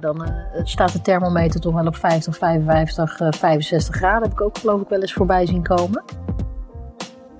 Dan 0.00 0.22
uh, 0.22 0.30
staat 0.62 0.92
de 0.92 1.00
thermometer 1.00 1.60
toch 1.60 1.74
wel 1.74 1.86
op 1.86 1.96
50, 1.96 2.36
55, 2.36 3.20
uh, 3.20 3.28
65 3.30 3.94
graden. 3.94 4.22
Heb 4.22 4.32
ik 4.32 4.40
ook 4.40 4.58
geloof 4.58 4.80
ik 4.80 4.88
wel 4.88 5.00
eens 5.00 5.12
voorbij 5.12 5.46
zien 5.46 5.62
komen. 5.62 6.04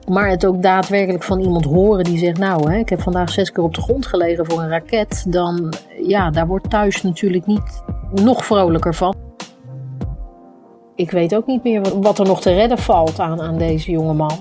Maar 0.09 0.29
het 0.29 0.47
ook 0.47 0.63
daadwerkelijk 0.63 1.25
van 1.25 1.41
iemand 1.41 1.65
horen 1.65 2.05
die 2.05 2.19
zegt... 2.19 2.39
nou, 2.39 2.71
hè, 2.71 2.79
ik 2.79 2.89
heb 2.89 3.01
vandaag 3.01 3.31
zes 3.31 3.53
keer 3.53 3.65
op 3.65 3.75
de 3.75 3.81
grond 3.81 4.07
gelegen 4.07 4.47
voor 4.47 4.61
een 4.61 4.69
raket. 4.69 5.25
Dan, 5.29 5.73
ja, 6.03 6.31
daar 6.31 6.47
wordt 6.47 6.71
thuis 6.71 7.03
natuurlijk 7.03 7.47
niet 7.47 7.83
nog 8.11 8.45
vrolijker 8.45 8.95
van. 8.95 9.15
Ik 10.95 11.11
weet 11.11 11.35
ook 11.35 11.47
niet 11.47 11.65
meer 11.65 12.01
wat 12.01 12.19
er 12.19 12.27
nog 12.27 12.41
te 12.41 12.55
redden 12.55 12.79
valt 12.79 13.21
aan, 13.21 13.41
aan 13.41 13.59
deze 13.59 13.91
jonge 13.91 14.15
man. 14.15 14.39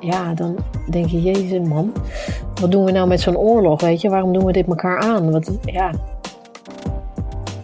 Ja, 0.00 0.34
dan 0.34 0.56
denk 0.90 1.06
je, 1.06 1.22
jezus 1.22 1.68
man, 1.68 1.92
wat 2.60 2.70
doen 2.70 2.84
we 2.84 2.90
nou 2.90 3.08
met 3.08 3.20
zo'n 3.20 3.36
oorlog, 3.36 3.80
weet 3.80 4.00
je? 4.00 4.08
Waarom 4.08 4.32
doen 4.32 4.44
we 4.44 4.52
dit 4.52 4.66
elkaar 4.66 4.98
aan? 4.98 5.30
Wat, 5.30 5.58
ja. 5.62 5.90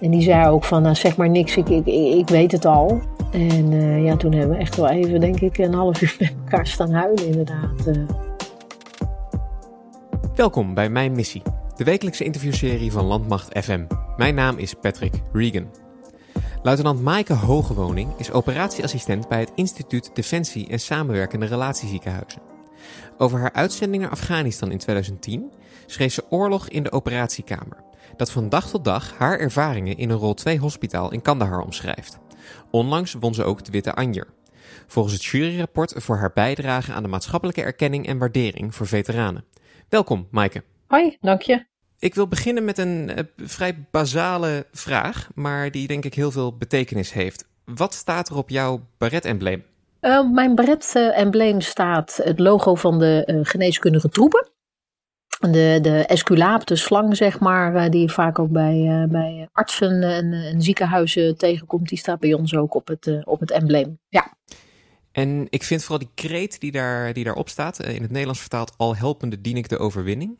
En 0.05 0.11
die 0.11 0.23
zei 0.23 0.49
ook 0.49 0.65
van, 0.65 0.83
nou 0.83 0.95
zeg 0.95 1.17
maar 1.17 1.31
niks, 1.31 1.57
ik, 1.57 1.69
ik, 1.69 1.87
ik 1.87 2.29
weet 2.29 2.53
het 2.53 2.65
al. 2.65 3.01
En 3.33 3.73
uh, 3.73 4.05
ja, 4.05 4.17
toen 4.17 4.33
hebben 4.33 4.57
we 4.57 4.63
echt 4.63 4.77
wel 4.77 4.89
even, 4.89 5.21
denk 5.21 5.41
ik, 5.41 5.59
een 5.59 5.75
half 5.75 6.03
uur 6.03 6.17
met 6.21 6.35
elkaar 6.45 6.67
staan 6.67 6.93
huilen 6.93 7.27
inderdaad. 7.27 7.87
Uh. 7.87 8.09
Welkom 10.35 10.75
bij 10.75 10.89
Mijn 10.89 11.13
Missie, 11.13 11.43
de 11.77 11.85
wekelijkse 11.85 12.25
interviewserie 12.25 12.93
van 12.93 13.05
Landmacht 13.05 13.59
FM. 13.59 13.85
Mijn 14.17 14.35
naam 14.35 14.59
is 14.59 14.75
Patrick 14.75 15.23
Regan. 15.33 15.67
Luitenant 16.63 17.03
Maaike 17.03 17.35
Hogewoning 17.35 18.09
is 18.17 18.33
operatieassistent 18.33 19.29
bij 19.29 19.41
het 19.41 19.53
Instituut 19.55 20.11
Defensie 20.15 20.69
en 20.69 20.81
Samenwerkende 20.81 21.47
Relatieziekenhuizen. 21.47 22.43
Over 23.19 23.39
haar 23.39 23.53
uitzending 23.53 24.03
naar 24.03 24.13
Afghanistan 24.13 24.71
in 24.71 24.79
2010 24.79 25.53
schreef 25.87 26.13
ze 26.13 26.25
Oorlog 26.31 26.69
in 26.69 26.83
de 26.83 26.93
Operatiekamer, 26.93 27.84
dat 28.19 28.31
van 28.31 28.49
dag 28.49 28.71
tot 28.71 28.85
dag 28.85 29.19
haar 29.19 29.39
ervaringen 29.39 29.97
in 29.97 30.11
een 30.11 30.17
rol 30.17 30.35
2 30.35 30.59
hospitaal 30.59 31.13
in 31.13 31.23
Kandahar 31.23 31.61
omschrijft. 31.61 32.19
Onlangs 32.71 33.13
won 33.13 33.35
ze 33.35 33.45
ook 33.45 33.65
de 33.65 33.71
Witte 33.71 33.95
Anjer. 33.95 34.27
Volgens 34.87 35.15
het 35.15 35.25
juryrapport 35.25 35.95
voor 35.97 36.17
haar 36.17 36.33
bijdrage 36.35 36.93
aan 36.93 37.03
de 37.03 37.09
maatschappelijke 37.09 37.63
erkenning 37.63 38.07
en 38.07 38.19
waardering 38.19 38.75
voor 38.75 38.87
veteranen. 38.87 39.45
Welkom, 39.89 40.29
Maaike. 40.31 40.63
Hoi, 40.87 41.17
dank 41.21 41.43
je. 41.43 41.67
Ik 41.99 42.15
wil 42.15 42.29
beginnen 42.29 42.65
met 42.65 42.79
een 42.79 43.11
uh, 43.11 43.19
vrij 43.37 43.87
basale 43.91 44.67
vraag, 44.73 45.29
maar 45.35 45.71
die 45.71 45.87
denk 45.87 46.05
ik 46.05 46.15
heel 46.15 46.31
veel 46.31 46.57
betekenis 46.57 47.13
heeft. 47.13 47.45
Wat 47.65 47.95
staat 47.95 48.29
er 48.29 48.37
op 48.37 48.49
jouw 48.49 48.81
baret-embleem? 48.99 49.65
Uh, 50.01 50.31
mijn 50.33 50.55
baret-embleem 50.55 51.61
staat 51.61 52.21
het 52.23 52.39
logo 52.39 52.75
van 52.75 52.99
de 52.99 53.23
uh, 53.27 53.41
geneeskundige 53.43 54.09
troepen. 54.09 54.49
De, 55.53 55.79
de 55.83 56.07
esculaap, 56.07 56.67
de 56.67 56.77
slang 56.77 57.17
zeg 57.17 57.41
maar, 57.41 57.91
die 57.91 58.01
je 58.01 58.09
vaak 58.09 58.39
ook 58.39 58.51
bij, 58.51 59.07
bij 59.11 59.49
artsen 59.53 60.03
en, 60.03 60.33
en, 60.33 60.63
ziekenhuizen 60.63 61.37
tegenkomt, 61.37 61.89
die 61.89 61.99
staat 61.99 62.21
bij 62.21 62.35
ons 62.35 62.55
ook 62.55 62.75
op 62.75 62.89
het, 62.89 63.21
op 63.25 63.41
het 63.41 63.51
embleem. 63.51 63.99
Ja. 64.09 64.33
En 65.13 65.47
ik 65.51 65.63
vind 65.63 65.81
vooral 65.81 65.99
die 65.99 66.29
kreet 66.29 66.61
die, 66.61 66.73
daar, 66.73 67.13
die 67.13 67.25
daarop 67.25 67.49
staat, 67.49 67.83
in 67.83 68.03
het 68.03 68.11
Nederlands 68.11 68.41
vertaald, 68.41 68.75
al 68.77 68.97
helpende 68.97 69.41
dien 69.41 69.57
ik 69.57 69.69
de 69.69 69.79
overwinning. 69.79 70.39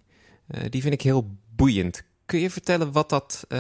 die 0.69 0.83
vind 0.83 0.95
ik 0.95 1.03
heel 1.03 1.27
boeiend. 1.57 2.03
Kun 2.27 2.39
je 2.39 2.51
vertellen 2.51 2.93
wat 2.93 3.11
dat 3.11 3.45
uh, 3.49 3.59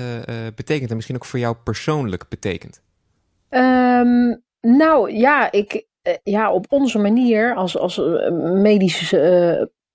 betekent 0.54 0.88
en 0.90 0.94
misschien 0.96 1.16
ook 1.16 1.24
voor 1.24 1.38
jou 1.38 1.56
persoonlijk 1.64 2.28
betekent? 2.28 2.82
Um, 3.50 4.42
nou 4.60 5.12
ja, 5.12 5.52
ik, 5.52 5.86
ja, 6.22 6.52
op 6.52 6.66
onze 6.68 6.98
manier 6.98 7.54
als, 7.54 7.78
als 7.78 7.96
medisch 8.62 9.12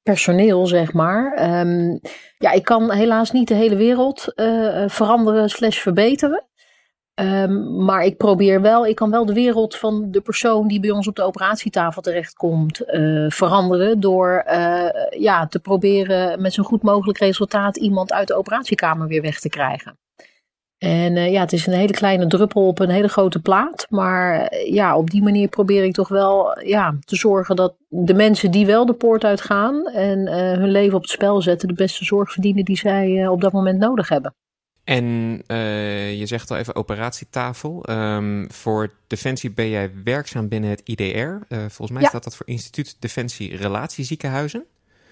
personeel, 0.04 0.68
zeg 0.68 0.94
maar. 0.94 1.50
Um, 1.60 2.00
ja, 2.38 2.52
ik 2.52 2.64
kan 2.64 2.92
helaas 2.92 3.32
niet 3.32 3.48
de 3.48 3.54
hele 3.54 3.76
wereld 3.76 4.34
veranderen 4.88 5.50
slash 5.50 5.78
verbeteren. 5.78 6.44
Um, 7.16 7.84
maar 7.86 8.04
ik 8.04 8.18
probeer 8.18 8.62
wel, 8.62 8.86
ik 8.86 8.96
kan 8.96 9.12
wel 9.12 9.26
de 9.26 9.34
wereld 9.34 9.76
van 9.76 10.12
de 10.12 10.22
persoon 10.22 10.68
die 10.68 10.80
bij 10.80 10.92
ons 10.92 11.08
op 11.08 11.16
de 11.16 11.24
operatietafel 11.24 12.02
terechtkomt 12.02 12.82
uh, 12.88 13.30
veranderen. 13.30 14.00
Door 14.00 14.44
ja, 15.10 15.48
te 15.48 15.60
proberen 15.60 16.42
met 16.42 16.54
zo'n 16.54 16.66
goed 16.66 16.84
mogelijk 16.84 17.18
resultaat 17.18 17.78
iemand 17.78 18.14
uit 18.14 18.28
de 18.28 18.36
operatiekamer 18.36 19.08
weer 19.08 19.22
weg 19.22 19.40
te 19.40 19.50
krijgen. 19.50 19.98
En 20.80 21.16
uh, 21.16 21.32
ja, 21.32 21.40
het 21.40 21.54
is 21.54 21.68
een 21.68 21.74
hele 21.74 21.94
kleine 21.94 22.28
druppel 22.28 22.68
op 22.68 22.80
een 22.80 22.90
hele 22.90 23.08
grote 23.08 23.40
plaat. 23.40 23.86
Maar 23.90 24.56
ja, 24.56 24.98
op 24.98 25.10
die 25.10 25.24
manier 25.24 25.48
probeer 25.48 25.84
ik 25.84 25.94
toch 25.94 26.08
wel 26.08 26.60
ja, 26.60 26.96
te 27.00 27.16
zorgen 27.16 27.56
dat 27.56 27.76
de 27.88 28.14
mensen 28.14 28.52
die 28.52 28.66
wel 28.66 28.86
de 28.86 28.94
poort 28.94 29.24
uitgaan 29.24 29.88
en 29.88 30.28
hun 30.60 30.72
leven 30.72 30.96
op 30.96 31.02
het 31.02 31.12
spel 31.12 31.42
zetten, 31.42 31.68
de 31.68 31.74
beste 31.74 32.06
zorg 32.06 32.32
verdienen 32.32 32.66
die 32.66 32.78
zij 32.78 33.28
op 33.28 33.42
dat 33.42 33.52
moment 33.52 33.80
nodig 33.80 34.10
hebben. 34.10 34.36
En 34.84 35.04
je 36.18 36.24
zegt 36.26 36.52
al 36.52 36.58
even 36.58 36.76
operatietafel. 36.76 37.90
Um, 37.90 38.52
voor 38.52 38.92
Defensie 39.08 39.52
ben 39.52 39.70
jij 39.70 39.92
werkzaam 40.04 40.48
binnen 40.48 40.70
het 40.70 40.82
IDR. 40.84 41.56
Volgens 41.56 41.92
mij 41.92 42.02
ja. 42.02 42.08
staat 42.08 42.24
dat 42.24 42.36
voor 42.36 42.48
Instituut 42.48 42.96
Defensie 43.00 43.58
Relatieziekenhuizen. 43.58 44.66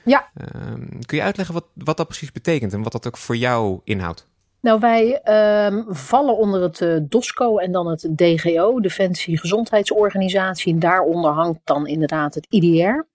Ja. 0.03 0.29
Um, 0.65 1.05
kun 1.05 1.17
je 1.17 1.23
uitleggen 1.23 1.53
wat, 1.53 1.65
wat 1.73 1.97
dat 1.97 2.07
precies 2.07 2.31
betekent 2.31 2.73
en 2.73 2.83
wat 2.83 2.91
dat 2.91 3.07
ook 3.07 3.17
voor 3.17 3.37
jou 3.37 3.79
inhoudt? 3.83 4.27
Nou, 4.61 4.79
wij 4.79 5.21
um, 5.65 5.85
vallen 5.89 6.37
onder 6.37 6.61
het 6.61 6.79
uh, 6.79 6.97
DOSCO 7.01 7.57
en 7.57 7.71
dan 7.71 7.87
het 7.87 8.07
DGO, 8.15 8.79
Defensie 8.79 9.39
Gezondheidsorganisatie. 9.39 10.73
En 10.73 10.79
daaronder 10.79 11.31
hangt 11.31 11.59
dan 11.63 11.87
inderdaad 11.87 12.35
het 12.35 12.47
IDR. 12.49 13.05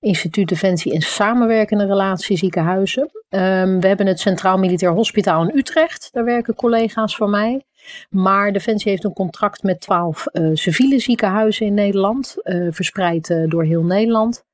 Instituut 0.00 0.48
Defensie 0.48 0.92
en 0.92 1.00
Samenwerkende 1.00 1.86
Relatie 1.86 2.36
Ziekenhuizen. 2.36 3.02
Um, 3.02 3.80
we 3.80 3.86
hebben 3.86 4.06
het 4.06 4.20
Centraal 4.20 4.58
Militair 4.58 4.92
Hospitaal 4.92 5.42
in 5.42 5.58
Utrecht. 5.58 6.08
Daar 6.12 6.24
werken 6.24 6.54
collega's 6.54 7.16
van 7.16 7.30
mij. 7.30 7.64
Maar 8.10 8.52
Defensie 8.52 8.90
heeft 8.90 9.04
een 9.04 9.12
contract 9.12 9.62
met 9.62 9.80
twaalf 9.80 10.26
uh, 10.32 10.50
civiele 10.52 10.98
ziekenhuizen 10.98 11.66
in 11.66 11.74
Nederland, 11.74 12.36
uh, 12.42 12.68
verspreid 12.70 13.44
door 13.48 13.64
heel 13.64 13.82
Nederland. 13.82 14.44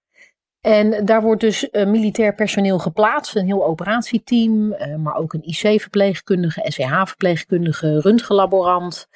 En 0.63 1.05
daar 1.05 1.23
wordt 1.23 1.41
dus 1.41 1.69
militair 1.71 2.35
personeel 2.35 2.79
geplaatst, 2.79 3.37
een 3.37 3.47
heel 3.47 3.67
operatieteam, 3.67 4.69
maar 5.03 5.17
ook 5.17 5.33
een 5.33 5.45
IC-verpleegkundige, 5.45 6.63
SCH-verpleegkundige, 6.65 8.01
röntgenlaborant, 8.01 9.09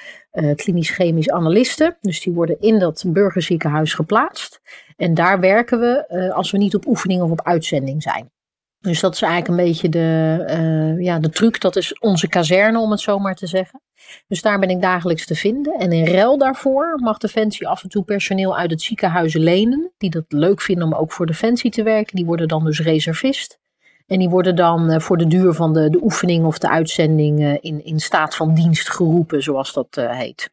klinisch-chemisch 0.57 1.31
analisten. 1.31 1.97
Dus 2.01 2.21
die 2.21 2.33
worden 2.33 2.61
in 2.61 2.79
dat 2.79 3.05
burgerziekenhuis 3.07 3.95
geplaatst. 3.95 4.61
En 4.97 5.15
daar 5.15 5.41
werken 5.41 5.81
we 5.81 6.05
uh, 6.09 6.35
als 6.35 6.51
we 6.51 6.59
niet 6.59 6.75
op 6.75 6.87
oefening 6.87 7.23
of 7.23 7.31
op 7.31 7.43
uitzending 7.43 8.03
zijn. 8.03 8.31
Dus 8.79 9.01
dat 9.01 9.15
is 9.15 9.23
eigenlijk 9.23 9.51
een 9.51 9.67
beetje 9.67 9.89
de, 9.89 10.45
uh, 10.49 11.05
ja, 11.05 11.19
de 11.19 11.31
truc. 11.31 11.61
Dat 11.61 11.77
is 11.77 11.99
onze 11.99 12.29
kazerne, 12.29 12.79
om 12.79 12.91
het 12.91 13.01
zo 13.01 13.19
maar 13.19 13.35
te 13.35 13.47
zeggen. 13.47 13.81
Dus 14.29 14.43
daar 14.43 14.59
ben 14.59 14.71
ik 14.71 14.81
dagelijks 14.81 15.27
te 15.27 15.35
vinden. 15.35 15.79
En 15.79 15.93
in 15.93 16.07
ruil 16.07 16.39
daarvoor 16.39 16.99
mag 17.03 17.19
Defensie 17.19 17.69
af 17.69 17.83
en 17.83 17.89
toe 17.89 18.05
personeel 18.05 18.57
uit 18.57 18.71
het 18.71 18.83
ziekenhuis 18.83 19.35
lenen. 19.35 19.93
Die 19.99 20.11
dat 20.11 20.25
leuk 20.29 20.61
vinden 20.61 20.85
om 20.85 20.95
ook 20.95 21.13
voor 21.13 21.27
Defensie 21.27 21.71
te 21.71 21.83
werken. 21.83 22.17
Die 22.17 22.25
worden 22.25 22.49
dan 22.49 22.65
dus 22.65 22.81
reservist. 22.81 23.59
En 24.07 24.19
die 24.19 24.29
worden 24.29 24.57
dan 24.57 24.91
uh, 24.91 24.99
voor 24.99 25.17
de 25.17 25.27
duur 25.27 25.53
van 25.53 25.73
de, 25.73 25.91
de 25.91 26.03
oefening 26.03 26.45
of 26.45 26.59
de 26.59 26.69
uitzending 26.69 27.41
uh, 27.41 27.57
in, 27.61 27.85
in 27.85 28.01
staat 28.01 28.37
van 28.37 28.55
dienst 28.55 28.91
geroepen, 28.91 29.43
zoals 29.43 29.73
dat 29.73 29.97
uh, 29.99 30.11
heet. 30.11 30.51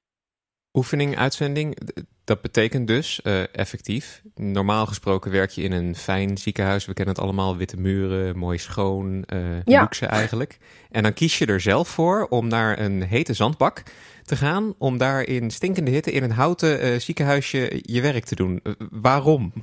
Oefening, 0.73 1.17
uitzending, 1.17 1.77
dat 2.23 2.41
betekent 2.41 2.87
dus 2.87 3.19
uh, 3.23 3.55
effectief. 3.55 4.21
Normaal 4.35 4.85
gesproken 4.85 5.31
werk 5.31 5.49
je 5.49 5.61
in 5.61 5.71
een 5.71 5.95
fijn 5.95 6.37
ziekenhuis. 6.37 6.85
We 6.85 6.93
kennen 6.93 7.13
het 7.13 7.23
allemaal, 7.23 7.57
witte 7.57 7.77
muren, 7.77 8.37
mooi 8.37 8.57
schoon, 8.57 9.23
uh, 9.33 9.39
ja. 9.65 9.81
luxe 9.81 10.05
eigenlijk. 10.05 10.57
En 10.91 11.03
dan 11.03 11.13
kies 11.13 11.37
je 11.37 11.45
er 11.45 11.61
zelf 11.61 11.87
voor 11.87 12.27
om 12.29 12.47
naar 12.47 12.79
een 12.79 13.03
hete 13.03 13.33
zandbak 13.33 13.83
te 14.23 14.35
gaan. 14.35 14.73
Om 14.77 14.97
daar 14.97 15.21
in 15.21 15.51
stinkende 15.51 15.91
hitte 15.91 16.11
in 16.11 16.23
een 16.23 16.31
houten 16.31 16.85
uh, 16.85 16.99
ziekenhuisje 16.99 17.79
je 17.81 18.01
werk 18.01 18.25
te 18.25 18.35
doen. 18.35 18.61
waarom? 18.89 19.53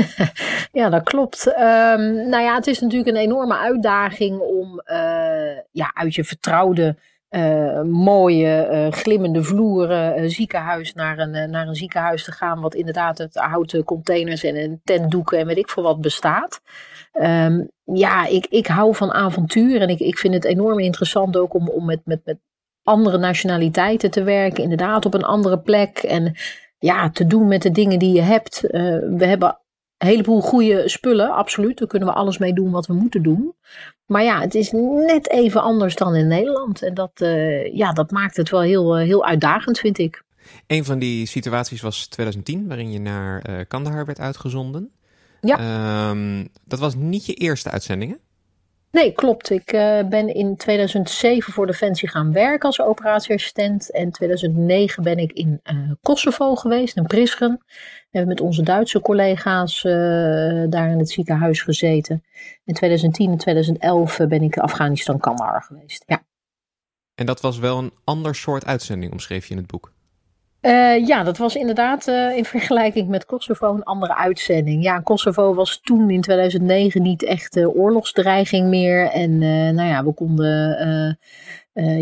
ja, 0.72 0.88
dat 0.88 1.02
klopt. 1.02 1.46
Um, 1.46 2.28
nou 2.28 2.42
ja, 2.42 2.54
het 2.54 2.66
is 2.66 2.80
natuurlijk 2.80 3.10
een 3.10 3.22
enorme 3.22 3.56
uitdaging 3.56 4.38
om 4.38 4.82
ja, 5.70 5.90
uit 5.94 6.14
je 6.14 6.24
vertrouwde 6.24 6.96
uh, 7.30 7.82
mooie, 7.82 8.68
uh, 8.72 8.92
glimmende 8.92 9.42
vloeren, 9.42 10.30
ziekenhuis 10.30 10.94
naar 10.94 11.18
een, 11.18 11.50
naar 11.50 11.68
een 11.68 11.74
ziekenhuis 11.74 12.24
te 12.24 12.32
gaan, 12.32 12.60
wat 12.60 12.74
inderdaad 12.74 13.20
uit 13.20 13.34
houten 13.34 13.84
containers 13.84 14.42
en 14.42 14.56
een 14.56 14.80
tentdoeken 14.84 15.38
en 15.38 15.46
weet 15.46 15.56
ik 15.56 15.68
veel 15.68 15.82
wat 15.82 16.00
bestaat. 16.00 16.60
Um, 17.12 17.70
ja, 17.84 18.26
ik, 18.26 18.46
ik 18.46 18.66
hou 18.66 18.94
van 18.94 19.12
avontuur 19.12 19.80
en 19.80 19.88
ik, 19.88 20.00
ik 20.00 20.18
vind 20.18 20.34
het 20.34 20.44
enorm 20.44 20.78
interessant 20.78 21.36
ook 21.36 21.54
om, 21.54 21.68
om 21.68 21.84
met, 21.84 22.00
met, 22.04 22.20
met 22.24 22.38
andere 22.82 23.18
nationaliteiten 23.18 24.10
te 24.10 24.22
werken, 24.22 24.62
inderdaad 24.62 25.06
op 25.06 25.14
een 25.14 25.24
andere 25.24 25.58
plek 25.58 25.98
en 25.98 26.36
ja, 26.78 27.10
te 27.10 27.26
doen 27.26 27.48
met 27.48 27.62
de 27.62 27.70
dingen 27.70 27.98
die 27.98 28.12
je 28.12 28.20
hebt. 28.20 28.60
we 28.60 29.24
hebben 29.26 29.60
een 30.00 30.08
heleboel 30.08 30.40
goede 30.40 30.88
spullen, 30.88 31.32
absoluut. 31.34 31.78
Daar 31.78 31.88
kunnen 31.88 32.08
we 32.08 32.14
alles 32.14 32.38
mee 32.38 32.52
doen 32.52 32.70
wat 32.70 32.86
we 32.86 32.92
moeten 32.92 33.22
doen. 33.22 33.54
Maar 34.06 34.22
ja, 34.22 34.40
het 34.40 34.54
is 34.54 34.70
net 35.06 35.30
even 35.30 35.62
anders 35.62 35.94
dan 35.94 36.14
in 36.14 36.26
Nederland. 36.26 36.82
En 36.82 36.94
dat, 36.94 37.20
uh, 37.22 37.74
ja, 37.74 37.92
dat 37.92 38.10
maakt 38.10 38.36
het 38.36 38.50
wel 38.50 38.60
heel, 38.60 38.98
uh, 38.98 39.06
heel 39.06 39.24
uitdagend, 39.24 39.78
vind 39.78 39.98
ik. 39.98 40.22
Een 40.66 40.84
van 40.84 40.98
die 40.98 41.26
situaties 41.26 41.80
was 41.80 42.06
2010, 42.06 42.68
waarin 42.68 42.92
je 42.92 43.00
naar 43.00 43.50
uh, 43.50 43.60
Kandahar 43.68 44.06
werd 44.06 44.20
uitgezonden. 44.20 44.90
Ja. 45.40 46.08
Um, 46.10 46.48
dat 46.64 46.78
was 46.78 46.94
niet 46.94 47.26
je 47.26 47.34
eerste 47.34 47.70
uitzendingen? 47.70 48.20
Nee, 48.90 49.12
klopt. 49.12 49.50
Ik 49.50 49.72
uh, 49.72 50.02
ben 50.08 50.34
in 50.34 50.56
2007 50.56 51.52
voor 51.52 51.66
Defensie 51.66 52.08
gaan 52.08 52.32
werken 52.32 52.66
als 52.66 52.80
operatieassistent. 52.80 53.90
En 53.90 54.02
in 54.02 54.10
2009 54.10 55.02
ben 55.02 55.18
ik 55.18 55.32
in 55.32 55.60
uh, 55.72 55.92
Kosovo 56.02 56.54
geweest, 56.54 56.96
in 56.96 57.06
Prisgen. 57.06 57.62
We 57.66 58.18
hebben 58.18 58.34
met 58.34 58.40
onze 58.40 58.62
Duitse 58.62 59.00
collega's 59.00 59.84
uh, 59.84 59.92
daar 60.68 60.90
in 60.90 60.98
het 60.98 61.10
ziekenhuis 61.10 61.62
gezeten. 61.62 62.24
In 62.64 62.74
2010 62.74 63.30
en 63.30 63.38
2011 63.38 64.16
ben 64.16 64.42
ik 64.42 64.56
in 64.56 64.62
Afghanistan 64.62 65.18
Kandahar 65.18 65.62
geweest. 65.62 66.04
Ja. 66.06 66.22
En 67.14 67.26
dat 67.26 67.40
was 67.40 67.58
wel 67.58 67.78
een 67.78 67.92
ander 68.04 68.34
soort 68.34 68.66
uitzending, 68.66 69.12
omschreef 69.12 69.46
je 69.46 69.50
in 69.50 69.58
het 69.60 69.66
boek? 69.66 69.92
Uh, 70.62 71.06
ja, 71.06 71.22
dat 71.22 71.38
was 71.38 71.56
inderdaad 71.56 72.08
uh, 72.08 72.36
in 72.36 72.44
vergelijking 72.44 73.08
met 73.08 73.24
Kosovo 73.24 73.74
een 73.74 73.82
andere 73.82 74.16
uitzending. 74.16 74.82
Ja, 74.82 75.00
Kosovo 75.00 75.54
was 75.54 75.80
toen 75.80 76.10
in 76.10 76.20
2009 76.20 77.02
niet 77.02 77.24
echt 77.24 77.66
oorlogsdreiging 77.66 78.68
meer. 78.68 79.10
En 79.10 79.38
nou 79.74 79.88
ja, 79.88 80.04
we 80.04 80.14
konden 80.14 81.18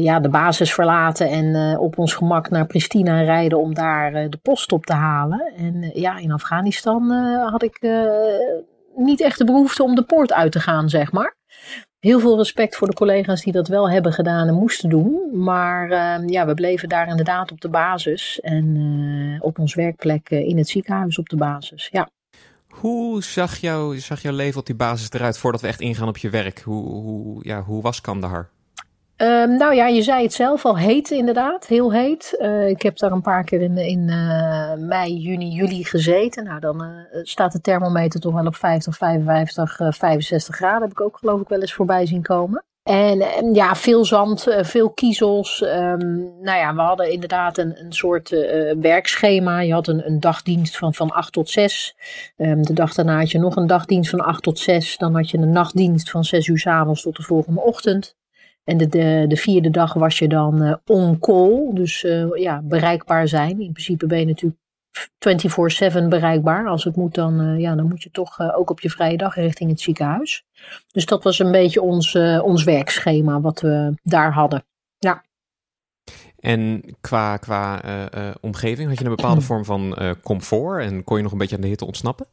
ja, 0.00 0.20
de 0.20 0.28
basis 0.28 0.74
verlaten 0.74 1.28
en 1.28 1.78
op 1.78 1.98
ons 1.98 2.14
gemak 2.14 2.50
naar 2.50 2.66
Pristina 2.66 3.20
rijden 3.20 3.58
om 3.58 3.74
daar 3.74 4.30
de 4.30 4.38
post 4.42 4.72
op 4.72 4.86
te 4.86 4.92
halen. 4.92 5.52
En 5.56 5.90
ja, 5.94 6.18
in 6.18 6.32
Afghanistan 6.32 7.10
had 7.50 7.62
ik 7.62 7.88
niet 8.94 9.20
echt 9.20 9.38
de 9.38 9.44
behoefte 9.44 9.82
om 9.82 9.94
de 9.94 10.02
poort 10.02 10.32
uit 10.32 10.52
te 10.52 10.60
gaan, 10.60 10.88
zeg 10.88 11.12
maar 11.12 11.37
heel 11.98 12.20
veel 12.20 12.36
respect 12.36 12.76
voor 12.76 12.88
de 12.88 12.94
collega's 12.94 13.42
die 13.42 13.52
dat 13.52 13.68
wel 13.68 13.90
hebben 13.90 14.12
gedaan 14.12 14.48
en 14.48 14.54
moesten 14.54 14.88
doen. 14.88 15.30
Maar 15.32 15.90
uh, 15.90 16.28
ja, 16.28 16.46
we 16.46 16.54
bleven 16.54 16.88
daar 16.88 17.08
inderdaad 17.08 17.52
op 17.52 17.60
de 17.60 17.68
basis 17.68 18.40
en 18.40 18.64
uh, 18.64 19.42
op 19.42 19.58
ons 19.58 19.74
werkplek 19.74 20.30
uh, 20.30 20.48
in 20.48 20.58
het 20.58 20.68
ziekenhuis 20.68 21.18
op 21.18 21.28
de 21.28 21.36
basis. 21.36 21.88
Ja. 21.92 22.08
Hoe 22.68 23.22
zag, 23.22 23.56
jou, 23.56 23.98
zag 23.98 24.22
jouw 24.22 24.34
leven 24.34 24.60
op 24.60 24.66
die 24.66 24.74
basis 24.74 25.10
eruit 25.10 25.38
voordat 25.38 25.60
we 25.60 25.66
echt 25.66 25.80
ingaan 25.80 26.08
op 26.08 26.16
je 26.16 26.30
werk? 26.30 26.60
Hoe, 26.60 26.88
hoe, 26.88 27.38
ja, 27.44 27.62
hoe 27.62 27.82
was 27.82 28.00
Kandahar? 28.00 28.50
Um, 29.22 29.56
nou 29.56 29.74
ja, 29.74 29.86
je 29.86 30.02
zei 30.02 30.22
het 30.22 30.32
zelf 30.32 30.64
al, 30.64 30.76
heet 30.76 31.10
inderdaad, 31.10 31.66
heel 31.66 31.92
heet. 31.92 32.36
Uh, 32.38 32.68
ik 32.68 32.82
heb 32.82 32.98
daar 32.98 33.12
een 33.12 33.22
paar 33.22 33.44
keer 33.44 33.60
in, 33.60 33.76
in 33.76 34.08
uh, 34.08 34.72
mei, 34.74 35.16
juni, 35.16 35.48
juli 35.48 35.84
gezeten. 35.84 36.44
Nou, 36.44 36.60
dan 36.60 36.82
uh, 36.82 36.88
staat 37.22 37.52
de 37.52 37.60
thermometer 37.60 38.20
toch 38.20 38.34
wel 38.34 38.46
op 38.46 38.56
50, 38.56 38.96
55, 38.96 39.96
65 39.96 40.56
graden. 40.56 40.82
Heb 40.82 40.90
ik 40.90 41.00
ook 41.00 41.18
geloof 41.18 41.40
ik 41.40 41.48
wel 41.48 41.60
eens 41.60 41.74
voorbij 41.74 42.06
zien 42.06 42.22
komen. 42.22 42.64
En, 42.82 43.54
ja, 43.54 43.74
veel 43.74 44.04
zand, 44.04 44.46
veel 44.60 44.90
kiezels. 44.90 45.62
Um, 45.62 46.32
nou 46.40 46.58
ja, 46.58 46.74
we 46.74 46.80
hadden 46.80 47.12
inderdaad 47.12 47.58
een, 47.58 47.80
een 47.80 47.92
soort 47.92 48.28
werkschema. 48.80 49.60
Je 49.60 49.72
had 49.72 49.88
een, 49.88 50.06
een 50.06 50.20
dagdienst 50.20 50.76
van, 50.76 50.94
van 50.94 51.10
8 51.10 51.32
tot 51.32 51.50
6. 51.50 51.96
Um, 52.36 52.62
de 52.62 52.72
dag 52.72 52.94
daarna 52.94 53.18
had 53.18 53.30
je 53.30 53.38
nog 53.38 53.56
een 53.56 53.66
dagdienst 53.66 54.10
van 54.10 54.20
8 54.20 54.42
tot 54.42 54.58
6. 54.58 54.96
Dan 54.96 55.14
had 55.14 55.30
je 55.30 55.38
een 55.38 55.52
nachtdienst 55.52 56.10
van 56.10 56.24
6 56.24 56.46
uur 56.46 56.58
s 56.58 56.66
avonds 56.66 57.02
tot 57.02 57.16
de 57.16 57.22
volgende 57.22 57.60
ochtend. 57.60 58.16
En 58.68 58.76
de, 58.76 58.88
de, 58.88 59.24
de, 59.28 59.36
vierde 59.36 59.70
dag 59.70 59.92
was 59.92 60.18
je 60.18 60.28
dan 60.28 60.62
uh, 60.62 60.74
on 60.86 61.18
call, 61.18 61.70
dus 61.72 62.02
uh, 62.02 62.26
ja, 62.34 62.60
bereikbaar 62.62 63.28
zijn. 63.28 63.60
In 63.60 63.72
principe 63.72 64.06
ben 64.06 64.18
je 64.18 64.26
natuurlijk 64.26 64.56
24/7 66.02 66.08
bereikbaar. 66.08 66.68
Als 66.68 66.84
het 66.84 66.96
moet, 66.96 67.14
dan, 67.14 67.40
uh, 67.40 67.60
ja, 67.60 67.74
dan 67.74 67.88
moet 67.88 68.02
je 68.02 68.10
toch 68.10 68.54
ook 68.54 68.70
op 68.70 68.80
je 68.80 68.90
vrije 68.90 69.16
dag 69.16 69.34
richting 69.34 69.70
het 69.70 69.80
ziekenhuis. 69.80 70.44
Dus 70.92 71.06
dat 71.06 71.22
was 71.22 71.38
een 71.38 71.50
beetje 71.50 71.82
ons, 71.82 72.14
ons 72.42 72.64
werkschema 72.64 73.40
wat 73.40 73.60
we 73.60 73.94
daar 74.02 74.32
hadden. 74.32 74.64
Ja. 74.98 75.24
En 76.40 76.82
qua, 77.00 77.36
qua 77.36 77.80
omgeving, 78.40 78.88
had 78.88 78.98
je 78.98 79.04
een 79.04 79.16
bepaalde 79.16 79.40
vorm 79.50 79.64
van 79.64 79.96
comfort 80.22 80.82
en 80.82 81.04
kon 81.04 81.16
je 81.16 81.22
nog 81.22 81.32
een 81.32 81.38
beetje 81.38 81.56
aan 81.56 81.62
de 81.62 81.68
hitte 81.68 81.86
ontsnappen? 81.86 82.26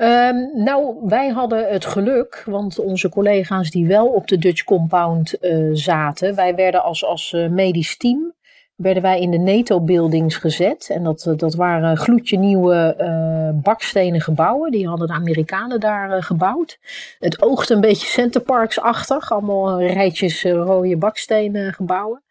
Um, 0.00 0.50
nou, 0.54 0.96
wij 1.02 1.28
hadden 1.28 1.68
het 1.68 1.84
geluk, 1.84 2.42
want 2.46 2.78
onze 2.78 3.08
collega's 3.08 3.70
die 3.70 3.86
wel 3.86 4.06
op 4.06 4.28
de 4.28 4.38
Dutch 4.38 4.64
Compound 4.64 5.34
uh, 5.40 5.68
zaten, 5.72 6.34
wij 6.34 6.54
werden 6.54 6.82
als, 6.82 7.04
als 7.04 7.32
uh, 7.32 7.48
medisch 7.48 7.96
team, 7.96 8.34
werden 8.76 9.02
wij 9.02 9.20
in 9.20 9.30
de 9.30 9.38
NATO-buildings 9.38 10.36
gezet. 10.36 10.90
En 10.90 11.04
dat, 11.04 11.34
dat 11.36 11.54
waren 11.54 11.96
gloedje 11.96 12.38
nieuwe 12.38 12.96
bakstenen 13.62 14.20
gebouwen, 14.20 14.70
die 14.70 14.88
hadden 14.88 15.06
de 15.06 15.12
Amerikanen 15.12 15.80
daar 15.80 16.22
gebouwd. 16.22 16.78
Het 17.18 17.42
oogde 17.42 17.74
een 17.74 17.80
beetje 17.80 18.06
Centerparks-achtig, 18.06 19.32
allemaal 19.32 19.82
rijtjes 19.82 20.44
rode 20.44 20.96
bakstenen 20.96 21.72
gebouwen. 21.72 22.22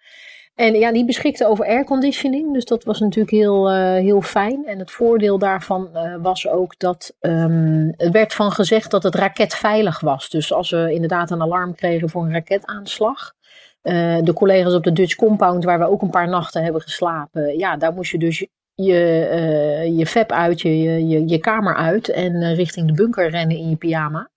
En 0.58 0.74
ja, 0.74 0.92
die 0.92 1.06
beschikte 1.06 1.48
over 1.48 1.66
airconditioning, 1.66 2.54
dus 2.54 2.66
dat 2.66 2.84
was 2.84 3.00
natuurlijk 3.00 3.36
heel, 3.36 3.72
uh, 3.72 3.92
heel 3.92 4.22
fijn. 4.22 4.66
En 4.66 4.80
het 4.80 4.92
voordeel 4.92 5.38
daarvan 5.38 5.90
uh, 5.94 6.16
was 6.22 6.48
ook 6.48 6.80
dat 6.80 7.16
um, 7.20 7.94
er 7.98 8.12
werd 8.12 8.34
van 8.34 8.52
gezegd 8.52 8.92
dat 8.92 9.04
het 9.04 9.16
raket 9.16 9.56
veilig 9.56 10.00
was. 10.00 10.30
Dus 10.30 10.54
als 10.54 10.70
we 10.70 10.94
inderdaad 10.94 11.32
een 11.32 11.42
alarm 11.42 11.76
kregen 11.76 12.10
voor 12.10 12.24
een 12.24 12.32
raketaanslag, 12.32 13.34
uh, 13.84 14.18
de 14.22 14.34
collega's 14.34 14.74
op 14.74 14.84
de 14.84 14.92
Dutch 14.92 15.16
Compound, 15.16 15.64
waar 15.64 15.80
we 15.80 15.90
ook 15.90 16.02
een 16.02 16.10
paar 16.10 16.30
nachten 16.30 16.64
hebben 16.64 16.82
geslapen, 16.82 17.58
ja, 17.58 17.78
daar 17.78 17.94
moest 17.94 18.12
je 18.12 18.18
dus 18.18 18.48
je, 18.86 19.30
uh, 19.32 19.98
je 19.98 20.06
fab 20.06 20.32
uit, 20.32 20.62
je, 20.62 21.08
je, 21.08 21.28
je 21.28 21.38
kamer 21.38 21.76
uit 21.76 22.10
en 22.10 22.34
uh, 22.34 22.56
richting 22.56 22.88
de 22.88 22.94
bunker 22.94 23.30
rennen 23.30 23.58
in 23.58 23.70
je 23.70 23.76
pyjama. 23.76 24.30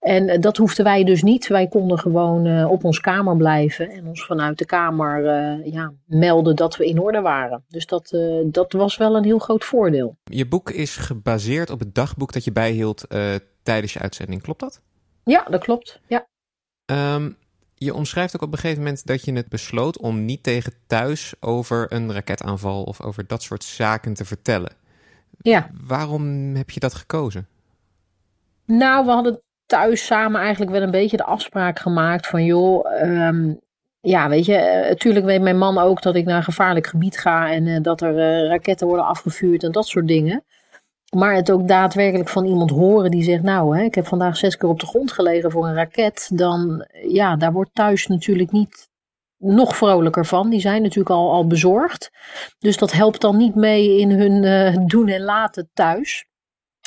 En 0.00 0.28
uh, 0.28 0.40
dat 0.40 0.56
hoefden 0.56 0.84
wij 0.84 1.04
dus 1.04 1.22
niet. 1.22 1.46
Wij 1.46 1.68
konden 1.68 1.98
gewoon 1.98 2.66
op 2.66 2.84
ons 2.84 3.00
kamer 3.00 3.36
blijven 3.36 3.90
en 3.90 4.06
ons 4.06 4.24
vanuit 4.24 4.58
de 4.58 4.64
kamer 4.64 5.22
ja, 5.66 5.92
melden 6.06 6.56
dat 6.56 6.76
we 6.76 6.86
in 6.86 6.98
orde 6.98 7.20
waren. 7.20 7.64
Dus 7.68 7.86
dat, 7.86 8.16
dat 8.44 8.72
was 8.72 8.96
wel 8.96 9.16
een 9.16 9.24
heel 9.24 9.38
groot 9.38 9.64
voordeel. 9.64 10.16
Je 10.24 10.46
boek 10.46 10.70
is 10.70 10.96
gebaseerd 10.96 11.70
op 11.70 11.78
het 11.78 11.94
dagboek 11.94 12.32
dat 12.32 12.44
je 12.44 12.52
bijhield 12.52 13.06
tijdens 13.62 13.92
je 13.92 13.98
uitzending, 13.98 14.42
klopt 14.42 14.60
dat? 14.60 14.80
Ja, 15.24 15.46
dat 15.50 15.64
klopt. 15.64 16.00
Ja. 16.06 16.26
Um, 17.14 17.36
je 17.84 17.94
omschrijft 17.94 18.36
ook 18.36 18.42
op 18.42 18.52
een 18.52 18.58
gegeven 18.58 18.82
moment 18.82 19.06
dat 19.06 19.24
je 19.24 19.32
het 19.32 19.48
besloot 19.48 19.98
om 19.98 20.24
niet 20.24 20.42
tegen 20.42 20.72
thuis 20.86 21.34
over 21.40 21.92
een 21.92 22.12
raketaanval 22.12 22.82
of 22.82 23.00
over 23.00 23.26
dat 23.26 23.42
soort 23.42 23.64
zaken 23.64 24.14
te 24.14 24.24
vertellen. 24.24 24.72
Ja. 25.38 25.70
Waarom 25.86 26.54
heb 26.54 26.70
je 26.70 26.80
dat 26.80 26.94
gekozen? 26.94 27.46
Nou, 28.64 29.04
we 29.04 29.10
hadden 29.10 29.40
thuis 29.66 30.06
samen 30.06 30.40
eigenlijk 30.40 30.70
wel 30.70 30.82
een 30.82 30.90
beetje 30.90 31.16
de 31.16 31.24
afspraak 31.24 31.78
gemaakt 31.78 32.26
van 32.26 32.44
joh, 32.44 33.02
um, 33.02 33.60
ja, 34.00 34.28
weet 34.28 34.44
je, 34.44 34.86
natuurlijk 34.88 35.26
weet 35.26 35.42
mijn 35.42 35.58
man 35.58 35.78
ook 35.78 36.02
dat 36.02 36.14
ik 36.14 36.24
naar 36.24 36.36
een 36.36 36.42
gevaarlijk 36.42 36.86
gebied 36.86 37.18
ga 37.18 37.50
en 37.50 37.66
uh, 37.66 37.82
dat 37.82 38.00
er 38.00 38.14
uh, 38.14 38.48
raketten 38.48 38.86
worden 38.86 39.06
afgevuurd 39.06 39.62
en 39.62 39.72
dat 39.72 39.86
soort 39.86 40.08
dingen. 40.08 40.44
Maar 41.14 41.34
het 41.34 41.50
ook 41.50 41.68
daadwerkelijk 41.68 42.28
van 42.28 42.44
iemand 42.44 42.70
horen 42.70 43.10
die 43.10 43.22
zegt: 43.22 43.42
Nou, 43.42 43.78
hè, 43.78 43.84
ik 43.84 43.94
heb 43.94 44.06
vandaag 44.06 44.36
zes 44.36 44.56
keer 44.56 44.68
op 44.68 44.80
de 44.80 44.86
grond 44.86 45.12
gelegen 45.12 45.50
voor 45.50 45.66
een 45.66 45.74
raket. 45.74 46.30
Dan, 46.32 46.86
ja, 47.08 47.36
daar 47.36 47.52
wordt 47.52 47.74
thuis 47.74 48.06
natuurlijk 48.06 48.52
niet 48.52 48.88
nog 49.38 49.76
vrolijker 49.76 50.26
van. 50.26 50.50
Die 50.50 50.60
zijn 50.60 50.82
natuurlijk 50.82 51.10
al, 51.10 51.32
al 51.32 51.46
bezorgd. 51.46 52.10
Dus 52.58 52.76
dat 52.76 52.92
helpt 52.92 53.20
dan 53.20 53.36
niet 53.36 53.54
mee 53.54 53.98
in 53.98 54.10
hun 54.10 54.42
uh, 54.42 54.86
doen 54.86 55.08
en 55.08 55.22
laten 55.22 55.70
thuis. 55.72 56.26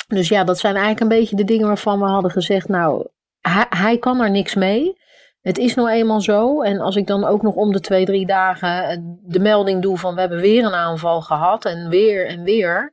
Dus 0.06 0.28
ja, 0.28 0.44
dat 0.44 0.58
zijn 0.58 0.74
eigenlijk 0.74 1.02
een 1.02 1.18
beetje 1.18 1.36
de 1.36 1.44
dingen 1.44 1.66
waarvan 1.66 1.98
we 1.98 2.06
hadden 2.06 2.30
gezegd: 2.30 2.68
Nou, 2.68 3.06
hij, 3.40 3.66
hij 3.68 3.98
kan 3.98 4.20
er 4.20 4.30
niks 4.30 4.54
mee. 4.54 4.96
Het 5.40 5.58
is 5.58 5.74
nou 5.74 5.88
eenmaal 5.88 6.20
zo. 6.20 6.62
En 6.62 6.80
als 6.80 6.96
ik 6.96 7.06
dan 7.06 7.24
ook 7.24 7.42
nog 7.42 7.54
om 7.54 7.72
de 7.72 7.80
twee, 7.80 8.04
drie 8.04 8.26
dagen 8.26 9.18
de 9.22 9.40
melding 9.40 9.82
doe 9.82 9.98
van 9.98 10.14
we 10.14 10.20
hebben 10.20 10.40
weer 10.40 10.64
een 10.64 10.74
aanval 10.74 11.20
gehad 11.20 11.64
en 11.64 11.88
weer 11.88 12.26
en 12.26 12.42
weer 12.42 12.92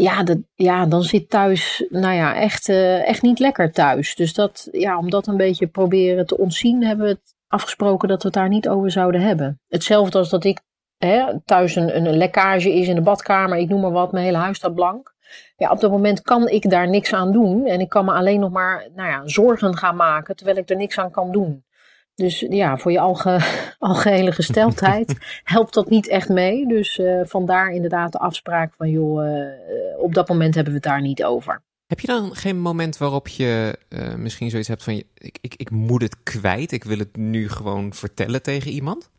ja, 0.00 0.24
ja, 0.54 0.86
dan 0.86 1.02
zit 1.02 1.30
thuis, 1.30 1.84
nou 1.88 2.14
ja, 2.14 2.34
echt, 2.34 2.68
uh, 2.68 3.08
echt 3.08 3.22
niet 3.22 3.38
lekker 3.38 3.72
thuis. 3.72 4.14
Dus 4.14 4.34
dat, 4.34 4.68
ja, 4.72 4.98
om 4.98 5.10
dat 5.10 5.26
een 5.26 5.36
beetje 5.36 5.66
proberen 5.66 6.26
te 6.26 6.38
ontzien, 6.38 6.84
hebben 6.84 7.06
we 7.06 7.12
het 7.12 7.34
afgesproken 7.48 8.08
dat 8.08 8.22
we 8.22 8.28
het 8.28 8.36
daar 8.36 8.48
niet 8.48 8.68
over 8.68 8.90
zouden 8.90 9.20
hebben. 9.20 9.60
Hetzelfde 9.68 10.18
als 10.18 10.30
dat 10.30 10.44
ik 10.44 10.60
hè, 10.98 11.40
thuis 11.44 11.76
een, 11.76 11.96
een 11.96 12.16
lekkage 12.16 12.72
is 12.72 12.88
in 12.88 12.94
de 12.94 13.00
badkamer, 13.00 13.58
ik 13.58 13.68
noem 13.68 13.80
maar 13.80 13.90
wat, 13.90 14.12
mijn 14.12 14.24
hele 14.24 14.36
huis 14.36 14.56
staat 14.56 14.74
blank. 14.74 15.14
Ja, 15.56 15.70
op 15.70 15.80
dat 15.80 15.90
moment 15.90 16.22
kan 16.22 16.48
ik 16.48 16.70
daar 16.70 16.88
niks 16.88 17.12
aan 17.12 17.32
doen 17.32 17.66
en 17.66 17.80
ik 17.80 17.88
kan 17.88 18.04
me 18.04 18.12
alleen 18.12 18.40
nog 18.40 18.50
maar, 18.50 18.88
nou 18.94 19.08
ja, 19.08 19.22
zorgen 19.24 19.76
gaan 19.76 19.96
maken, 19.96 20.36
terwijl 20.36 20.58
ik 20.58 20.70
er 20.70 20.76
niks 20.76 20.98
aan 20.98 21.10
kan 21.10 21.32
doen. 21.32 21.64
Dus 22.14 22.40
ja, 22.48 22.76
voor 22.76 22.92
je 22.92 23.00
alge, 23.00 23.40
algehele 23.78 24.32
gesteldheid 24.32 25.14
helpt 25.44 25.74
dat 25.74 25.90
niet 25.90 26.08
echt 26.08 26.28
mee. 26.28 26.66
Dus 26.66 26.98
uh, 26.98 27.20
vandaar 27.24 27.70
inderdaad 27.70 28.12
de 28.12 28.18
afspraak 28.18 28.74
van 28.74 28.90
joh, 28.90 29.26
uh, 29.26 29.46
op 29.98 30.14
dat 30.14 30.28
moment 30.28 30.54
hebben 30.54 30.72
we 30.72 30.78
het 30.78 30.88
daar 30.88 31.00
niet 31.00 31.24
over. 31.24 31.62
Heb 31.86 32.00
je 32.00 32.06
dan 32.06 32.34
geen 32.34 32.60
moment 32.60 32.96
waarop 32.98 33.28
je 33.28 33.78
uh, 33.88 34.14
misschien 34.14 34.50
zoiets 34.50 34.68
hebt 34.68 34.82
van 34.82 35.02
ik, 35.14 35.38
ik, 35.40 35.54
ik 35.56 35.70
moet 35.70 36.02
het 36.02 36.22
kwijt, 36.22 36.72
ik 36.72 36.84
wil 36.84 36.98
het 36.98 37.16
nu 37.16 37.48
gewoon 37.48 37.94
vertellen 37.94 38.42
tegen 38.42 38.70
iemand? 38.70 39.10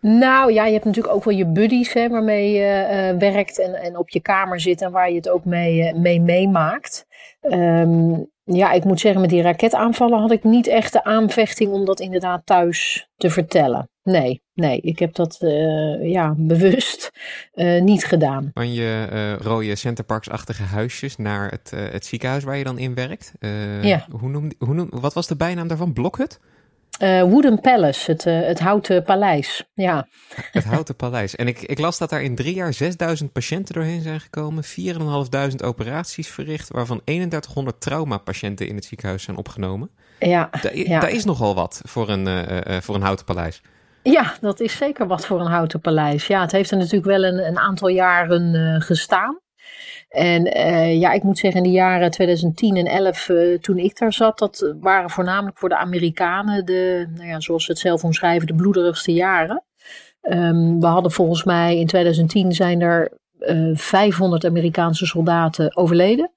Nou 0.00 0.52
ja, 0.52 0.66
je 0.66 0.72
hebt 0.72 0.84
natuurlijk 0.84 1.14
ook 1.14 1.24
wel 1.24 1.34
je 1.34 1.46
buddies 1.46 1.92
hè, 1.92 2.08
waarmee 2.08 2.52
je 2.52 3.10
uh, 3.12 3.18
werkt 3.18 3.58
en, 3.58 3.74
en 3.74 3.98
op 3.98 4.08
je 4.08 4.20
kamer 4.20 4.60
zit 4.60 4.82
en 4.82 4.90
waar 4.90 5.10
je 5.10 5.16
het 5.16 5.28
ook 5.28 5.44
mee, 5.44 5.78
uh, 5.78 5.94
mee 5.94 6.20
meemaakt. 6.20 7.06
Um, 7.40 8.32
ja, 8.44 8.72
ik 8.72 8.84
moet 8.84 9.00
zeggen, 9.00 9.20
met 9.20 9.30
die 9.30 9.42
raketaanvallen 9.42 10.20
had 10.20 10.30
ik 10.30 10.44
niet 10.44 10.66
echt 10.66 10.92
de 10.92 11.04
aanvechting 11.04 11.72
om 11.72 11.84
dat 11.84 12.00
inderdaad 12.00 12.46
thuis 12.46 13.08
te 13.16 13.30
vertellen. 13.30 13.88
nee, 14.02 14.42
nee. 14.54 14.80
Ik 14.80 14.98
heb 14.98 15.14
dat 15.14 15.38
uh, 15.40 16.10
ja, 16.10 16.34
bewust 16.38 17.10
uh, 17.54 17.82
niet 17.82 18.04
gedaan. 18.04 18.50
Van 18.54 18.72
je 18.72 19.08
uh, 19.12 19.36
rode 19.46 19.74
centerparksachtige 19.74 20.62
huisjes 20.62 21.16
naar 21.16 21.50
het, 21.50 21.70
het 21.70 22.06
ziekenhuis 22.06 22.44
waar 22.44 22.56
je 22.56 22.64
dan 22.64 22.78
in 22.78 22.94
werkt. 22.94 23.32
ja. 23.80 24.06
Hoe 24.10 24.28
noemde, 24.28 24.54
hoe 24.58 24.74
noemde, 24.74 25.00
wat 25.00 25.14
was 25.14 25.26
de 25.26 25.36
bijnaam 25.36 25.68
daarvan? 25.68 25.92
Blokhut? 25.92 26.40
Uh, 27.02 27.22
Wooden 27.22 27.60
Palace, 27.60 28.10
het, 28.10 28.26
uh, 28.26 28.40
het 28.46 28.60
houten 28.60 29.02
paleis. 29.02 29.64
Ja. 29.74 30.06
Het 30.52 30.64
houten 30.64 30.96
paleis. 30.96 31.36
En 31.36 31.48
ik, 31.48 31.62
ik 31.62 31.78
las 31.78 31.98
dat 31.98 32.10
daar 32.10 32.22
in 32.22 32.34
drie 32.34 32.54
jaar 32.54 32.72
6000 32.72 33.32
patiënten 33.32 33.74
doorheen 33.74 34.02
zijn 34.02 34.20
gekomen, 34.20 34.64
4.500 34.64 35.64
operaties 35.64 36.28
verricht, 36.28 36.68
waarvan 36.68 37.00
3100 37.04 37.80
traumapatiënten 37.80 38.68
in 38.68 38.74
het 38.74 38.84
ziekenhuis 38.84 39.22
zijn 39.22 39.36
opgenomen. 39.36 39.90
Ja, 40.18 40.50
da, 40.62 40.70
ja. 40.72 41.00
Daar 41.00 41.10
is 41.10 41.24
nogal 41.24 41.54
wat 41.54 41.80
voor 41.84 42.08
een, 42.08 42.26
uh, 42.26 42.80
voor 42.80 42.94
een 42.94 43.02
houten 43.02 43.24
paleis. 43.24 43.62
Ja, 44.02 44.34
dat 44.40 44.60
is 44.60 44.76
zeker 44.76 45.06
wat 45.06 45.26
voor 45.26 45.40
een 45.40 45.50
houten 45.50 45.80
paleis. 45.80 46.26
Ja, 46.26 46.40
het 46.40 46.52
heeft 46.52 46.70
er 46.70 46.76
natuurlijk 46.76 47.04
wel 47.04 47.24
een, 47.24 47.46
een 47.46 47.58
aantal 47.58 47.88
jaren 47.88 48.82
gestaan. 48.82 49.38
En 50.14 50.56
uh, 50.56 51.00
ja, 51.00 51.12
ik 51.12 51.22
moet 51.22 51.38
zeggen, 51.38 51.64
in 51.64 51.70
de 51.70 51.76
jaren 51.76 52.10
2010 52.10 52.76
en 52.76 52.86
11, 52.86 53.28
uh, 53.28 53.58
toen 53.58 53.78
ik 53.78 53.98
daar 53.98 54.12
zat, 54.12 54.38
dat 54.38 54.74
waren 54.80 55.10
voornamelijk 55.10 55.58
voor 55.58 55.68
de 55.68 55.76
Amerikanen 55.76 56.66
de, 56.66 57.06
nou 57.14 57.28
ja, 57.28 57.40
zoals 57.40 57.64
ze 57.64 57.70
het 57.70 57.80
zelf 57.80 58.04
omschrijven, 58.04 58.46
de 58.46 58.54
bloederigste 58.54 59.12
jaren. 59.12 59.64
Um, 60.22 60.80
we 60.80 60.86
hadden 60.86 61.12
volgens 61.12 61.44
mij 61.44 61.78
in 61.78 61.86
2010 61.86 62.52
zijn 62.52 62.80
er 62.80 63.18
uh, 63.38 63.70
eh, 63.70 63.76
500 63.76 64.44
Amerikaanse 64.44 65.06
soldaten 65.06 65.76
overleden. 65.76 66.30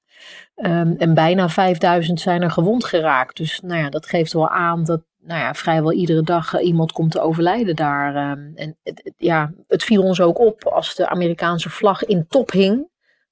Um, 0.55 0.95
en 0.97 1.13
bijna 1.13 1.49
5000 1.49 2.19
zijn 2.19 2.41
er 2.41 2.51
gewond 2.51 2.85
geraakt. 2.85 3.37
Dus 3.37 3.59
nou 3.59 3.81
ja, 3.81 3.89
dat 3.89 4.05
geeft 4.05 4.33
wel 4.33 4.49
aan 4.49 4.83
dat 4.83 5.01
nou 5.23 5.39
ja, 5.39 5.53
vrijwel 5.53 5.91
iedere 5.91 6.21
dag 6.21 6.59
iemand 6.59 6.91
komt 6.91 7.11
te 7.11 7.19
overlijden 7.19 7.75
daar. 7.75 8.31
Um, 8.31 8.51
en 8.55 8.77
ja, 9.17 9.51
het 9.67 9.83
viel 9.83 10.03
ons 10.03 10.21
ook 10.21 10.39
op 10.39 10.65
als 10.65 10.95
de 10.95 11.09
Amerikaanse 11.09 11.69
vlag 11.69 12.05
in 12.05 12.25
top 12.27 12.51
hing. 12.51 12.87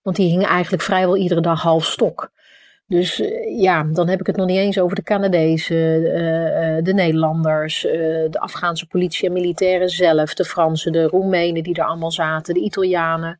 Want 0.05 0.17
die 0.17 0.29
hingen 0.29 0.47
eigenlijk 0.47 0.83
vrijwel 0.83 1.17
iedere 1.17 1.41
dag 1.41 1.61
half 1.61 1.85
stok. 1.85 2.31
Dus 2.87 3.19
uh, 3.19 3.61
ja, 3.61 3.83
dan 3.83 4.07
heb 4.07 4.19
ik 4.19 4.27
het 4.27 4.35
nog 4.35 4.47
niet 4.47 4.57
eens 4.57 4.79
over 4.79 4.95
de 4.95 5.03
Canadezen, 5.03 6.01
uh, 6.01 6.77
uh, 6.77 6.83
de 6.83 6.93
Nederlanders, 6.93 7.81
de 7.81 8.39
Afghaanse 8.39 8.87
politie 8.87 9.27
en 9.27 9.33
militairen 9.33 9.89
zelf, 9.89 10.33
de 10.33 10.45
Fransen, 10.45 10.91
de 10.91 11.03
Roemenen 11.03 11.63
die 11.63 11.75
er 11.75 11.85
allemaal 11.85 12.11
zaten, 12.11 12.53
de 12.53 12.59
Italianen. 12.59 13.39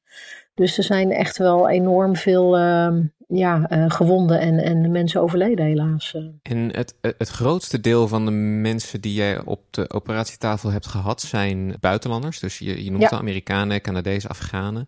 Dus 0.54 0.78
er 0.78 0.84
zijn 0.84 1.12
echt 1.12 1.38
wel 1.38 1.70
enorm 1.70 2.16
veel 2.16 2.58
ehm, 2.58 3.02
ja, 3.28 3.68
gewonden 3.88 4.40
en, 4.40 4.60
en 4.60 4.92
mensen 4.92 5.22
overleden 5.22 5.66
helaas. 5.66 6.18
En 6.42 6.76
het, 6.76 6.96
het 7.02 7.30
grootste 7.30 7.80
deel 7.80 8.08
van 8.08 8.26
de 8.26 8.32
mensen 8.32 9.02
die 9.02 9.14
jij 9.14 9.42
op 9.44 9.62
de 9.70 9.90
operatietafel 9.90 10.72
hebt 10.72 10.88
gehad 10.88 11.22
zijn 11.22 11.76
buitenlanders. 11.80 12.40
Dus 12.40 12.60
je, 12.60 12.84
je 12.84 12.90
noemt 12.90 13.04
ja. 13.04 13.10
de 13.10 13.18
Amerikanen, 13.18 13.82
Canadezen, 13.82 14.30
Afghanen 14.30 14.88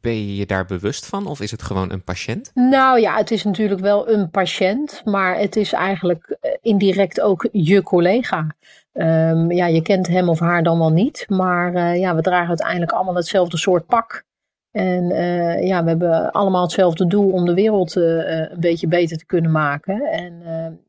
ben 0.00 0.26
je 0.26 0.36
je 0.36 0.46
daar 0.46 0.64
bewust 0.64 1.06
van 1.06 1.26
of 1.26 1.40
is 1.40 1.50
het 1.50 1.62
gewoon 1.62 1.92
een 1.92 2.02
patiënt? 2.02 2.50
Nou 2.54 3.00
ja, 3.00 3.16
het 3.16 3.30
is 3.30 3.44
natuurlijk 3.44 3.80
wel 3.80 4.08
een 4.08 4.30
patiënt, 4.30 5.02
maar 5.04 5.38
het 5.38 5.56
is 5.56 5.72
eigenlijk 5.72 6.36
eh, 6.40 6.50
indirect 6.60 7.20
ook 7.20 7.48
je 7.52 7.82
collega. 7.82 8.46
Um, 8.92 9.52
ja, 9.52 9.66
je 9.66 9.82
kent 9.82 10.06
hem 10.06 10.28
of 10.28 10.38
haar 10.38 10.62
dan 10.62 10.78
wel 10.78 10.92
niet, 10.92 11.24
maar 11.28 11.74
uh, 11.74 11.98
ja, 12.00 12.14
we 12.14 12.22
dragen 12.22 12.48
uiteindelijk 12.48 12.92
allemaal 12.92 13.14
hetzelfde 13.14 13.56
soort 13.56 13.86
pak. 13.86 14.24
En 14.70 15.10
uh, 15.10 15.66
ja, 15.66 15.82
we 15.82 15.88
hebben 15.88 16.30
allemaal 16.30 16.62
hetzelfde 16.62 17.06
doel 17.06 17.30
om 17.30 17.44
de 17.44 17.54
wereld 17.54 17.94
een 17.94 18.56
beetje 18.60 18.88
beter 18.88 19.16
te 19.16 19.26
kunnen 19.26 19.50
maken. 19.50 20.02
En 20.02 20.42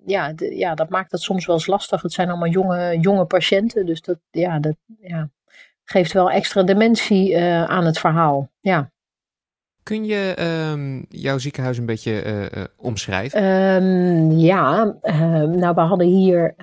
ja, 0.06 0.34
ja, 0.36 0.76
dat 0.76 0.90
maakt 0.90 1.12
het 1.12 1.22
soms 1.22 1.46
wel 1.46 1.56
eens 1.56 1.68
lastig. 1.68 2.02
Het 2.02 2.14
zijn 2.14 2.30
allemaal 2.30 2.50
jonge, 2.50 2.98
jonge 3.00 3.26
patiënten, 3.26 3.86
dus 3.86 4.02
dat, 4.02 4.18
ja, 4.32 4.60
dat, 4.60 4.76
ja, 5.00 5.30
geeft 5.94 6.14
wel 6.14 6.30
extra 6.30 6.64
dimensie 6.64 7.32
uh, 7.32 7.64
aan 7.64 7.86
het 7.86 8.00
verhaal. 8.00 8.50
Ja. 8.60 8.92
Kun 9.84 10.06
je 10.06 10.36
um, 10.72 11.06
jouw 11.10 11.38
ziekenhuis 11.38 11.78
een 11.78 11.86
beetje 11.86 12.24
uh, 12.26 12.64
omschrijven? 12.78 13.44
Um, 13.44 14.32
ja, 14.32 14.96
um, 15.02 15.60
nou 15.60 15.76
we 15.76 15.82
hadden 15.82 16.08
hier 16.08 16.56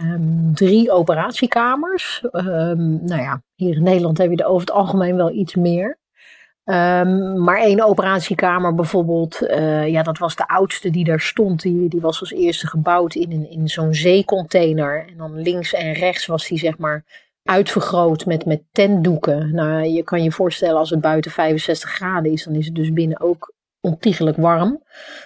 drie 0.54 0.92
operatiekamers. 0.92 2.20
nou 2.32 3.16
ja, 3.16 3.42
hier 3.54 3.76
in 3.76 3.82
Nederland 3.82 4.18
heb 4.18 4.30
je 4.30 4.36
er 4.36 4.46
over 4.46 4.60
het 4.60 4.70
algemeen 4.70 5.16
wel 5.16 5.30
iets 5.30 5.54
meer. 5.54 5.98
maar 7.44 7.58
één 7.58 7.84
operatiekamer 7.84 8.74
bijvoorbeeld, 8.74 9.42
uh, 9.42 9.88
ja, 9.88 10.02
dat 10.02 10.18
was 10.18 10.36
de 10.36 10.48
oudste 10.48 10.90
die 10.90 11.04
daar 11.04 11.20
stond. 11.20 11.62
Die, 11.62 11.88
die 11.88 12.00
was 12.00 12.20
als 12.20 12.32
eerste 12.32 12.66
gebouwd 12.66 13.14
in, 13.14 13.32
een, 13.32 13.50
in 13.50 13.68
zo'n 13.68 13.94
zeecontainer. 13.94 15.06
En 15.08 15.16
dan 15.16 15.42
links 15.42 15.74
en 15.74 15.92
rechts 15.92 16.26
was 16.26 16.48
die 16.48 16.58
zeg 16.58 16.78
maar 16.78 17.04
uitvergroot 17.44 18.26
met, 18.26 18.44
met 18.44 18.62
tentdoeken. 18.72 19.54
Nou, 19.54 19.84
je 19.84 20.02
kan 20.02 20.22
je 20.22 20.32
voorstellen 20.32 20.78
als 20.78 20.90
het 20.90 21.00
buiten 21.00 21.30
65 21.30 21.90
graden 21.90 22.32
is, 22.32 22.44
dan 22.44 22.54
is 22.54 22.66
het 22.66 22.74
dus 22.74 22.92
binnen 22.92 23.20
ook 23.20 23.54
ontiegelijk 23.80 24.36
warm. 24.36 24.82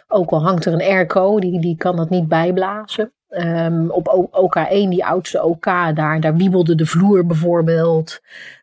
Ook 0.08 0.30
al 0.30 0.42
hangt 0.42 0.64
er 0.64 0.72
een 0.72 0.80
airco, 0.80 1.40
die, 1.40 1.60
die 1.60 1.76
kan 1.76 1.96
dat 1.96 2.10
niet 2.10 2.28
bijblazen. 2.28 3.12
Um, 3.28 3.90
op 3.90 4.28
OK1, 4.30 4.88
die 4.88 5.04
oudste 5.04 5.42
OK, 5.42 5.64
daar, 5.94 6.20
daar 6.20 6.36
wiebelde 6.36 6.74
de 6.74 6.86
vloer 6.86 7.26
bijvoorbeeld. 7.26 8.20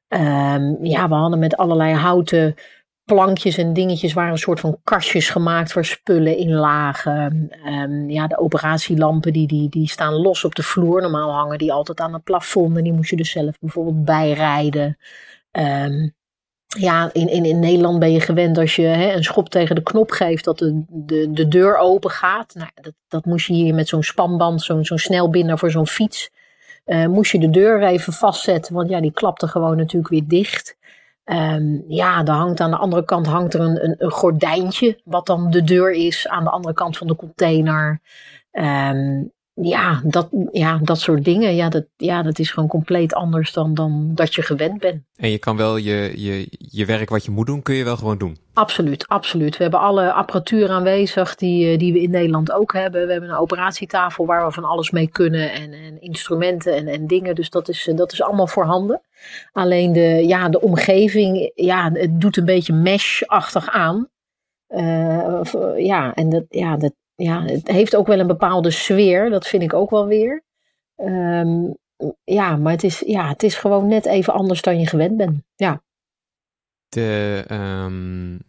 Um, 0.08 0.86
ja, 0.86 1.08
we 1.10 1.16
hadden 1.16 1.40
met 1.40 1.58
allerlei 1.58 1.94
houten 1.94 2.56
plankjes 3.14 3.58
en 3.58 3.74
dingetjes 3.74 4.14
waren 4.14 4.32
een 4.32 4.38
soort 4.38 4.60
van 4.60 4.78
kastjes 4.84 5.30
gemaakt 5.30 5.74
waar 5.74 5.86
spullen 5.86 6.38
in 6.38 6.54
lagen. 6.54 7.50
Um, 7.66 8.10
ja, 8.10 8.28
de 8.28 8.38
operatielampen 8.38 9.34
die, 9.34 9.48
die, 9.48 9.70
die 9.70 9.90
staan 9.90 10.14
los 10.14 10.44
op 10.44 10.56
de 10.56 10.64
vloer. 10.64 11.02
Normaal 11.02 11.32
hangen 11.32 11.58
die 11.58 11.72
altijd 11.72 12.00
aan 12.00 12.14
het 12.14 12.24
plafond 12.24 12.78
en 12.78 12.84
die 12.84 12.94
moest 12.94 13.10
je 13.10 13.16
dus 13.16 13.32
zelf 13.32 13.60
bijvoorbeeld 13.60 14.06
bijrijden. 14.06 14.98
Um, 15.52 16.14
ja, 16.68 17.10
in, 17.14 17.28
in, 17.28 17.46
in 17.46 17.60
Nederland 17.60 18.00
ben 18.00 18.12
je 18.12 18.20
gewend 18.20 18.58
als 18.58 18.76
je 18.76 18.86
hè, 18.86 19.14
een 19.14 19.24
schop 19.24 19.50
tegen 19.50 19.76
de 19.76 19.84
knop 19.84 20.12
geeft 20.12 20.46
dat 20.46 20.58
de, 20.58 20.84
de, 20.90 21.32
de 21.32 21.48
deur 21.48 21.78
open 21.78 22.12
gaat. 22.12 22.54
Nou, 22.56 22.70
dat, 22.76 22.94
dat 23.08 23.26
moest 23.26 23.48
je 23.48 23.54
hier 23.54 23.74
met 23.74 23.88
zo'n 23.88 24.04
spanband, 24.04 24.62
zo'n 24.62 24.86
zo'n 24.86 24.98
snelbinder 24.98 25.58
voor 25.58 25.72
zo'n 25.72 25.88
fiets. 25.88 26.32
Uh, 26.86 27.08
moest 27.08 27.32
je 27.32 27.40
de 27.40 27.50
deur 27.50 27.84
even 27.84 28.14
vastzetten, 28.14 28.74
want 28.74 28.90
ja, 28.90 29.02
die 29.02 29.12
klapte 29.14 29.48
gewoon 29.48 29.78
natuurlijk 29.78 30.12
weer 30.12 30.28
dicht. 30.28 30.78
Um, 31.32 31.84
ja, 31.88 32.26
er 32.26 32.34
hangt 32.34 32.60
aan 32.60 32.72
de 32.72 32.78
andere 32.78 33.06
kant 33.06 33.28
hangt 33.28 33.54
er 33.54 33.60
een, 33.62 34.04
een, 34.04 34.12
gordijntje, 34.12 35.02
wat 35.04 35.26
dan 35.26 35.50
de 35.50 35.64
deur 35.64 35.92
is 35.92 36.28
aan 36.28 36.44
de 36.44 36.50
andere 36.50 36.74
kant 36.74 36.98
van 36.98 37.08
de 37.08 37.16
container. 37.16 38.02
Um, 38.52 39.32
ja, 39.54 40.02
dat, 40.04 40.30
ja, 40.52 40.80
dat 40.84 41.00
soort 41.00 41.26
dingen. 41.26 41.56
Ja 41.56 41.70
dat, 41.70 41.86
ja, 41.98 42.22
dat 42.22 42.40
is 42.40 42.52
gewoon 42.52 42.70
compleet 42.70 43.14
anders 43.14 43.54
dan, 43.54 43.74
dan 43.74 44.12
dat 44.16 44.36
je 44.36 44.42
gewend 44.42 44.80
bent. 44.80 45.04
En 45.16 45.30
je 45.30 45.38
kan 45.38 45.58
wel 45.58 45.78
je, 45.78 46.14
je, 46.16 46.48
je 46.58 46.86
werk 46.86 47.10
wat 47.10 47.26
je 47.26 47.32
moet 47.32 47.46
doen, 47.46 47.62
kun 47.62 47.76
je 47.76 47.84
wel 47.84 47.98
gewoon 47.98 48.18
doen? 48.18 48.38
Absoluut, 48.54 49.08
absoluut. 49.08 49.58
We 49.58 49.64
hebben 49.64 49.80
alle 49.80 50.14
apparatuur 50.14 50.70
aanwezig 50.70 51.36
die, 51.36 51.72
eh, 51.72 51.80
die 51.80 51.94
we 51.94 52.02
in 52.02 52.10
Nederland 52.10 52.52
ook 52.52 52.74
hebben. 52.74 53.06
We 53.06 53.12
hebben 53.12 53.30
een 53.30 53.36
operatietafel 53.36 54.26
waar 54.26 54.46
we 54.46 54.52
van 54.52 54.64
alles 54.64 54.92
mee 54.92 55.08
kunnen 55.08 55.52
en, 55.52 55.74
en 55.74 56.02
instrumenten 56.02 56.76
en, 56.76 56.88
en 56.88 57.08
dingen. 57.08 57.36
Dus 57.36 57.50
dat 57.50 57.70
is, 57.70 57.90
dat 57.96 58.12
is 58.12 58.22
allemaal 58.22 58.48
voorhanden. 58.48 59.02
Alleen 59.52 59.94
de, 59.94 60.24
ja, 60.28 60.50
de 60.50 60.62
omgeving, 60.62 61.52
ja, 61.56 61.92
het 61.94 62.22
doet 62.22 62.38
een 62.38 62.46
beetje 62.46 62.74
mesh-achtig 62.74 63.70
aan. 63.70 64.10
Uh, 64.76 65.42
ja, 65.78 66.14
en 66.14 66.30
dat, 66.30 66.44
ja, 66.50 66.78
dat, 66.78 66.94
ja, 67.22 67.44
het 67.46 67.68
heeft 67.68 67.96
ook 67.96 68.08
wel 68.08 68.20
een 68.20 68.28
bepaalde 68.28 68.72
sfeer, 68.72 69.30
dat 69.30 69.48
vind 69.48 69.64
ik 69.64 69.74
ook 69.74 69.90
wel 69.90 70.08
weer. 70.08 70.44
Um, 70.96 71.78
ja, 72.24 72.56
maar 72.56 72.72
het 72.72 72.84
is, 72.84 73.00
ja, 73.00 73.28
het 73.28 73.44
is 73.44 73.56
gewoon 73.56 73.88
net 73.88 74.06
even 74.06 74.34
anders 74.34 74.62
dan 74.62 74.80
je 74.80 74.88
gewend 74.88 75.18
bent. 75.18 75.42
Ja. 75.56 75.82
De, 76.90 77.46
um, 77.52 78.40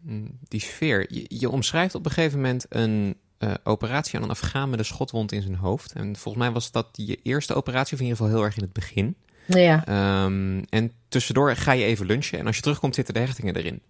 die 0.48 0.60
sfeer. 0.60 1.06
Je, 1.08 1.24
je, 1.28 1.50
omschrijft 1.50 1.94
op 1.94 2.04
een 2.04 2.10
gegeven 2.10 2.40
moment 2.40 2.66
een 2.68 3.16
uh, 3.38 3.54
operatie 3.64 4.16
aan 4.16 4.24
een 4.24 4.30
Afghaan 4.30 4.70
met 4.70 4.78
een 4.78 4.84
schotwond 4.84 5.32
in 5.32 5.42
zijn 5.42 5.54
hoofd. 5.54 5.92
En 5.92 6.16
volgens 6.16 6.44
mij 6.44 6.52
was 6.52 6.70
dat 6.70 6.88
je 6.92 7.18
eerste 7.22 7.54
operatie, 7.54 7.92
of 7.92 7.98
in 8.00 8.06
ieder 8.06 8.18
geval 8.18 8.34
heel 8.34 8.44
erg 8.44 8.56
in 8.56 8.62
het 8.62 8.72
begin. 8.72 9.16
Ja. 9.46 10.24
Um, 10.24 10.64
en 10.68 10.92
tussendoor 11.08 11.56
ga 11.56 11.72
je 11.72 11.84
even 11.84 12.06
lunchen 12.06 12.38
en 12.38 12.46
als 12.46 12.56
je 12.56 12.62
terugkomt 12.62 12.94
zitten 12.94 13.14
de 13.14 13.20
hechtingen 13.20 13.56
erin 13.56 13.82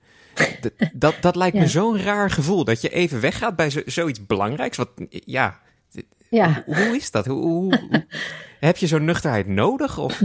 dat, 0.93 1.15
dat 1.21 1.37
lijkt 1.37 1.57
me 1.57 1.67
zo'n 1.67 2.03
raar 2.03 2.31
gevoel. 2.31 2.65
Dat 2.65 2.81
je 2.81 2.89
even 2.89 3.21
weggaat 3.21 3.57
bij 3.57 3.71
zo, 3.71 3.81
zoiets 3.87 4.27
belangrijks. 4.27 4.77
Wat, 4.77 4.89
ja, 5.09 5.59
ja. 6.33 6.63
Hoe, 6.67 6.97
is 6.97 7.11
dat? 7.11 7.27
Hoe, 7.27 7.43
hoe, 7.43 7.79
heb 8.61 8.77
je 8.77 8.87
zo'n 8.87 9.05
nuchterheid 9.05 9.47
nodig? 9.47 9.99
Of? 9.99 10.23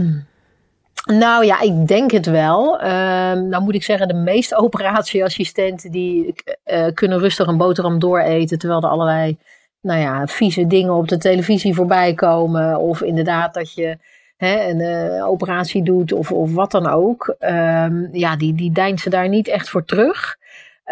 Nou 1.04 1.44
ja, 1.44 1.60
ik 1.60 1.86
denk 1.86 2.10
het 2.10 2.26
wel. 2.26 2.80
Uh, 2.80 2.86
nou 3.32 3.62
moet 3.62 3.74
ik 3.74 3.82
zeggen, 3.82 4.08
de 4.08 4.14
meeste 4.14 4.56
operatieassistenten 4.66 5.90
die 5.90 6.34
uh, 6.66 6.86
kunnen 6.94 7.18
rustig 7.18 7.46
een 7.46 7.56
boterham 7.56 7.98
dooreten. 7.98 8.58
Terwijl 8.58 8.82
er 8.82 8.88
allerlei 8.88 9.38
nou 9.80 10.00
ja, 10.00 10.26
vieze 10.26 10.66
dingen 10.66 10.94
op 10.94 11.08
de 11.08 11.18
televisie 11.18 11.74
voorbij 11.74 12.14
komen. 12.14 12.78
Of 12.78 13.02
inderdaad 13.02 13.54
dat 13.54 13.74
je 13.74 13.98
hè, 14.38 14.68
een 14.68 14.80
uh, 14.80 15.28
operatie 15.28 15.82
doet 15.82 16.12
of, 16.12 16.32
of 16.32 16.54
wat 16.54 16.70
dan 16.70 16.86
ook. 16.86 17.36
Um, 17.38 18.08
ja, 18.12 18.36
die, 18.36 18.54
die 18.54 18.72
deint 18.72 19.00
ze 19.00 19.10
daar 19.10 19.28
niet 19.28 19.48
echt 19.48 19.68
voor 19.68 19.84
terug. 19.84 20.36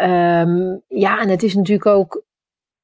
Um, 0.01 0.81
ja, 0.87 1.21
en 1.21 1.29
het 1.29 1.43
is 1.43 1.55
natuurlijk 1.55 1.85
ook 1.85 2.23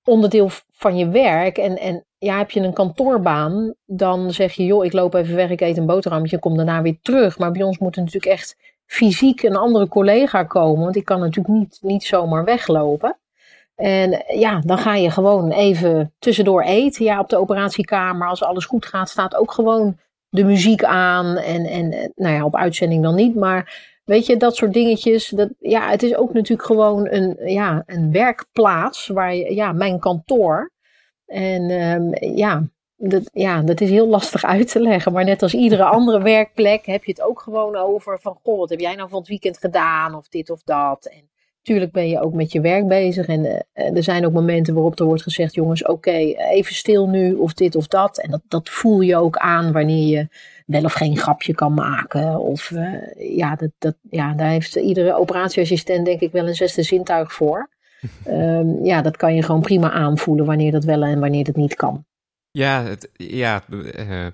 onderdeel 0.04 0.50
van 0.72 0.98
je 0.98 1.10
werk. 1.10 1.58
En, 1.58 1.80
en 1.80 2.06
ja, 2.18 2.38
heb 2.38 2.52
je 2.52 2.60
een 2.60 2.74
kantoorbaan, 2.74 3.74
dan 3.86 4.32
zeg 4.32 4.54
je, 4.54 4.66
joh, 4.66 4.86
ik 4.86 4.94
loop 4.94 5.14
even 5.14 5.36
weg, 5.36 5.50
ik 5.50 5.62
eet 5.62 5.78
een 5.78 5.86
boterhammetje, 5.86 6.40
kom 6.40 6.56
daarna 6.56 6.82
weer 6.82 6.98
terug. 7.02 7.38
Maar 7.38 7.52
bij 7.52 7.64
ons 7.64 7.78
moet 7.78 7.96
er 7.96 8.02
natuurlijk 8.02 8.32
echt 8.34 8.58
fysiek 8.86 9.44
een 9.44 9.56
andere 9.56 9.88
collega 9.88 10.44
komen, 10.44 10.84
want 10.84 10.96
ik 10.96 11.06
kan 11.06 11.20
natuurlijk 11.20 11.56
niet, 11.56 11.78
niet 11.82 12.04
zomaar 12.04 12.44
weglopen. 12.44 13.18
En 13.76 14.24
ja, 14.28 14.62
dan 14.66 14.78
ga 14.78 14.96
je 14.96 15.12
gewoon 15.12 15.52
even 15.52 16.14
tussendoor 16.20 16.62
eten. 16.62 17.06
Ja, 17.06 17.20
op 17.20 17.30
de 17.30 17.38
operatiekamer, 17.38 18.28
als 18.28 18.44
alles 18.44 18.66
goed 18.66 18.86
gaat, 18.86 19.10
staat 19.10 19.36
ook 19.36 19.52
gewoon 19.52 19.98
de 20.34 20.44
muziek 20.44 20.84
aan. 20.84 21.38
En, 21.38 21.66
en 21.66 22.12
nou 22.16 22.36
ja, 22.36 22.46
op 22.46 22.56
uitzending 22.56 23.04
dan 23.04 23.16
niet. 23.16 23.36
Maar 23.36 23.92
weet 24.04 24.26
je, 24.26 24.38
dat 24.38 24.56
soort 24.56 24.74
dingetjes. 24.74 25.30
Dat, 25.30 25.50
ja, 25.60 25.90
het 25.90 26.04
is 26.04 26.16
ook 26.16 26.34
natuurlijk 26.34 26.68
gewoon 26.68 27.08
een, 27.08 27.38
ja, 27.46 27.84
een 27.86 28.12
werkplaats 28.12 29.08
waar 29.08 29.36
je, 29.36 29.56
ja, 29.56 29.72
mijn 29.72 30.00
kantoor. 30.00 30.72
En 31.26 31.72
um, 31.72 32.36
ja, 32.36 32.64
dat, 32.96 33.30
ja, 33.34 33.62
dat 33.62 33.82
is 33.82 33.90
heel 33.90 34.08
lastig 34.08 34.44
uit 34.56 34.72
te 34.72 34.80
leggen. 34.80 35.12
Maar 35.12 35.26
net 35.26 35.42
als 35.42 35.54
iedere 35.54 35.84
andere 35.84 36.22
werkplek 36.22 36.86
heb 36.86 37.04
je 37.04 37.12
het 37.12 37.22
ook 37.22 37.40
gewoon 37.40 37.76
over 37.76 38.20
van, 38.20 38.40
goh, 38.44 38.58
wat 38.58 38.70
heb 38.70 38.80
jij 38.80 38.96
nou 38.96 39.10
van 39.10 39.20
het 39.20 39.28
weekend 39.28 39.58
gedaan? 39.58 40.16
Of 40.16 40.28
dit 40.28 40.50
of 40.50 40.64
dat. 40.64 41.06
En 41.06 41.30
Tuurlijk 41.64 41.92
ben 41.92 42.10
je 42.10 42.22
ook 42.22 42.34
met 42.34 42.52
je 42.52 42.62
werk 42.62 42.88
bezig. 42.88 43.28
En 43.28 43.46
uh, 43.46 43.96
er 43.96 44.04
zijn 44.04 44.26
ook 44.26 44.34
momenten 44.34 44.74
waarop 44.74 45.00
er 45.00 45.06
wordt 45.06 45.22
gezegd: 45.22 45.54
jongens, 45.54 45.86
oké, 45.86 46.12
even 46.12 46.76
stil 46.76 47.08
nu, 47.08 47.34
of 47.34 47.54
dit 47.54 47.76
of 47.76 47.88
dat. 47.88 48.18
En 48.18 48.32
dat, 48.32 48.42
dat 48.48 48.70
voel 48.70 49.02
je 49.02 49.16
ook 49.16 49.38
aan 49.38 49.72
wanneer 49.72 50.08
je 50.08 50.28
wel 50.66 50.84
of 50.84 50.94
geen 50.94 51.18
grapje 51.18 51.54
kan 51.54 51.74
maken. 51.74 52.40
Of 52.40 52.72
uh, 52.72 53.38
ja, 53.38 53.56
dat, 53.56 53.70
dat, 53.78 53.96
ja, 54.10 54.34
daar 54.34 54.50
heeft 54.50 54.76
iedere 54.76 55.16
operatieassistent, 55.16 56.06
denk 56.06 56.20
ik, 56.20 56.32
wel 56.32 56.48
een 56.48 56.56
zesde 56.56 56.84
zintuig 56.84 57.34
voor. 57.34 57.70
um, 58.28 58.84
ja, 58.92 59.02
dat 59.02 59.18
kan 59.18 59.36
je 59.36 59.44
gewoon 59.44 59.62
prima 59.62 59.92
aanvoelen 59.92 60.46
wanneer 60.46 60.72
dat 60.72 60.84
wel 60.84 61.04
en 61.04 61.20
wanneer 61.20 61.44
dat 61.44 61.56
niet 61.56 61.76
kan. 61.76 62.06
Ja, 62.52 62.84
het, 62.84 63.10
ja 63.14 63.64
uh, 63.70 64.26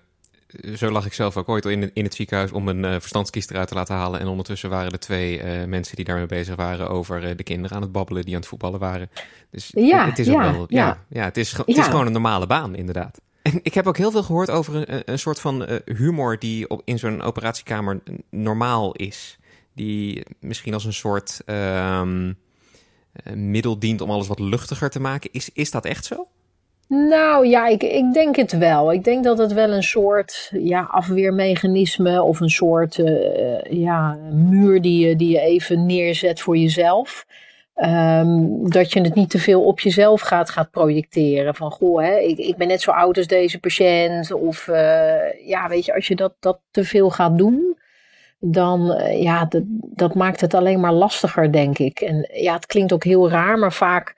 zo 0.75 0.89
lag 0.89 1.06
ik 1.06 1.13
zelf 1.13 1.38
ook 1.38 1.50
ooit 1.50 1.65
in, 1.65 1.91
in 1.94 2.03
het 2.03 2.13
ziekenhuis 2.13 2.51
om 2.51 2.68
een 2.68 2.84
uh, 2.84 2.91
verstandskies 2.91 3.50
eruit 3.50 3.68
te 3.68 3.74
laten 3.74 3.96
halen. 3.96 4.20
En 4.20 4.27
ondertussen 4.27 4.70
waren 4.70 4.91
er 4.91 5.00
twee 5.00 5.44
uh, 5.44 5.65
mensen 5.65 5.96
die 5.96 6.06
daarmee 6.06 6.25
bezig 6.25 6.56
waren 6.56 6.89
over 6.89 7.24
uh, 7.24 7.29
de 7.36 7.44
kinderen 7.44 7.75
aan 7.75 7.82
het 7.82 7.91
babbelen 7.91 8.24
die 8.24 8.34
aan 8.34 8.39
het 8.39 8.50
voetballen 8.50 8.79
waren. 8.79 9.10
Dus 9.51 9.72
ja, 9.75 10.06
het 10.06 10.20
is 10.20 10.27
ook 10.29 10.41
ja, 10.41 10.51
wel, 10.51 10.65
ja, 10.68 10.86
ja, 10.86 11.06
ja 11.10 11.24
het, 11.24 11.38
is, 11.38 11.51
het 11.51 11.68
is 11.68 11.86
gewoon 11.86 12.06
een 12.06 12.12
normale 12.12 12.48
baan, 12.48 12.75
inderdaad. 12.75 13.22
En 13.41 13.60
ik 13.63 13.74
heb 13.74 13.88
ook 13.88 13.98
heel 13.98 14.12
veel 14.12 14.24
gehoord 14.24 14.50
over 14.50 14.75
een, 14.75 15.01
een 15.06 15.20
soort 15.20 15.39
van 15.39 15.82
humor 15.86 16.39
die 16.39 16.70
op, 16.70 16.82
in 16.86 17.00
zo'n 17.00 17.22
operatiekamer 17.22 18.01
normaal 18.29 18.94
is. 18.94 19.38
Die 19.74 20.25
misschien 20.39 20.74
als 20.74 20.86
een 20.86 20.94
soort 20.94 21.41
um, 21.46 22.38
middel 23.34 23.79
dient 23.79 24.01
om 24.01 24.10
alles 24.10 24.27
wat 24.27 24.39
luchtiger 24.39 24.89
te 24.89 25.00
maken. 25.00 25.29
Is, 25.32 25.50
is 25.53 25.72
dat 25.72 25.86
echt 25.86 26.06
zo? 26.06 26.27
Nou 26.89 27.48
ja, 27.48 27.67
ik, 27.67 27.84
ik 27.84 28.13
denk 28.13 28.36
het 28.36 28.58
wel. 28.58 28.93
Ik 28.93 29.03
denk 29.03 29.24
dat 29.24 29.38
het 29.38 29.53
wel 29.53 29.72
een 29.72 29.84
soort 29.84 30.51
ja, 30.53 30.81
afweermechanisme 30.81 32.24
of 32.24 32.39
een 32.39 32.50
soort 32.50 32.98
uh, 32.98 33.62
ja, 33.62 34.17
muur 34.31 34.81
die 34.81 35.08
je, 35.08 35.15
die 35.15 35.31
je 35.31 35.39
even 35.39 35.86
neerzet 35.86 36.41
voor 36.41 36.58
jezelf. 36.58 37.25
Um, 37.75 38.69
dat 38.69 38.93
je 38.93 39.01
het 39.01 39.15
niet 39.15 39.29
te 39.29 39.39
veel 39.39 39.65
op 39.65 39.79
jezelf 39.79 40.22
gaat, 40.22 40.50
gaat 40.50 40.72
projecteren. 40.72 41.55
Van 41.55 41.72
goh, 41.72 42.01
hè, 42.01 42.17
ik, 42.17 42.38
ik 42.38 42.58
ben 42.58 42.67
net 42.67 42.81
zo 42.81 42.91
oud 42.91 43.17
als 43.17 43.27
deze 43.27 43.60
patiënt. 43.60 44.31
Of 44.31 44.67
uh, 44.67 45.48
ja, 45.48 45.67
weet 45.67 45.86
je, 45.86 45.93
als 45.93 46.08
je 46.08 46.15
dat, 46.15 46.34
dat 46.39 46.60
te 46.72 46.84
veel 46.84 47.10
gaat 47.10 47.38
doen, 47.38 47.77
dan 48.39 48.91
uh, 48.91 49.22
ja, 49.22 49.48
dat 49.81 50.15
maakt 50.15 50.41
het 50.41 50.53
alleen 50.53 50.79
maar 50.79 50.93
lastiger, 50.93 51.51
denk 51.51 51.77
ik. 51.77 52.00
En 52.00 52.29
ja, 52.34 52.53
het 52.53 52.65
klinkt 52.65 52.93
ook 52.93 53.03
heel 53.03 53.29
raar, 53.29 53.58
maar 53.58 53.74
vaak 53.74 54.15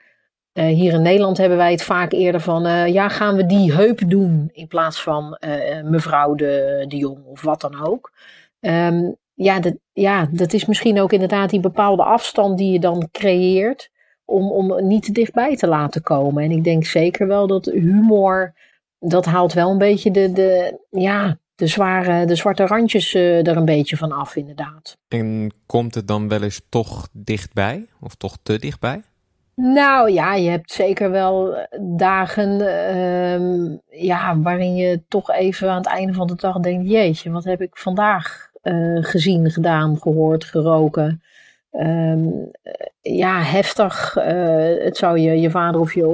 uh, 0.52 0.64
hier 0.64 0.92
in 0.92 1.02
Nederland 1.02 1.36
hebben 1.36 1.58
wij 1.58 1.70
het 1.70 1.82
vaak 1.82 2.12
eerder 2.12 2.40
van, 2.40 2.66
uh, 2.66 2.86
ja, 2.86 3.08
gaan 3.08 3.36
we 3.36 3.46
die 3.46 3.72
heup 3.72 4.00
doen 4.06 4.50
in 4.52 4.66
plaats 4.66 5.02
van 5.02 5.38
uh, 5.44 5.82
mevrouw 5.82 6.34
de, 6.34 6.84
de 6.88 6.96
Jong 6.96 7.24
of 7.24 7.42
wat 7.42 7.60
dan 7.60 7.86
ook. 7.86 8.12
Um, 8.60 9.16
ja, 9.34 9.60
dat, 9.60 9.74
ja, 9.92 10.28
dat 10.30 10.52
is 10.52 10.66
misschien 10.66 11.00
ook 11.00 11.12
inderdaad 11.12 11.50
die 11.50 11.60
bepaalde 11.60 12.02
afstand 12.02 12.58
die 12.58 12.72
je 12.72 12.80
dan 12.80 13.08
creëert 13.12 13.90
om, 14.24 14.50
om 14.50 14.86
niet 14.86 15.02
te 15.02 15.12
dichtbij 15.12 15.56
te 15.56 15.66
laten 15.66 16.02
komen. 16.02 16.44
En 16.44 16.50
ik 16.50 16.64
denk 16.64 16.84
zeker 16.84 17.26
wel 17.26 17.46
dat 17.46 17.64
humor, 17.64 18.54
dat 18.98 19.24
haalt 19.24 19.52
wel 19.52 19.70
een 19.70 19.78
beetje 19.78 20.10
de, 20.10 20.32
de, 20.32 20.78
ja, 20.90 21.38
de, 21.54 21.66
zware, 21.66 22.24
de 22.24 22.34
zwarte 22.34 22.66
randjes 22.66 23.14
er 23.14 23.56
een 23.56 23.64
beetje 23.64 23.96
van 23.96 24.12
af, 24.12 24.36
inderdaad. 24.36 24.96
En 25.08 25.52
komt 25.66 25.94
het 25.94 26.08
dan 26.08 26.28
wel 26.28 26.42
eens 26.42 26.60
toch 26.68 27.08
dichtbij 27.12 27.86
of 28.00 28.14
toch 28.14 28.36
te 28.42 28.58
dichtbij? 28.58 29.02
Nou 29.54 30.10
ja, 30.10 30.34
je 30.34 30.50
hebt 30.50 30.72
zeker 30.72 31.10
wel 31.10 31.56
eh, 31.56 31.78
dagen 31.80 32.60
uh, 32.60 33.78
ja, 34.04 34.40
waarin 34.40 34.74
je 34.74 35.02
toch 35.08 35.30
even 35.30 35.70
aan 35.70 35.76
het 35.76 35.86
einde 35.86 36.12
van 36.12 36.26
de 36.26 36.34
dag 36.34 36.58
denkt: 36.58 36.90
jeetje, 36.90 37.30
wat 37.30 37.44
heb 37.44 37.60
ik 37.60 37.76
vandaag 37.76 38.50
uh, 38.62 39.04
gezien, 39.04 39.50
gedaan, 39.50 39.98
gehoord, 39.98 40.44
geroken? 40.44 41.22
Um, 41.72 42.50
ja, 43.00 43.42
heftig. 43.42 44.14
Het 44.14 44.96
zou 44.96 45.18
je, 45.18 45.40
je 45.40 45.50
vader 45.50 45.80
of 45.80 45.94
je, 45.94 46.06